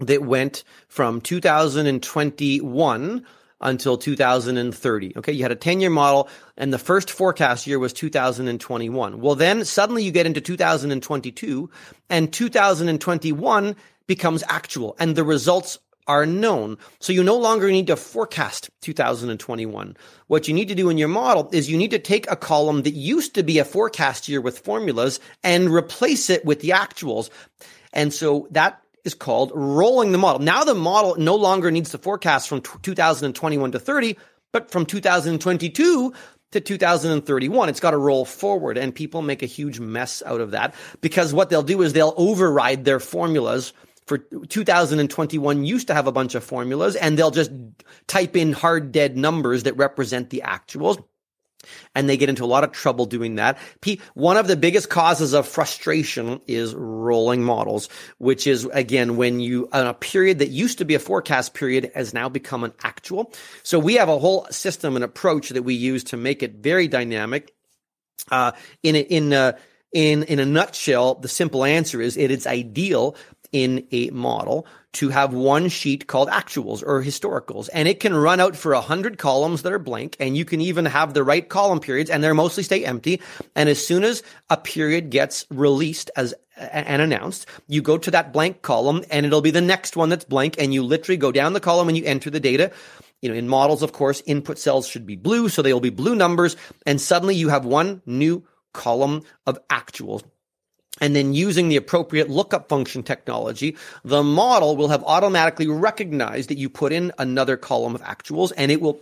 that 0.01 0.23
went 0.23 0.65
from 0.89 1.21
2021 1.21 3.27
until 3.61 3.97
2030. 3.97 5.17
Okay. 5.17 5.33
You 5.33 5.43
had 5.43 5.53
a 5.53 5.57
10 5.57 5.81
year 5.81 5.91
model 5.91 6.29
and 6.57 6.73
the 6.73 6.79
first 6.79 7.11
forecast 7.11 7.67
year 7.67 7.79
was 7.79 7.93
2021. 7.93 9.21
Well, 9.21 9.35
then 9.35 9.65
suddenly 9.65 10.05
you 10.05 10.13
get 10.13 10.27
into 10.27 10.41
2022 10.41 11.71
and 12.11 12.33
2021 12.33 13.77
becomes 14.07 14.45
actual 14.49 14.97
and 14.99 15.17
the 15.17 15.25
results 15.25 15.79
are 16.07 16.27
known. 16.27 16.77
So 17.01 17.13
you 17.13 17.25
no 17.25 17.37
longer 17.37 17.71
need 17.71 17.87
to 17.87 17.97
forecast 17.97 18.71
2021. 18.83 19.97
What 20.27 20.49
you 20.49 20.55
need 20.55 20.69
to 20.69 20.75
do 20.75 20.91
in 20.91 20.99
your 20.99 21.09
model 21.09 21.49
is 21.53 21.71
you 21.71 21.79
need 21.79 21.93
to 21.93 21.99
take 21.99 22.31
a 22.31 22.37
column 22.37 22.83
that 22.83 22.93
used 22.93 23.35
to 23.35 23.43
be 23.43 23.59
a 23.59 23.65
forecast 23.65 24.29
year 24.29 24.41
with 24.41 24.59
formulas 24.59 25.21
and 25.43 25.73
replace 25.73 26.29
it 26.29 26.45
with 26.45 26.61
the 26.61 26.71
actuals. 26.71 27.31
And 27.93 28.13
so 28.13 28.49
that 28.51 28.81
is 29.05 29.15
called 29.15 29.53
rolling 29.55 30.13
the 30.13 30.19
model. 30.19 30.41
Now 30.41 30.65
the 30.65 30.75
model 30.75 31.17
no 31.17 31.37
longer 31.37 31.71
needs 31.71 31.91
to 31.91 31.99
forecast 31.99 32.49
from 32.49 32.61
2021 32.61 33.73
to 33.73 33.79
30, 33.79 34.17
but 34.53 34.71
from 34.71 34.87
2022 34.87 36.13
to 36.53 36.61
2031. 36.61 37.69
It's 37.69 37.81
got 37.81 37.91
to 37.91 37.99
roll 37.99 38.25
forward 38.25 38.79
and 38.79 38.95
people 38.95 39.23
make 39.23 39.43
a 39.43 39.47
huge 39.47 39.81
mess 39.81 40.23
out 40.25 40.41
of 40.41 40.53
that 40.53 40.75
because 41.01 41.35
what 41.35 41.51
they'll 41.51 41.63
do 41.63 41.83
is 41.83 41.93
they'll 41.93 42.15
override 42.17 42.85
their 42.85 43.01
formulas 43.01 43.73
for 44.07 44.19
2021 44.19 45.65
used 45.65 45.87
to 45.87 45.95
have 45.95 46.07
a 46.07 46.13
bunch 46.13 46.35
of 46.35 46.45
formulas 46.45 46.97
and 46.97 47.19
they'll 47.19 47.31
just 47.31 47.51
type 48.07 48.37
in 48.37 48.53
hard 48.53 48.93
dead 48.93 49.17
numbers 49.17 49.63
that 49.63 49.77
represent 49.77 50.31
the 50.31 50.43
actuals 50.45 51.03
and 51.95 52.09
they 52.09 52.17
get 52.17 52.29
into 52.29 52.45
a 52.45 52.47
lot 52.47 52.65
of 52.65 52.73
trouble 52.73 53.07
doing 53.07 53.37
that. 53.37 53.59
One 54.15 54.37
of 54.37 54.47
the 54.47 54.57
biggest 54.57 54.91
causes 54.91 55.33
of 55.33 55.47
frustration 55.47 56.41
is 56.47 56.75
rolling 56.75 57.43
models, 57.43 57.89
which 58.19 58.47
is 58.47 58.65
again 58.67 59.17
when 59.17 59.41
you 59.41 59.69
a 59.73 59.95
period 59.95 60.39
that 60.41 60.49
used 60.49 60.79
to 60.79 60.85
be 60.85 60.95
a 60.95 60.99
forecast 60.99 61.55
period 61.55 61.91
has 61.95 62.15
now 62.15 62.29
become 62.29 62.65
an 62.65 62.73
actual. 62.83 63.33
So 63.63 63.79
we 63.79 63.95
have 63.95 64.09
a 64.09 64.19
whole 64.19 64.47
system 64.51 64.97
and 64.97 65.05
approach 65.05 65.51
that 65.51 65.63
we 65.63 65.75
use 65.75 66.05
to 66.05 66.17
make 66.17 66.43
it 66.43 66.57
very 66.57 66.89
dynamic. 66.89 67.55
Uh, 68.31 68.53
in 68.83 68.97
in 68.97 69.33
uh, 69.33 69.53
in 69.93 70.25
in 70.25 70.39
a 70.39 70.47
nutshell, 70.47 71.17
the 71.17 71.29
simple 71.29 71.65
answer 71.65 72.01
is 72.01 72.17
it 72.17 72.31
is 72.31 72.47
ideal 72.47 73.17
in 73.55 73.87
a 73.93 74.11
model 74.11 74.67
to 74.95 75.11
have 75.11 75.33
one 75.33 75.69
sheet 75.69 76.09
called 76.09 76.29
actuals 76.29 76.83
or 76.85 77.03
historicals. 77.03 77.69
And 77.73 77.87
it 77.87 78.01
can 78.01 78.13
run 78.13 78.41
out 78.41 78.57
for 78.57 78.73
a 78.73 78.81
hundred 78.81 79.17
columns 79.17 79.63
that 79.63 79.73
are 79.73 79.79
blank. 79.79 80.17
And 80.19 80.37
you 80.37 80.45
can 80.45 80.61
even 80.61 80.87
have 80.87 81.15
the 81.15 81.23
right 81.23 81.49
column 81.49 81.79
periods 81.79 82.11
and 82.11 82.23
they're 82.23 82.35
mostly 82.35 82.65
stay 82.65 82.85
empty. 82.85 83.21
And 83.55 83.69
as 83.69 83.85
soon 83.85 84.03
as 84.03 84.25
a 84.51 84.57
period 84.57 85.11
gets 85.11 85.47
released 85.51 86.11
as 86.17 86.35
and 86.57 87.01
announced, 87.01 87.47
you 87.69 87.81
go 87.81 87.97
to 87.97 88.11
that 88.11 88.33
blank 88.33 88.63
column 88.63 89.05
and 89.09 89.25
it'll 89.25 89.41
be 89.41 89.53
the 89.53 89.61
next 89.61 89.97
one 89.97 90.09
that's 90.09 90.25
blank. 90.25 90.57
And 90.59 90.75
you 90.75 90.83
literally 90.83 91.17
go 91.17 91.31
down 91.31 91.53
the 91.53 91.61
column 91.61 91.89
and 91.89 91.97
you 91.97 92.05
enter 92.05 92.29
the 92.29 92.41
data. 92.41 92.73
You 93.23 93.29
know, 93.29 93.37
in 93.37 93.49
models, 93.49 93.83
of 93.85 93.93
course, 93.93 94.21
input 94.27 94.59
cells 94.59 94.89
should 94.89 95.07
be 95.07 95.17
blue. 95.17 95.49
So 95.49 95.63
they'll 95.63 95.79
be 95.79 95.91
blue 95.91 96.17
numbers. 96.17 96.57
And 96.87 97.01
suddenly 97.01 97.37
you 97.37 97.51
have 97.51 97.65
one 97.65 98.03
new 98.05 98.45
column 98.73 99.23
of 99.47 99.65
actuals 99.69 100.25
and 101.01 101.17
then 101.17 101.35
using 101.35 101.69
the 101.69 101.77
appropriate 101.77 102.31
lookup 102.31 102.69
function 102.69 103.03
technology, 103.03 103.77
the 104.05 104.23
model 104.23 104.77
will 104.77 104.89
have 104.89 105.03
automatically 105.05 105.67
recognized 105.67 106.51
that 106.51 106.59
you 106.59 106.69
put 106.69 106.93
in 106.93 107.13
another 107.19 107.57
column 107.57 107.95
of 107.95 108.03
actuals 108.03 108.53
and 108.57 108.71
it 108.71 108.81
will 108.81 109.01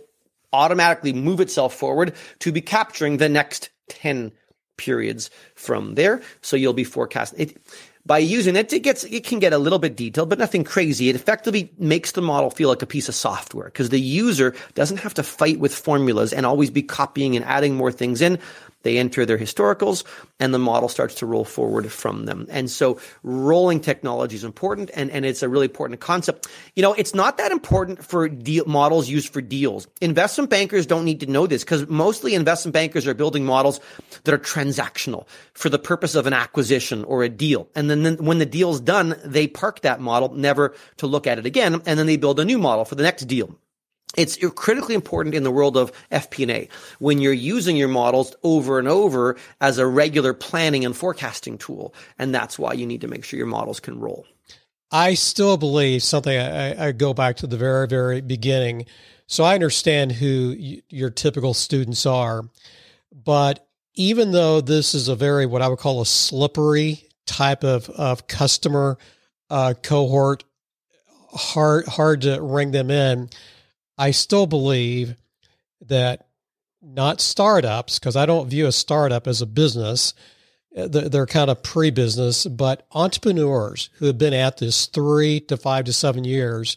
automatically 0.51 1.13
move 1.13 1.39
itself 1.39 1.73
forward 1.73 2.13
to 2.39 2.51
be 2.51 2.61
capturing 2.61 3.17
the 3.17 3.29
next 3.29 3.69
10 3.89 4.31
periods 4.77 5.29
from 5.55 5.95
there. 5.95 6.21
So 6.41 6.55
you'll 6.55 6.73
be 6.73 6.83
forecasting 6.83 7.41
it 7.41 7.57
by 8.05 8.17
using 8.17 8.55
it, 8.55 8.73
it 8.73 8.81
gets, 8.81 9.05
it 9.05 9.23
can 9.23 9.39
get 9.39 9.53
a 9.53 9.57
little 9.57 9.79
bit 9.79 9.95
detailed, 9.95 10.29
but 10.29 10.37
nothing 10.37 10.65
crazy. 10.65 11.07
It 11.07 11.15
effectively 11.15 11.71
makes 11.77 12.11
the 12.11 12.21
model 12.21 12.49
feel 12.49 12.67
like 12.67 12.81
a 12.81 12.85
piece 12.85 13.07
of 13.07 13.15
software 13.15 13.65
because 13.65 13.89
the 13.89 13.99
user 13.99 14.55
doesn't 14.73 14.97
have 14.97 15.13
to 15.13 15.23
fight 15.23 15.59
with 15.59 15.73
formulas 15.73 16.33
and 16.33 16.45
always 16.45 16.69
be 16.69 16.83
copying 16.83 17.35
and 17.35 17.45
adding 17.45 17.75
more 17.75 17.91
things 17.91 18.21
in. 18.21 18.39
They 18.83 18.97
enter 18.97 19.25
their 19.25 19.37
historicals 19.37 20.03
and 20.39 20.53
the 20.53 20.59
model 20.59 20.89
starts 20.89 21.15
to 21.15 21.25
roll 21.25 21.45
forward 21.45 21.91
from 21.91 22.25
them. 22.25 22.45
And 22.49 22.69
so 22.69 22.99
rolling 23.23 23.79
technology 23.79 24.35
is 24.35 24.43
important 24.43 24.91
and, 24.93 25.09
and 25.09 25.25
it's 25.25 25.41
a 25.41 25.49
really 25.49 25.65
important 25.65 25.99
concept. 25.99 26.47
You 26.75 26.83
know, 26.83 26.93
it's 26.93 27.15
not 27.15 27.37
that 27.37 27.51
important 27.51 28.03
for 28.03 28.29
deal, 28.29 28.65
models 28.65 29.09
used 29.09 29.29
for 29.33 29.41
deals. 29.41 29.87
Investment 30.01 30.49
bankers 30.49 30.85
don't 30.85 31.05
need 31.05 31.21
to 31.21 31.25
know 31.25 31.47
this 31.47 31.63
because 31.63 31.87
mostly 31.87 32.35
investment 32.35 32.73
bankers 32.73 33.07
are 33.07 33.13
building 33.13 33.45
models 33.45 33.79
that 34.25 34.33
are 34.33 34.37
transactional 34.37 35.27
for 35.53 35.69
the 35.69 35.79
purpose 35.79 36.15
of 36.15 36.27
an 36.27 36.33
acquisition 36.33 37.03
or 37.05 37.23
a 37.23 37.29
deal. 37.29 37.67
And 37.75 37.89
then, 37.89 38.03
then 38.03 38.17
when 38.17 38.39
the 38.39 38.45
deal's 38.45 38.79
done, 38.79 39.15
they 39.23 39.47
park 39.47 39.81
that 39.81 40.01
model 40.01 40.33
never 40.33 40.75
to 40.97 41.07
look 41.07 41.25
at 41.25 41.39
it 41.39 41.45
again. 41.45 41.81
And 41.85 41.97
then 41.97 42.05
they 42.05 42.17
build 42.17 42.39
a 42.39 42.45
new 42.45 42.57
model 42.57 42.85
for 42.85 42.95
the 42.95 43.03
next 43.03 43.25
deal 43.25 43.57
it's 44.15 44.37
critically 44.55 44.95
important 44.95 45.35
in 45.35 45.43
the 45.43 45.51
world 45.51 45.75
of 45.75 45.91
FP&A 46.11 46.69
when 46.99 47.19
you're 47.19 47.33
using 47.33 47.75
your 47.75 47.87
models 47.87 48.35
over 48.43 48.79
and 48.79 48.87
over 48.87 49.35
as 49.59 49.77
a 49.77 49.87
regular 49.87 50.33
planning 50.33 50.85
and 50.85 50.95
forecasting 50.95 51.57
tool. 51.57 51.93
And 52.19 52.33
that's 52.33 52.59
why 52.59 52.73
you 52.73 52.85
need 52.85 53.01
to 53.01 53.07
make 53.07 53.23
sure 53.23 53.37
your 53.37 53.47
models 53.47 53.79
can 53.79 53.99
roll. 53.99 54.25
I 54.91 55.15
still 55.15 55.57
believe 55.57 56.03
something 56.03 56.37
I, 56.37 56.89
I 56.89 56.91
go 56.91 57.15
back 57.15 57.37
to 57.37 57.47
the 57.47 57.57
very, 57.57 57.87
very 57.87 58.21
beginning. 58.21 58.85
So 59.25 59.43
I 59.43 59.55
understand 59.55 60.11
who 60.11 60.55
your 60.89 61.09
typical 61.09 61.55
students 61.55 62.05
are, 62.05 62.43
but 63.11 63.67
even 63.95 64.31
though 64.31 64.61
this 64.61 64.93
is 64.93 65.07
a 65.07 65.15
very, 65.15 65.47
what 65.47 65.63
I 65.63 65.67
would 65.67 65.79
call 65.79 66.01
a 66.01 66.05
slippery 66.05 67.07
type 67.25 67.63
of, 67.63 67.89
of 67.89 68.27
customer 68.27 68.99
uh, 69.49 69.73
cohort, 69.81 70.43
hard, 71.31 71.87
hard 71.87 72.21
to 72.21 72.39
ring 72.41 72.71
them 72.71 72.91
in 72.91 73.29
I 74.03 74.11
still 74.11 74.47
believe 74.47 75.15
that 75.87 76.27
not 76.81 77.21
startups, 77.21 77.97
because 77.97 78.17
I 78.17 78.25
don't 78.25 78.49
view 78.49 78.67
a 78.67 78.73
startup 78.73 79.27
as 79.27 79.41
a 79.41 79.45
business. 79.45 80.13
Uh, 80.75 80.89
they're 80.89 81.25
kind 81.25 81.49
of 81.49 81.63
pre 81.63 81.89
business, 81.89 82.45
but 82.45 82.85
entrepreneurs 82.91 83.89
who 83.93 84.07
have 84.07 84.17
been 84.17 84.33
at 84.33 84.57
this 84.57 84.87
three 84.87 85.39
to 85.41 85.55
five 85.55 85.85
to 85.85 85.93
seven 85.93 86.25
years, 86.25 86.75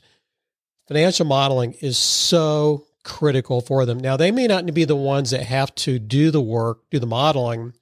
financial 0.86 1.26
modeling 1.26 1.72
is 1.80 1.98
so 1.98 2.86
critical 3.02 3.60
for 3.60 3.84
them. 3.86 3.98
Now, 3.98 4.16
they 4.16 4.30
may 4.30 4.46
not 4.46 4.72
be 4.72 4.84
the 4.84 4.94
ones 4.94 5.30
that 5.30 5.42
have 5.42 5.74
to 5.76 5.98
do 5.98 6.30
the 6.30 6.40
work, 6.40 6.88
do 6.92 7.00
the 7.00 7.06
modeling, 7.06 7.72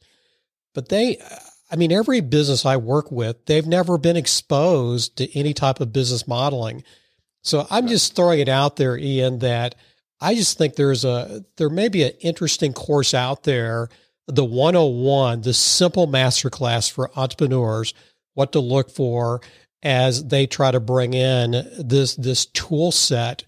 but 0.73 0.89
they, 0.89 1.19
I 1.71 1.77
mean, 1.77 1.93
every 1.93 2.23
business 2.23 2.65
I 2.65 2.79
work 2.79 3.13
with, 3.13 3.45
they've 3.45 3.67
never 3.67 3.99
been 3.99 4.17
exposed 4.17 5.19
to 5.19 5.39
any 5.39 5.53
type 5.53 5.81
of 5.81 5.93
business 5.93 6.27
modeling. 6.27 6.83
So 7.45 7.67
I'm 7.71 7.87
just 7.87 8.17
throwing 8.17 8.41
it 8.41 8.49
out 8.49 8.77
there, 8.77 8.97
Ian, 8.97 9.39
that 9.41 9.75
I 10.21 10.35
just 10.35 10.57
think 10.57 10.75
there's 10.75 11.05
a 11.05 11.45
there 11.57 11.69
may 11.69 11.89
be 11.89 12.03
an 12.03 12.13
interesting 12.21 12.73
course 12.73 13.13
out 13.13 13.45
there, 13.45 13.91
the 14.27 14.45
101, 14.45 15.43
the 15.43 15.53
simple 15.53 16.09
masterclass 16.09 16.91
for 16.91 17.11
entrepreneurs, 17.17 17.93
what 18.33 18.53
to 18.53 18.61
look 18.61 18.91
for 18.91 19.43
as 19.83 20.25
they 20.25 20.47
try 20.47 20.71
to 20.71 20.81
bring 20.81 21.13
in 21.13 21.51
this 21.79 22.17
this 22.17 22.47
tool 22.47 22.91
set 22.91 23.45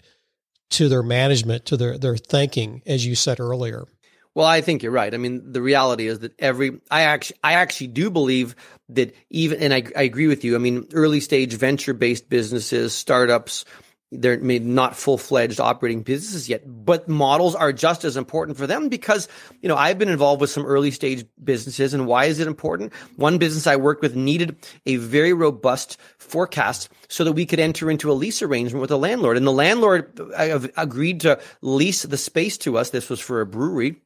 to 0.69 0.87
their 0.87 1.03
management, 1.03 1.65
to 1.65 1.77
their 1.77 1.97
their 1.97 2.17
thinking, 2.17 2.83
as 2.85 3.05
you 3.05 3.15
said 3.15 3.39
earlier. 3.39 3.87
Well, 4.35 4.45
I 4.45 4.61
think 4.61 4.83
you're 4.83 4.91
right. 4.91 5.11
I 5.11 5.17
mean, 5.17 5.51
the 5.51 5.63
reality 5.63 6.05
is 6.05 6.19
that 6.19 6.33
every 6.37 6.79
I 6.91 7.01
actually 7.01 7.39
I 7.43 7.53
actually 7.53 7.87
do 7.87 8.11
believe 8.11 8.55
that 8.89 9.15
even 9.31 9.59
and 9.59 9.73
I, 9.73 9.83
I 9.95 10.03
agree 10.03 10.27
with 10.27 10.43
you. 10.43 10.53
I 10.53 10.59
mean, 10.59 10.87
early 10.93 11.21
stage 11.21 11.55
venture 11.55 11.95
based 11.95 12.29
businesses, 12.29 12.93
startups, 12.93 13.65
they're 14.11 14.37
not 14.37 14.95
full-fledged 14.95 15.59
operating 15.59 16.01
businesses 16.01 16.47
yet, 16.47 16.63
but 16.65 17.09
models 17.09 17.55
are 17.55 17.73
just 17.73 18.05
as 18.05 18.15
important 18.15 18.57
for 18.57 18.65
them 18.65 18.87
because, 18.87 19.27
you 19.61 19.67
know, 19.67 19.75
I've 19.75 19.99
been 19.99 20.07
involved 20.07 20.39
with 20.39 20.49
some 20.49 20.65
early 20.65 20.91
stage 20.91 21.25
businesses 21.43 21.93
and 21.93 22.07
why 22.07 22.25
is 22.25 22.39
it 22.39 22.47
important? 22.47 22.93
One 23.17 23.37
business 23.37 23.67
I 23.67 23.75
worked 23.75 24.01
with 24.01 24.15
needed 24.15 24.55
a 24.85 24.95
very 24.95 25.33
robust 25.33 25.97
forecast 26.17 26.89
so 27.09 27.25
that 27.25 27.33
we 27.33 27.45
could 27.45 27.59
enter 27.59 27.91
into 27.91 28.11
a 28.11 28.13
lease 28.13 28.41
arrangement 28.41 28.81
with 28.81 28.91
a 28.91 28.97
landlord 28.97 29.35
and 29.35 29.45
the 29.45 29.51
landlord 29.51 30.19
uh, 30.35 30.67
agreed 30.77 31.21
to 31.21 31.39
lease 31.61 32.03
the 32.03 32.17
space 32.17 32.57
to 32.59 32.77
us. 32.77 32.91
This 32.91 33.09
was 33.09 33.19
for 33.19 33.41
a 33.41 33.45
brewery 33.45 33.97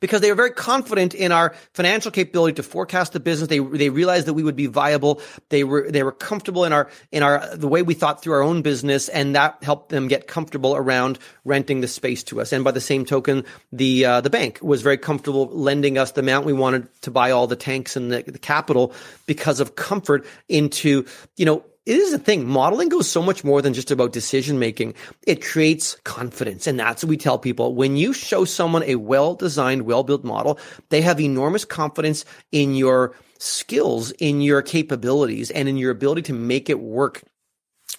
because 0.00 0.20
they 0.20 0.30
were 0.30 0.36
very 0.36 0.50
confident 0.50 1.14
in 1.14 1.32
our 1.32 1.54
financial 1.74 2.10
capability 2.10 2.54
to 2.54 2.62
forecast 2.62 3.12
the 3.12 3.20
business. 3.20 3.48
They 3.48 3.58
they 3.58 3.90
realized 3.90 4.26
that 4.26 4.34
we 4.34 4.42
would 4.42 4.56
be 4.56 4.66
viable. 4.66 5.20
They 5.48 5.64
were 5.64 5.90
they 5.90 6.02
were 6.02 6.12
comfortable 6.12 6.64
in 6.64 6.72
our 6.72 6.88
in 7.12 7.22
our 7.22 7.56
the 7.56 7.68
way 7.68 7.82
we 7.82 7.94
thought 7.94 8.22
through 8.22 8.34
our 8.34 8.42
own 8.42 8.62
business, 8.62 9.08
and 9.08 9.34
that 9.34 9.58
helped 9.62 9.90
them 9.90 10.08
get 10.08 10.26
comfortable 10.26 10.76
around 10.76 11.18
renting 11.44 11.80
the 11.80 11.88
space 11.88 12.22
to 12.24 12.40
us. 12.40 12.52
And 12.52 12.64
by 12.64 12.70
the 12.70 12.80
same 12.80 13.04
token, 13.04 13.44
the 13.72 14.04
uh, 14.04 14.20
the 14.20 14.30
bank 14.30 14.58
was 14.62 14.82
very 14.82 14.98
comfortable 14.98 15.46
lending 15.46 15.98
us 15.98 16.12
the 16.12 16.20
amount 16.20 16.46
we 16.46 16.52
wanted 16.52 16.88
to 17.02 17.10
buy 17.10 17.30
all 17.30 17.46
the 17.46 17.56
tanks 17.56 17.96
and 17.96 18.12
the, 18.12 18.22
the 18.22 18.38
capital 18.38 18.92
because 19.26 19.60
of 19.60 19.76
comfort 19.76 20.26
into 20.48 21.04
you 21.36 21.44
know 21.44 21.64
it 21.86 21.96
is 21.96 22.12
a 22.12 22.18
thing. 22.18 22.46
Modeling 22.46 22.88
goes 22.88 23.08
so 23.08 23.22
much 23.22 23.44
more 23.44 23.62
than 23.62 23.72
just 23.72 23.92
about 23.92 24.12
decision 24.12 24.58
making. 24.58 24.94
It 25.26 25.44
creates 25.44 25.96
confidence. 26.04 26.66
And 26.66 26.78
that's 26.78 27.04
what 27.04 27.08
we 27.08 27.16
tell 27.16 27.38
people. 27.38 27.74
When 27.74 27.96
you 27.96 28.12
show 28.12 28.44
someone 28.44 28.82
a 28.82 28.96
well 28.96 29.34
designed, 29.34 29.82
well 29.82 30.02
built 30.02 30.24
model, 30.24 30.58
they 30.88 31.00
have 31.00 31.20
enormous 31.20 31.64
confidence 31.64 32.24
in 32.50 32.74
your 32.74 33.14
skills, 33.38 34.10
in 34.12 34.40
your 34.40 34.62
capabilities, 34.62 35.50
and 35.52 35.68
in 35.68 35.76
your 35.76 35.92
ability 35.92 36.22
to 36.22 36.32
make 36.32 36.68
it 36.68 36.80
work. 36.80 37.22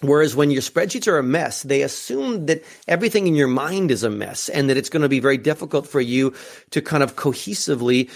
Whereas 0.00 0.36
when 0.36 0.50
your 0.50 0.62
spreadsheets 0.62 1.08
are 1.08 1.18
a 1.18 1.24
mess, 1.24 1.62
they 1.62 1.82
assume 1.82 2.46
that 2.46 2.62
everything 2.86 3.26
in 3.26 3.34
your 3.34 3.48
mind 3.48 3.90
is 3.90 4.04
a 4.04 4.10
mess 4.10 4.48
and 4.48 4.70
that 4.70 4.76
it's 4.76 4.90
going 4.90 5.02
to 5.02 5.08
be 5.08 5.18
very 5.18 5.38
difficult 5.38 5.88
for 5.88 6.00
you 6.00 6.34
to 6.70 6.80
kind 6.80 7.02
of 7.02 7.16
cohesively 7.16 8.08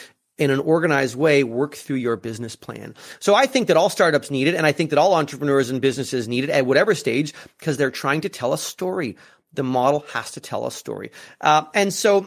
in 0.43 0.51
an 0.51 0.59
organized 0.61 1.17
way 1.17 1.45
work 1.45 1.75
through 1.75 1.97
your 1.97 2.17
business 2.17 2.57
plan. 2.57 2.95
So 3.21 3.35
I 3.35 3.47
think 3.47 3.69
that 3.69 3.77
all 3.77 3.89
startups 3.89 4.31
need 4.31 4.49
it. 4.49 4.55
And 4.55 4.67
I 4.67 4.73
think 4.73 4.91
that 4.91 4.99
all 4.99 5.15
entrepreneurs 5.15 5.71
and 5.71 5.81
businesses 5.81 6.29
need 6.29 6.45
it 6.45 6.51
at 6.51 6.67
whatever 6.67 6.95
stage 6.95 7.33
because 7.59 7.77
they're 7.77 7.91
trying 7.91 8.23
to 8.23 8.29
tell 8.29 8.53
a 8.53 8.59
story. 8.59 9.17
The 9.55 9.63
model 9.63 10.05
has 10.13 10.33
to 10.33 10.41
tell 10.41 10.67
a 10.67 10.73
story. 10.73 11.13
Uh, 11.41 11.65
and 11.75 11.93
so, 11.93 12.27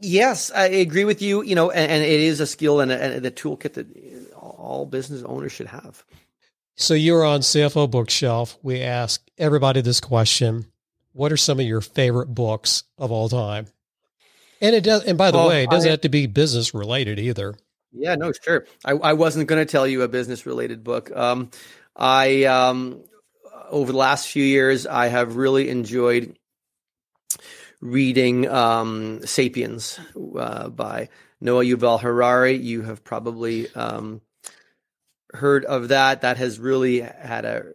yes, 0.00 0.50
I 0.54 0.66
agree 0.66 1.04
with 1.04 1.22
you, 1.22 1.42
you 1.42 1.54
know, 1.54 1.70
and, 1.70 1.90
and 1.90 2.04
it 2.04 2.20
is 2.20 2.40
a 2.40 2.46
skill 2.46 2.80
and, 2.80 2.92
a, 2.92 3.02
and 3.02 3.24
the 3.24 3.30
toolkit 3.30 3.74
that 3.74 4.32
all 4.34 4.86
business 4.86 5.22
owners 5.22 5.52
should 5.52 5.68
have. 5.68 6.04
So 6.76 6.94
you're 6.94 7.24
on 7.24 7.40
CFO 7.40 7.90
Bookshelf. 7.90 8.58
We 8.62 8.80
ask 8.82 9.24
everybody 9.38 9.80
this 9.80 10.00
question. 10.00 10.66
What 11.12 11.30
are 11.30 11.36
some 11.36 11.60
of 11.60 11.66
your 11.66 11.80
favorite 11.80 12.34
books 12.34 12.82
of 12.98 13.12
all 13.12 13.28
time? 13.28 13.66
And 14.64 14.74
it 14.74 14.82
does. 14.82 15.04
And 15.04 15.18
by 15.18 15.30
the 15.30 15.36
well, 15.36 15.48
way, 15.48 15.64
it 15.64 15.70
doesn't 15.70 15.88
I, 15.88 15.90
have 15.90 16.00
to 16.00 16.08
be 16.08 16.26
business 16.26 16.72
related 16.72 17.18
either. 17.18 17.54
Yeah, 17.92 18.14
no, 18.14 18.32
sure. 18.32 18.64
I, 18.82 18.92
I 18.92 19.12
wasn't 19.12 19.46
going 19.46 19.60
to 19.60 19.70
tell 19.70 19.86
you 19.86 20.00
a 20.00 20.08
business 20.08 20.46
related 20.46 20.82
book. 20.82 21.14
Um, 21.14 21.50
I 21.94 22.44
um, 22.44 23.04
over 23.68 23.92
the 23.92 23.98
last 23.98 24.26
few 24.26 24.42
years, 24.42 24.86
I 24.86 25.08
have 25.08 25.36
really 25.36 25.68
enjoyed 25.68 26.38
reading 27.82 28.48
um, 28.48 29.20
*Sapiens* 29.26 30.00
uh, 30.16 30.70
by 30.70 31.10
Noah 31.42 31.64
Yuval 31.64 32.00
Harari. 32.00 32.56
You 32.56 32.80
have 32.82 33.04
probably 33.04 33.70
um, 33.74 34.22
heard 35.34 35.66
of 35.66 35.88
that. 35.88 36.22
That 36.22 36.38
has 36.38 36.58
really 36.58 37.00
had 37.00 37.44
a 37.44 37.74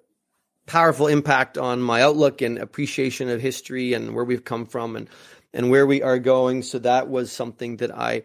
powerful 0.66 1.06
impact 1.06 1.56
on 1.56 1.84
my 1.84 2.02
outlook 2.02 2.42
and 2.42 2.58
appreciation 2.58 3.30
of 3.30 3.42
history 3.42 3.94
and 3.94 4.16
where 4.16 4.26
we've 4.26 4.44
come 4.44 4.66
from 4.66 4.96
and 4.96 5.08
and 5.54 5.70
where 5.70 5.86
we 5.86 6.02
are 6.02 6.20
going. 6.20 6.64
So 6.64 6.80
that 6.80 7.10
was 7.10 7.32
something 7.32 7.78
that 7.78 7.96
I 7.96 8.24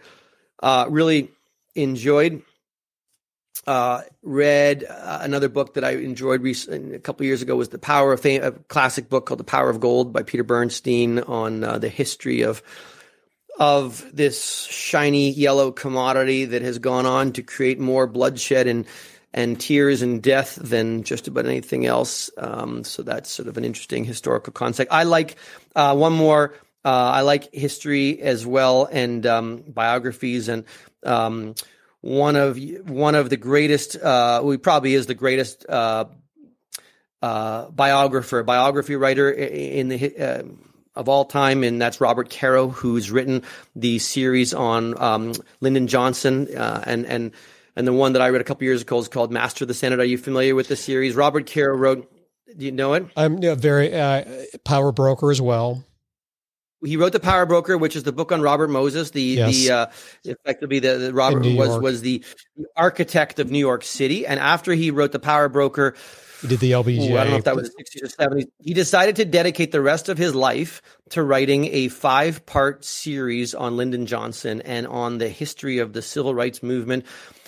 uh, 0.63 0.87
really 0.89 1.31
enjoyed. 1.75 2.43
Uh, 3.67 4.03
read 4.23 4.85
uh, 4.85 5.21
another 5.23 5.49
book 5.49 5.75
that 5.75 5.85
I 5.85 5.93
enjoyed 5.93 6.43
recently, 6.43 6.95
a 6.95 6.99
couple 6.99 7.25
years 7.25 7.41
ago 7.41 7.57
was 7.57 7.71
The 7.71 7.79
Power 7.79 8.13
of 8.13 8.21
Fame, 8.21 8.43
a 8.43 8.53
classic 8.53 9.09
book 9.09 9.27
called 9.27 9.41
The 9.41 9.45
Power 9.45 9.71
of 9.71 9.81
Gold 9.81 10.13
by 10.13 10.23
Peter 10.23 10.45
Bernstein 10.45 11.21
on 11.21 11.65
uh, 11.65 11.79
the 11.79 11.89
history 11.89 12.43
of 12.43 12.63
of 13.59 14.05
this 14.13 14.65
shiny 14.65 15.31
yellow 15.31 15.71
commodity 15.71 16.45
that 16.45 16.63
has 16.63 16.81
gone 16.81 17.07
on 17.07 17.33
to 17.33 17.43
create 17.43 17.79
more 17.79 18.07
bloodshed 18.07 18.67
and 18.67 18.85
and 19.33 19.61
tears 19.61 20.01
and 20.01 20.23
death 20.23 20.57
than 20.57 21.03
just 21.03 21.27
about 21.27 21.45
anything 21.47 21.87
else. 21.87 22.31
Um, 22.39 22.85
so 22.85 23.03
that's 23.03 23.31
sort 23.31 23.49
of 23.49 23.57
an 23.57 23.65
interesting 23.65 24.05
historical 24.05 24.53
concept. 24.53 24.93
I 24.93 25.03
like 25.03 25.37
uh, 25.75 25.95
one 25.97 26.13
more. 26.13 26.55
Uh, 26.85 26.89
I 26.89 27.21
like 27.23 27.53
history 27.55 28.21
as 28.21 28.47
well 28.47 28.87
and 28.91 29.25
um, 29.25 29.65
biographies 29.67 30.49
and 30.49 30.65
um, 31.05 31.55
one 32.03 32.37
of 32.37 32.59
one 32.87 33.15
of 33.15 33.31
the 33.31 33.39
greatest. 33.39 33.97
Uh, 33.97 34.43
we 34.45 34.59
probably 34.59 34.95
is 34.95 35.07
the 35.07 35.15
greatest 35.15 35.65
uh, 35.67 36.05
uh, 37.23 37.71
biographer, 37.71 38.43
biography 38.43 38.97
writer 38.97 39.31
in 39.31 39.89
the 39.89 40.19
uh, 40.19 40.43
of 40.95 41.09
all 41.09 41.25
time, 41.25 41.65
and 41.65 41.81
that's 41.81 42.01
Robert 42.01 42.29
Caro, 42.29 42.69
who's 42.69 43.11
written 43.11 43.43
the 43.75 43.99
series 43.99 44.53
on 44.53 45.01
um, 45.03 45.33
Lyndon 45.61 45.87
Johnson 45.87 46.49
and 46.55 47.07
and 47.07 47.33
and 47.77 47.87
the 47.87 47.93
one 47.95 48.13
that 48.13 48.21
I 48.23 48.29
read 48.29 48.43
a 48.43 48.45
couple 48.45 48.65
years 48.65 48.83
ago 48.83 48.99
is 48.99 49.09
called 49.09 49.33
Master 49.33 49.65
of 49.65 49.69
the 49.69 49.75
Senate. 49.75 49.99
Are 50.01 50.05
you 50.05 50.19
familiar 50.19 50.55
with 50.55 50.69
the 50.69 50.77
series? 50.77 51.15
Robert 51.15 51.51
Caro 51.51 51.75
wrote. 51.75 52.11
Do 52.57 52.65
you 52.65 52.71
know 52.71 52.93
it? 52.93 53.07
I'm 53.17 53.43
a 53.43 53.57
very 53.57 53.93
uh, 53.93 54.25
power 54.65 54.93
broker 54.93 55.33
as 55.33 55.41
well. 55.41 55.83
He 56.85 56.97
wrote 56.97 57.13
the 57.13 57.21
Power 57.21 57.47
Broker, 57.47 57.79
which 57.79 57.97
is 57.97 58.03
the 58.03 58.13
book 58.13 58.33
on 58.33 58.43
Robert 58.43 58.69
Moses. 58.69 59.11
The 59.11 59.23
yes. 59.23 59.55
the 59.55 59.71
uh, 59.71 59.87
effectively 60.25 60.79
the, 60.79 60.99
the 60.99 61.15
Robert 61.15 61.45
was 61.47 61.79
was 61.81 62.01
the, 62.03 62.25
the 62.57 62.67
architect 62.77 63.39
of 63.39 63.51
New 63.51 63.59
York 63.59 63.85
City, 63.85 64.27
and 64.27 64.39
after 64.41 64.73
he 64.73 64.91
wrote 64.91 65.13
the 65.13 65.19
Power 65.19 65.49
Broker, 65.49 65.95
he 66.45 66.49
did 66.49 66.61
the 66.61 66.73
LBJ. 66.73 67.11
Ooh, 67.11 67.17
I 67.17 67.25
don't 67.25 67.31
know 67.31 67.37
if 67.39 67.45
that 67.45 67.57
was 67.57 67.73
the 67.73 67.85
60s 67.85 68.03
or 68.03 68.37
70s. 68.37 68.49
He 68.61 68.75
decided 68.75 69.17
to 69.17 69.25
dedicate 69.25 69.73
the 69.73 69.81
rest 69.81 70.11
of 70.11 70.19
his 70.19 70.35
life 70.35 70.83
to 71.09 71.23
writing 71.23 71.67
a 71.73 71.89
five 71.89 72.45
part 72.45 72.85
series 72.85 73.55
on 73.55 73.79
Lyndon 73.79 74.05
Johnson 74.05 74.61
and 74.61 74.87
on 74.87 75.17
the 75.17 75.31
history 75.31 75.79
of 75.79 75.95
the 75.95 76.03
civil 76.03 76.35
rights 76.35 76.63
movement. 76.63 77.07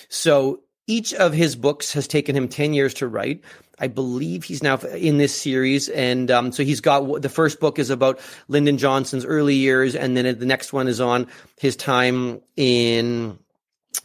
So 0.09 0.61
each 0.87 1.13
of 1.15 1.33
his 1.33 1.57
books 1.57 1.93
has 1.93 2.07
taken 2.07 2.37
him 2.37 2.49
10 2.49 2.73
years 2.75 2.95
to 2.95 3.09
write. 3.09 3.43
I 3.79 3.89
believe 3.89 4.45
he's 4.45 4.63
now 4.63 4.77
in 4.79 5.19
this 5.19 5.39
series. 5.39 5.89
And 5.89 6.31
um, 6.31 6.53
so 6.53 6.63
he's 6.63 6.81
got 6.81 7.23
the 7.23 7.29
first 7.29 7.61
book 7.61 7.79
is 7.79 7.91
about 7.91 8.21
Lyndon 8.49 8.79
Johnson's 8.79 9.25
early 9.25 9.55
years. 9.55 9.95
And 9.95 10.17
then 10.17 10.39
the 10.39 10.47
next 10.47 10.73
one 10.73 10.89
is 10.89 11.01
on 11.01 11.27
his 11.59 11.77
time 11.77 12.41
in 12.57 13.39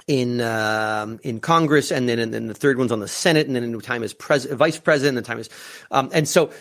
in 0.07 0.41
um, 0.41 1.19
in 1.23 1.39
Congress, 1.39 1.91
and 1.91 2.07
then 2.07 2.19
and 2.19 2.34
then 2.34 2.47
the 2.47 2.53
third 2.53 2.77
one's 2.77 2.91
on 2.91 2.99
the 2.99 3.07
Senate, 3.07 3.47
and 3.47 3.55
then 3.55 3.63
in 3.63 3.79
time 3.82 4.03
as 4.03 4.13
pres- 4.13 4.45
vice 4.45 4.79
president, 4.79 5.17
and 5.17 5.25
the 5.25 5.27
time 5.27 5.39
is, 5.39 5.49
um, 5.91 6.09
and 6.13 6.27
so 6.27 6.51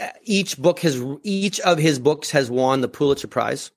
uh, 0.00 0.08
each 0.24 0.58
book 0.58 0.80
has 0.80 1.02
each 1.22 1.60
of 1.60 1.78
his 1.78 1.98
books 1.98 2.30
has 2.30 2.50
won 2.50 2.80
the 2.80 2.88
Pulitzer 2.88 3.28
Prize 3.28 3.70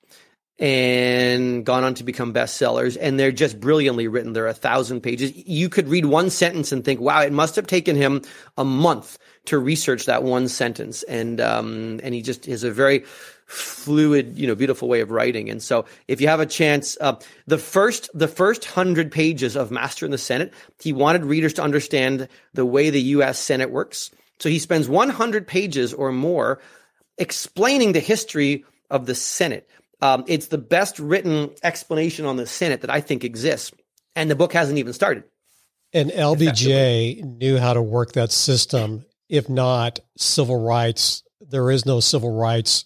and 0.60 1.66
gone 1.66 1.84
on 1.84 1.96
to 1.96 2.04
become 2.04 2.34
bestsellers. 2.34 2.98
And 3.00 3.20
they're 3.20 3.32
just 3.32 3.60
brilliantly 3.60 4.08
written. 4.08 4.34
They're 4.34 4.48
a 4.48 4.54
thousand 4.54 5.02
pages. 5.02 5.36
You 5.36 5.68
could 5.70 5.88
read 5.88 6.06
one 6.06 6.30
sentence 6.30 6.72
and 6.72 6.86
think, 6.86 7.00
wow, 7.00 7.22
it 7.22 7.34
must 7.34 7.56
have 7.56 7.68
taken 7.68 7.96
him 7.96 8.22
a 8.58 8.64
month 8.64 9.18
to 9.46 9.58
research 9.58 10.06
that 10.06 10.24
one 10.24 10.48
sentence. 10.48 11.04
And, 11.04 11.42
um, 11.42 12.00
and 12.04 12.14
he 12.14 12.22
just 12.22 12.46
has 12.46 12.64
a 12.64 12.72
very 12.72 13.04
fluid, 13.46 14.38
you 14.38 14.48
know, 14.48 14.56
beautiful 14.56 14.88
way 14.88 15.02
of 15.02 15.12
writing. 15.12 15.50
And 15.50 15.62
so 15.62 15.86
if 16.08 16.22
you 16.22 16.28
have 16.28 16.40
a 16.40 16.46
chance, 16.46 16.98
uh, 17.02 17.20
the 17.46 17.58
first, 17.58 18.10
the 18.14 18.28
first 18.28 18.66
hundred 18.66 19.12
pages 19.12 19.56
of 19.56 19.72
Master 19.72 20.06
in 20.06 20.12
the 20.12 20.18
Senate, 20.18 20.54
he 20.82 20.94
wanted 20.94 21.26
readers 21.26 21.54
to 21.54 21.64
understand 21.64 22.28
the 22.54 22.66
way 22.66 22.90
the 22.90 23.02
U.S. 23.02 23.40
Senate 23.40 23.72
works. 23.72 24.12
So 24.40 24.50
he 24.50 24.60
spends 24.60 24.88
100 24.88 25.48
pages 25.48 25.94
or 25.94 26.12
more 26.12 26.62
explaining 27.18 27.92
the 27.92 28.00
history 28.00 28.66
of 28.90 29.06
the 29.06 29.16
Senate. 29.16 29.70
Um, 30.04 30.26
it's 30.28 30.48
the 30.48 30.58
best 30.58 31.00
written 31.00 31.52
explanation 31.64 32.26
on 32.26 32.36
the 32.36 32.46
Senate 32.46 32.82
that 32.82 32.90
I 32.90 33.00
think 33.00 33.24
exists, 33.24 33.72
and 34.18 34.30
the 34.30 34.36
book 34.36 34.52
hasn't 34.52 34.78
even 34.78 34.92
started. 34.92 35.24
And 35.94 36.12
LBJ 36.12 37.24
knew 37.24 37.58
how 37.58 37.74
to 37.74 37.82
work 37.82 38.12
that 38.12 38.30
system. 38.30 39.06
If 39.30 39.48
not 39.48 40.02
civil 40.18 40.62
rights, 40.62 41.24
there 41.40 41.72
is 41.72 41.86
no 41.86 42.02
civil 42.02 42.38
rights 42.38 42.84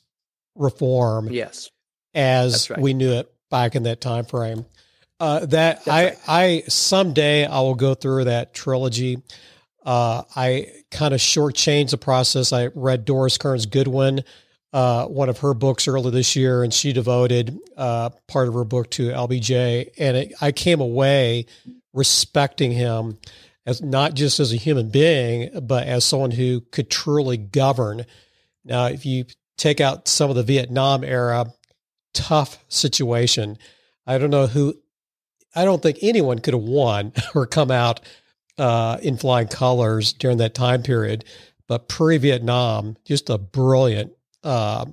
reform. 0.54 1.30
Yes, 1.32 1.72
as 2.14 2.70
right. 2.70 2.80
we 2.80 2.94
knew 2.94 3.14
it 3.14 3.34
back 3.50 3.76
in 3.76 3.84
that 3.84 4.00
time 4.00 4.26
frame. 4.26 4.68
Uh, 5.20 5.40
that 5.40 5.84
That's 5.86 5.88
I 5.88 6.04
right. 6.04 6.18
I 6.28 6.64
someday 6.68 7.48
I 7.48 7.62
will 7.62 7.74
go 7.74 7.96
through 7.96 8.26
that 8.26 8.54
trilogy. 8.54 9.24
Uh, 9.84 10.22
I 10.36 10.68
kind 10.92 11.16
of 11.16 11.20
shortchanged 11.20 11.90
the 11.90 11.98
process. 11.98 12.54
I 12.54 12.68
read 12.76 13.06
Doris 13.06 13.40
Kearns 13.40 13.66
Goodwin 13.66 14.24
uh, 14.74 15.06
one 15.06 15.30
of 15.30 15.40
her 15.40 15.54
books 15.54 15.88
earlier 15.88 16.12
this 16.12 16.36
year, 16.36 16.64
and 16.64 16.74
she 16.74 16.94
devoted 16.94 17.58
uh, 17.78 18.10
part 18.28 18.48
of 18.48 18.54
her 18.54 18.64
book 18.64 18.90
to 18.92 19.10
LBJ. 19.10 19.90
And 19.98 20.18
it, 20.18 20.34
I 20.42 20.52
came 20.52 20.82
away 20.82 21.46
respecting 21.94 22.72
him 22.72 23.18
as 23.66 23.82
not 23.82 24.14
just 24.14 24.40
as 24.40 24.54
a 24.54 24.58
human 24.58 24.90
being, 24.90 25.50
but 25.62 25.88
as 25.88 26.06
someone 26.06 26.32
who 26.32 26.62
could 26.72 26.90
truly 26.90 27.38
govern. 27.38 28.06
Now, 28.64 28.86
if 28.86 29.06
you 29.06 29.26
take 29.58 29.82
out 29.82 30.08
some 30.08 30.30
of 30.30 30.36
the 30.36 30.44
Vietnam 30.44 31.04
era 31.04 31.48
tough 32.14 32.64
situation, 32.70 33.58
I 34.06 34.18
don't 34.18 34.30
know 34.30 34.48
who. 34.48 34.76
I 35.56 35.66
don't 35.66 35.82
think 35.82 36.00
anyone 36.02 36.40
could 36.40 36.54
have 36.54 36.64
won 36.64 37.14
or 37.36 37.48
come 37.48 37.72
out 37.72 38.02
uh, 38.58 38.98
in 39.02 39.18
flying 39.18 39.48
colors 39.48 40.14
during 40.14 40.38
that 40.38 40.54
time 40.54 40.84
period. 40.84 41.26
But 41.68 41.90
pre 41.90 42.18
Vietnam, 42.18 42.96
just 43.06 43.30
a 43.30 43.38
brilliant 43.38 44.14
uh, 44.48 44.86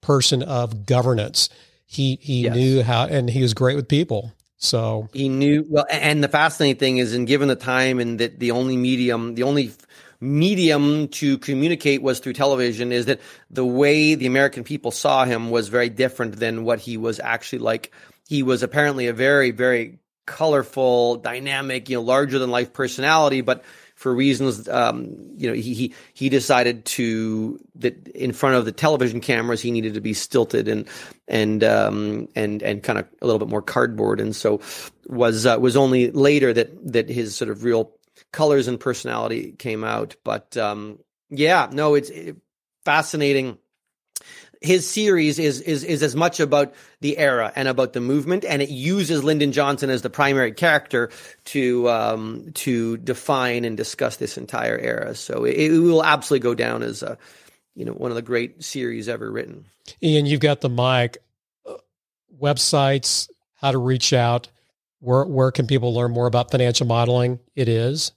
person 0.00 0.42
of 0.42 0.86
governance. 0.86 1.48
He 1.86 2.18
he 2.20 2.42
yes. 2.42 2.54
knew 2.54 2.82
how, 2.82 3.06
and 3.06 3.28
he 3.28 3.42
was 3.42 3.54
great 3.54 3.76
with 3.76 3.88
people. 3.88 4.32
So 4.56 5.08
he 5.12 5.28
knew 5.28 5.66
well. 5.68 5.86
And 5.90 6.22
the 6.22 6.28
fascinating 6.28 6.78
thing 6.78 6.98
is, 6.98 7.14
in 7.14 7.24
given 7.24 7.48
the 7.48 7.56
time 7.56 7.98
and 7.98 8.18
that 8.20 8.38
the 8.38 8.52
only 8.52 8.76
medium, 8.76 9.34
the 9.34 9.42
only 9.42 9.72
medium 10.20 11.08
to 11.08 11.38
communicate 11.38 12.02
was 12.02 12.20
through 12.20 12.32
television, 12.32 12.92
is 12.92 13.06
that 13.06 13.20
the 13.50 13.66
way 13.66 14.14
the 14.14 14.26
American 14.26 14.64
people 14.64 14.90
saw 14.90 15.24
him 15.24 15.50
was 15.50 15.68
very 15.68 15.88
different 15.88 16.36
than 16.36 16.64
what 16.64 16.78
he 16.78 16.96
was 16.96 17.20
actually 17.20 17.58
like. 17.58 17.92
He 18.26 18.42
was 18.42 18.62
apparently 18.62 19.08
a 19.08 19.12
very 19.12 19.50
very 19.50 19.98
colorful, 20.26 21.16
dynamic, 21.16 21.88
you 21.90 21.96
know, 21.96 22.02
larger 22.02 22.38
than 22.38 22.50
life 22.50 22.72
personality, 22.72 23.42
but 23.42 23.62
for 24.04 24.14
reasons, 24.14 24.68
um, 24.68 25.16
you 25.34 25.48
know, 25.48 25.54
he, 25.54 25.72
he, 25.72 25.94
he 26.12 26.28
decided 26.28 26.84
to, 26.84 27.58
that 27.76 28.06
in 28.08 28.34
front 28.34 28.54
of 28.54 28.66
the 28.66 28.70
television 28.70 29.18
cameras, 29.18 29.62
he 29.62 29.70
needed 29.70 29.94
to 29.94 30.00
be 30.02 30.12
stilted 30.12 30.68
and, 30.68 30.86
and, 31.26 31.64
um, 31.64 32.28
and, 32.36 32.62
and 32.62 32.82
kind 32.82 32.98
of 32.98 33.06
a 33.22 33.24
little 33.24 33.38
bit 33.38 33.48
more 33.48 33.62
cardboard. 33.62 34.20
And 34.20 34.36
so 34.36 34.60
was, 35.06 35.46
uh, 35.46 35.56
was 35.58 35.74
only 35.74 36.10
later 36.10 36.52
that, 36.52 36.92
that 36.92 37.08
his 37.08 37.34
sort 37.34 37.50
of 37.50 37.64
real 37.64 37.92
colors 38.30 38.68
and 38.68 38.78
personality 38.78 39.52
came 39.52 39.84
out. 39.84 40.16
But, 40.22 40.54
um, 40.58 40.98
yeah, 41.30 41.70
no, 41.72 41.94
it's 41.94 42.10
fascinating 42.84 43.56
his 44.64 44.88
series 44.88 45.38
is 45.38 45.60
is 45.60 45.84
is 45.84 46.02
as 46.02 46.16
much 46.16 46.40
about 46.40 46.74
the 47.00 47.18
era 47.18 47.52
and 47.54 47.68
about 47.68 47.92
the 47.92 48.00
movement, 48.00 48.44
and 48.44 48.62
it 48.62 48.70
uses 48.70 49.22
Lyndon 49.22 49.52
Johnson 49.52 49.90
as 49.90 50.02
the 50.02 50.10
primary 50.10 50.52
character 50.52 51.10
to 51.46 51.88
um, 51.90 52.50
to 52.54 52.96
define 52.96 53.64
and 53.64 53.76
discuss 53.76 54.16
this 54.16 54.38
entire 54.38 54.78
era. 54.78 55.14
So 55.14 55.44
it, 55.44 55.56
it 55.56 55.78
will 55.78 56.02
absolutely 56.02 56.42
go 56.42 56.54
down 56.54 56.82
as 56.82 57.02
a 57.02 57.18
you 57.74 57.84
know 57.84 57.92
one 57.92 58.10
of 58.10 58.14
the 58.14 58.22
great 58.22 58.64
series 58.64 59.08
ever 59.08 59.30
written. 59.30 59.66
Ian, 60.02 60.26
you've 60.26 60.40
got 60.40 60.62
the 60.62 60.70
mic. 60.70 61.18
Websites, 62.40 63.28
how 63.56 63.70
to 63.70 63.78
reach 63.78 64.12
out. 64.12 64.48
Where 65.00 65.24
where 65.24 65.52
can 65.52 65.66
people 65.66 65.94
learn 65.94 66.10
more 66.10 66.26
about 66.26 66.50
financial 66.50 66.86
modeling? 66.86 67.38
It 67.54 67.68
is. 67.68 68.12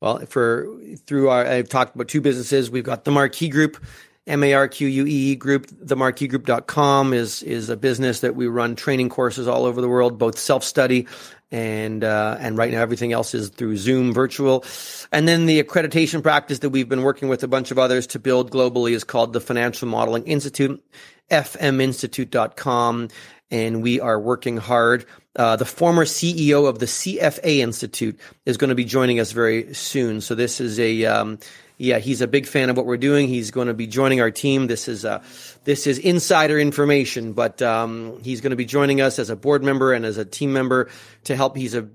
Well, 0.00 0.18
for 0.26 0.68
through 1.06 1.30
our, 1.30 1.46
I've 1.46 1.68
talked 1.68 1.94
about 1.94 2.08
two 2.08 2.20
businesses. 2.20 2.70
We've 2.70 2.84
got 2.84 3.04
the 3.04 3.10
Marquee 3.10 3.48
Group, 3.48 3.82
M 4.26 4.42
A 4.42 4.54
R 4.54 4.68
Q 4.68 4.88
U 4.88 5.06
E 5.06 5.36
Group. 5.36 5.68
The 5.70 5.96
marqueegroup.com 5.96 7.12
is, 7.12 7.42
is 7.42 7.68
a 7.68 7.76
business 7.76 8.20
that 8.20 8.34
we 8.34 8.46
run 8.46 8.76
training 8.76 9.08
courses 9.08 9.46
all 9.46 9.64
over 9.64 9.80
the 9.80 9.88
world, 9.88 10.18
both 10.18 10.38
self 10.38 10.64
study 10.64 11.06
and, 11.52 12.02
uh, 12.02 12.36
and 12.40 12.58
right 12.58 12.72
now 12.72 12.80
everything 12.80 13.12
else 13.12 13.32
is 13.34 13.50
through 13.50 13.76
Zoom 13.76 14.12
virtual. 14.12 14.64
And 15.12 15.28
then 15.28 15.46
the 15.46 15.62
accreditation 15.62 16.22
practice 16.22 16.58
that 16.60 16.70
we've 16.70 16.88
been 16.88 17.02
working 17.02 17.28
with 17.28 17.44
a 17.44 17.48
bunch 17.48 17.70
of 17.70 17.78
others 17.78 18.06
to 18.08 18.18
build 18.18 18.50
globally 18.50 18.92
is 18.92 19.04
called 19.04 19.32
the 19.32 19.40
Financial 19.40 19.86
Modeling 19.86 20.24
Institute, 20.24 20.84
fminstitute.com. 21.30 23.08
And 23.52 23.80
we 23.80 24.00
are 24.00 24.18
working 24.18 24.56
hard 24.56 25.06
uh, 25.36 25.56
the 25.56 25.64
former 25.64 26.04
CEO 26.04 26.66
of 26.66 26.78
the 26.78 26.86
CFA 26.86 27.58
Institute 27.58 28.18
is 28.46 28.56
going 28.56 28.70
to 28.70 28.74
be 28.74 28.84
joining 28.84 29.20
us 29.20 29.32
very 29.32 29.72
soon. 29.74 30.20
So 30.20 30.34
this 30.34 30.60
is 30.60 30.80
a 30.80 31.04
um, 31.04 31.38
yeah, 31.78 31.98
he's 31.98 32.22
a 32.22 32.26
big 32.26 32.46
fan 32.46 32.70
of 32.70 32.76
what 32.76 32.86
we're 32.86 32.96
doing. 32.96 33.28
He's 33.28 33.50
going 33.50 33.68
to 33.68 33.74
be 33.74 33.86
joining 33.86 34.20
our 34.20 34.30
team. 34.30 34.66
This 34.66 34.88
is 34.88 35.04
uh, 35.04 35.22
this 35.64 35.86
is 35.86 35.98
insider 35.98 36.58
information, 36.58 37.34
but 37.34 37.60
um, 37.60 38.18
he's 38.22 38.40
going 38.40 38.50
to 38.50 38.56
be 38.56 38.64
joining 38.64 39.00
us 39.00 39.18
as 39.18 39.28
a 39.28 39.36
board 39.36 39.62
member 39.62 39.92
and 39.92 40.06
as 40.06 40.16
a 40.16 40.24
team 40.24 40.52
member 40.52 40.88
to 41.24 41.36
help. 41.36 41.56
He's 41.56 41.74
a 41.74 41.86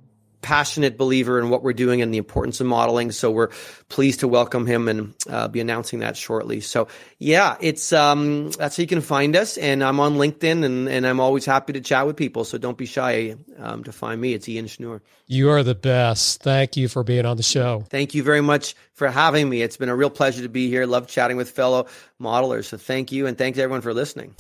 passionate 0.41 0.97
believer 0.97 1.39
in 1.39 1.49
what 1.49 1.63
we're 1.63 1.73
doing 1.73 2.01
and 2.01 2.13
the 2.13 2.17
importance 2.17 2.59
of 2.59 2.67
modeling. 2.67 3.11
So 3.11 3.31
we're 3.31 3.49
pleased 3.89 4.21
to 4.21 4.27
welcome 4.27 4.65
him 4.65 4.87
and 4.87 5.13
uh, 5.29 5.47
be 5.47 5.59
announcing 5.59 5.99
that 5.99 6.17
shortly. 6.17 6.61
So 6.61 6.87
yeah, 7.19 7.57
it's 7.61 7.93
um, 7.93 8.51
that's 8.51 8.77
how 8.77 8.81
you 8.81 8.87
can 8.87 9.01
find 9.01 9.35
us. 9.35 9.57
And 9.57 9.83
I'm 9.83 9.99
on 9.99 10.15
LinkedIn 10.15 10.63
and, 10.63 10.89
and 10.89 11.05
I'm 11.05 11.19
always 11.19 11.45
happy 11.45 11.73
to 11.73 11.81
chat 11.81 12.05
with 12.05 12.15
people. 12.15 12.43
So 12.43 12.57
don't 12.57 12.77
be 12.77 12.85
shy 12.85 13.35
um, 13.59 13.83
to 13.83 13.91
find 13.91 14.19
me. 14.19 14.33
It's 14.33 14.49
Ian 14.49 14.65
Schnoor. 14.65 15.01
You 15.27 15.49
are 15.51 15.63
the 15.63 15.75
best. 15.75 16.41
Thank 16.41 16.75
you 16.75 16.87
for 16.87 17.03
being 17.03 17.25
on 17.25 17.37
the 17.37 17.43
show. 17.43 17.85
Thank 17.89 18.13
you 18.15 18.23
very 18.23 18.41
much 18.41 18.75
for 18.93 19.09
having 19.09 19.47
me. 19.47 19.61
It's 19.61 19.77
been 19.77 19.89
a 19.89 19.95
real 19.95 20.09
pleasure 20.09 20.41
to 20.41 20.49
be 20.49 20.67
here. 20.69 20.85
Love 20.85 21.07
chatting 21.07 21.37
with 21.37 21.51
fellow 21.51 21.87
modelers. 22.19 22.65
So 22.65 22.77
thank 22.77 23.11
you. 23.11 23.27
And 23.27 23.37
thanks 23.37 23.57
everyone 23.57 23.81
for 23.81 23.93
listening. 23.93 24.35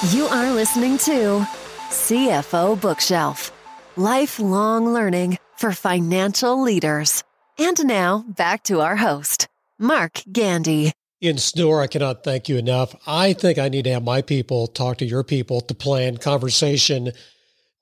You 0.00 0.26
are 0.26 0.52
listening 0.52 0.96
to 0.98 1.44
CFO 1.90 2.80
Bookshelf 2.80 3.50
lifelong 3.96 4.92
learning 4.92 5.38
for 5.56 5.72
financial 5.72 6.62
leaders. 6.62 7.24
And 7.58 7.84
now 7.84 8.24
back 8.28 8.62
to 8.64 8.80
our 8.80 8.94
host, 8.94 9.48
Mark 9.76 10.22
Gandy. 10.30 10.92
Ian 11.20 11.38
Schnoor, 11.38 11.82
I 11.82 11.88
cannot 11.88 12.22
thank 12.22 12.48
you 12.48 12.58
enough. 12.58 12.94
I 13.08 13.32
think 13.32 13.58
I 13.58 13.68
need 13.68 13.86
to 13.86 13.92
have 13.92 14.04
my 14.04 14.22
people 14.22 14.68
talk 14.68 14.98
to 14.98 15.04
your 15.04 15.24
people 15.24 15.60
to 15.62 15.74
plan 15.74 16.18
conversation 16.18 17.10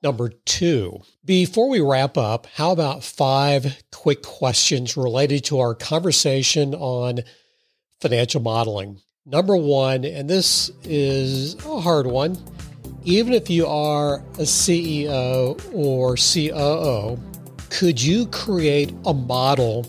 number 0.03 0.31
two. 0.47 1.03
Before 1.23 1.69
we 1.69 1.81
wrap 1.81 2.17
up, 2.17 2.47
how 2.55 2.73
about 2.73 3.05
five 3.05 3.83
quick 3.93 4.23
questions 4.23 4.97
related 4.97 5.45
to 5.45 5.59
our 5.61 5.75
conversation 5.75 6.75
on 6.75 7.25
financial 8.01 8.41
modeling? 8.41 9.03
Number 9.29 9.57
one, 9.57 10.05
and 10.05 10.31
this 10.31 10.71
is 10.85 11.57
a 11.67 11.81
hard 11.81 12.07
one, 12.07 12.39
even 13.03 13.33
if 13.33 13.51
you 13.51 13.67
are 13.67 14.19
a 14.35 14.45
CEO 14.45 15.61
or 15.75 16.15
COO, 16.15 17.21
could 17.69 18.01
you 18.01 18.29
create 18.29 18.95
a 19.05 19.13
model 19.13 19.85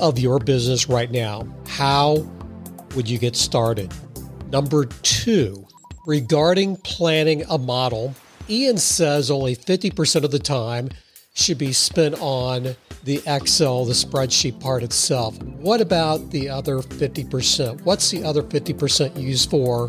of 0.00 0.18
your 0.18 0.40
business 0.40 0.88
right 0.88 1.08
now? 1.08 1.46
How 1.68 2.16
would 2.96 3.08
you 3.08 3.16
get 3.16 3.36
started? 3.36 3.94
Number 4.50 4.86
two, 5.02 5.64
regarding 6.04 6.78
planning 6.78 7.44
a 7.48 7.58
model, 7.58 8.12
Ian 8.50 8.78
says 8.78 9.30
only 9.30 9.54
50% 9.54 10.24
of 10.24 10.32
the 10.32 10.38
time 10.40 10.88
should 11.38 11.58
be 11.58 11.72
spent 11.72 12.16
on 12.20 12.74
the 13.04 13.22
Excel, 13.26 13.84
the 13.84 13.92
spreadsheet 13.92 14.60
part 14.60 14.82
itself. 14.82 15.40
What 15.42 15.80
about 15.80 16.30
the 16.30 16.48
other 16.48 16.78
50%? 16.78 17.82
What's 17.82 18.10
the 18.10 18.24
other 18.24 18.42
50% 18.42 19.20
used 19.20 19.50
for 19.50 19.88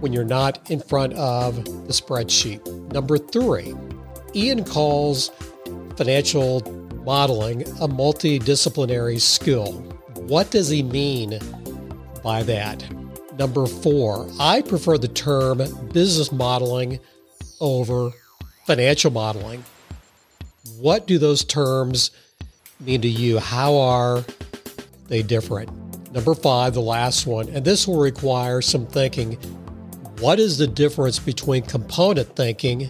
when 0.00 0.12
you're 0.12 0.24
not 0.24 0.70
in 0.70 0.80
front 0.80 1.12
of 1.14 1.64
the 1.64 1.92
spreadsheet? 1.92 2.92
Number 2.92 3.18
three, 3.18 3.74
Ian 4.34 4.64
calls 4.64 5.30
financial 5.96 6.62
modeling 7.04 7.62
a 7.62 7.88
multidisciplinary 7.88 9.20
skill. 9.20 9.72
What 10.14 10.50
does 10.50 10.68
he 10.68 10.82
mean 10.82 11.38
by 12.22 12.42
that? 12.44 12.84
Number 13.38 13.66
four, 13.66 14.28
I 14.40 14.62
prefer 14.62 14.98
the 14.98 15.08
term 15.08 15.58
business 15.92 16.32
modeling 16.32 16.98
over 17.60 18.10
financial 18.66 19.10
modeling. 19.10 19.64
What 20.78 21.08
do 21.08 21.18
those 21.18 21.44
terms 21.44 22.12
mean 22.78 23.00
to 23.00 23.08
you? 23.08 23.40
How 23.40 23.76
are 23.78 24.24
they 25.08 25.24
different? 25.24 25.72
Number 26.12 26.36
five, 26.36 26.74
the 26.74 26.80
last 26.80 27.26
one, 27.26 27.48
and 27.48 27.64
this 27.64 27.88
will 27.88 27.98
require 27.98 28.62
some 28.62 28.86
thinking. 28.86 29.32
What 30.20 30.38
is 30.38 30.56
the 30.56 30.68
difference 30.68 31.18
between 31.18 31.64
component 31.64 32.36
thinking 32.36 32.88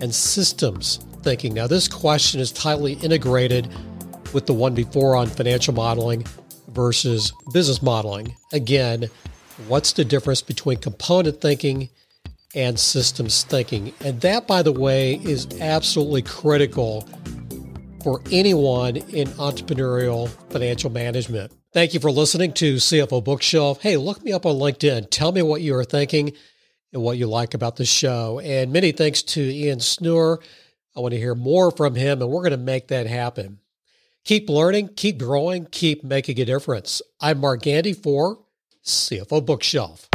and 0.00 0.14
systems 0.14 1.04
thinking? 1.22 1.54
Now, 1.54 1.66
this 1.66 1.88
question 1.88 2.40
is 2.40 2.52
tightly 2.52 2.92
integrated 2.92 3.68
with 4.32 4.46
the 4.46 4.54
one 4.54 4.74
before 4.76 5.16
on 5.16 5.26
financial 5.26 5.74
modeling 5.74 6.24
versus 6.68 7.32
business 7.52 7.82
modeling. 7.82 8.36
Again, 8.52 9.10
what's 9.66 9.92
the 9.92 10.04
difference 10.04 10.40
between 10.40 10.78
component 10.78 11.40
thinking 11.40 11.88
and 12.56 12.80
systems 12.80 13.44
thinking? 13.44 13.92
And 14.00 14.20
that, 14.22 14.48
by 14.48 14.62
the 14.62 14.72
way, 14.72 15.20
is 15.22 15.46
absolutely 15.60 16.22
critical 16.22 17.08
for 18.02 18.20
anyone 18.32 18.96
in 18.96 19.28
entrepreneurial 19.28 20.28
financial 20.50 20.90
management. 20.90 21.52
Thank 21.72 21.92
you 21.92 22.00
for 22.00 22.10
listening 22.10 22.52
to 22.54 22.76
CFO 22.76 23.22
Bookshelf. 23.22 23.82
Hey, 23.82 23.96
look 23.96 24.24
me 24.24 24.32
up 24.32 24.46
on 24.46 24.56
LinkedIn. 24.56 25.10
Tell 25.10 25.30
me 25.30 25.42
what 25.42 25.60
you 25.60 25.76
are 25.76 25.84
thinking 25.84 26.32
and 26.92 27.02
what 27.02 27.18
you 27.18 27.26
like 27.26 27.52
about 27.52 27.76
the 27.76 27.84
show. 27.84 28.40
And 28.40 28.72
many 28.72 28.92
thanks 28.92 29.22
to 29.22 29.42
Ian 29.42 29.80
Schnoor. 29.80 30.38
I 30.96 31.00
want 31.00 31.12
to 31.12 31.18
hear 31.18 31.34
more 31.34 31.70
from 31.70 31.94
him, 31.94 32.22
and 32.22 32.30
we're 32.30 32.40
going 32.40 32.52
to 32.52 32.56
make 32.56 32.88
that 32.88 33.06
happen. 33.06 33.58
Keep 34.24 34.48
learning, 34.48 34.90
keep 34.96 35.18
growing, 35.18 35.66
keep 35.66 36.02
making 36.02 36.40
a 36.40 36.44
difference. 36.44 37.02
I'm 37.20 37.38
Mark 37.38 37.62
Gandy 37.62 37.92
for 37.92 38.38
CFO 38.84 39.44
Bookshelf. 39.44 40.08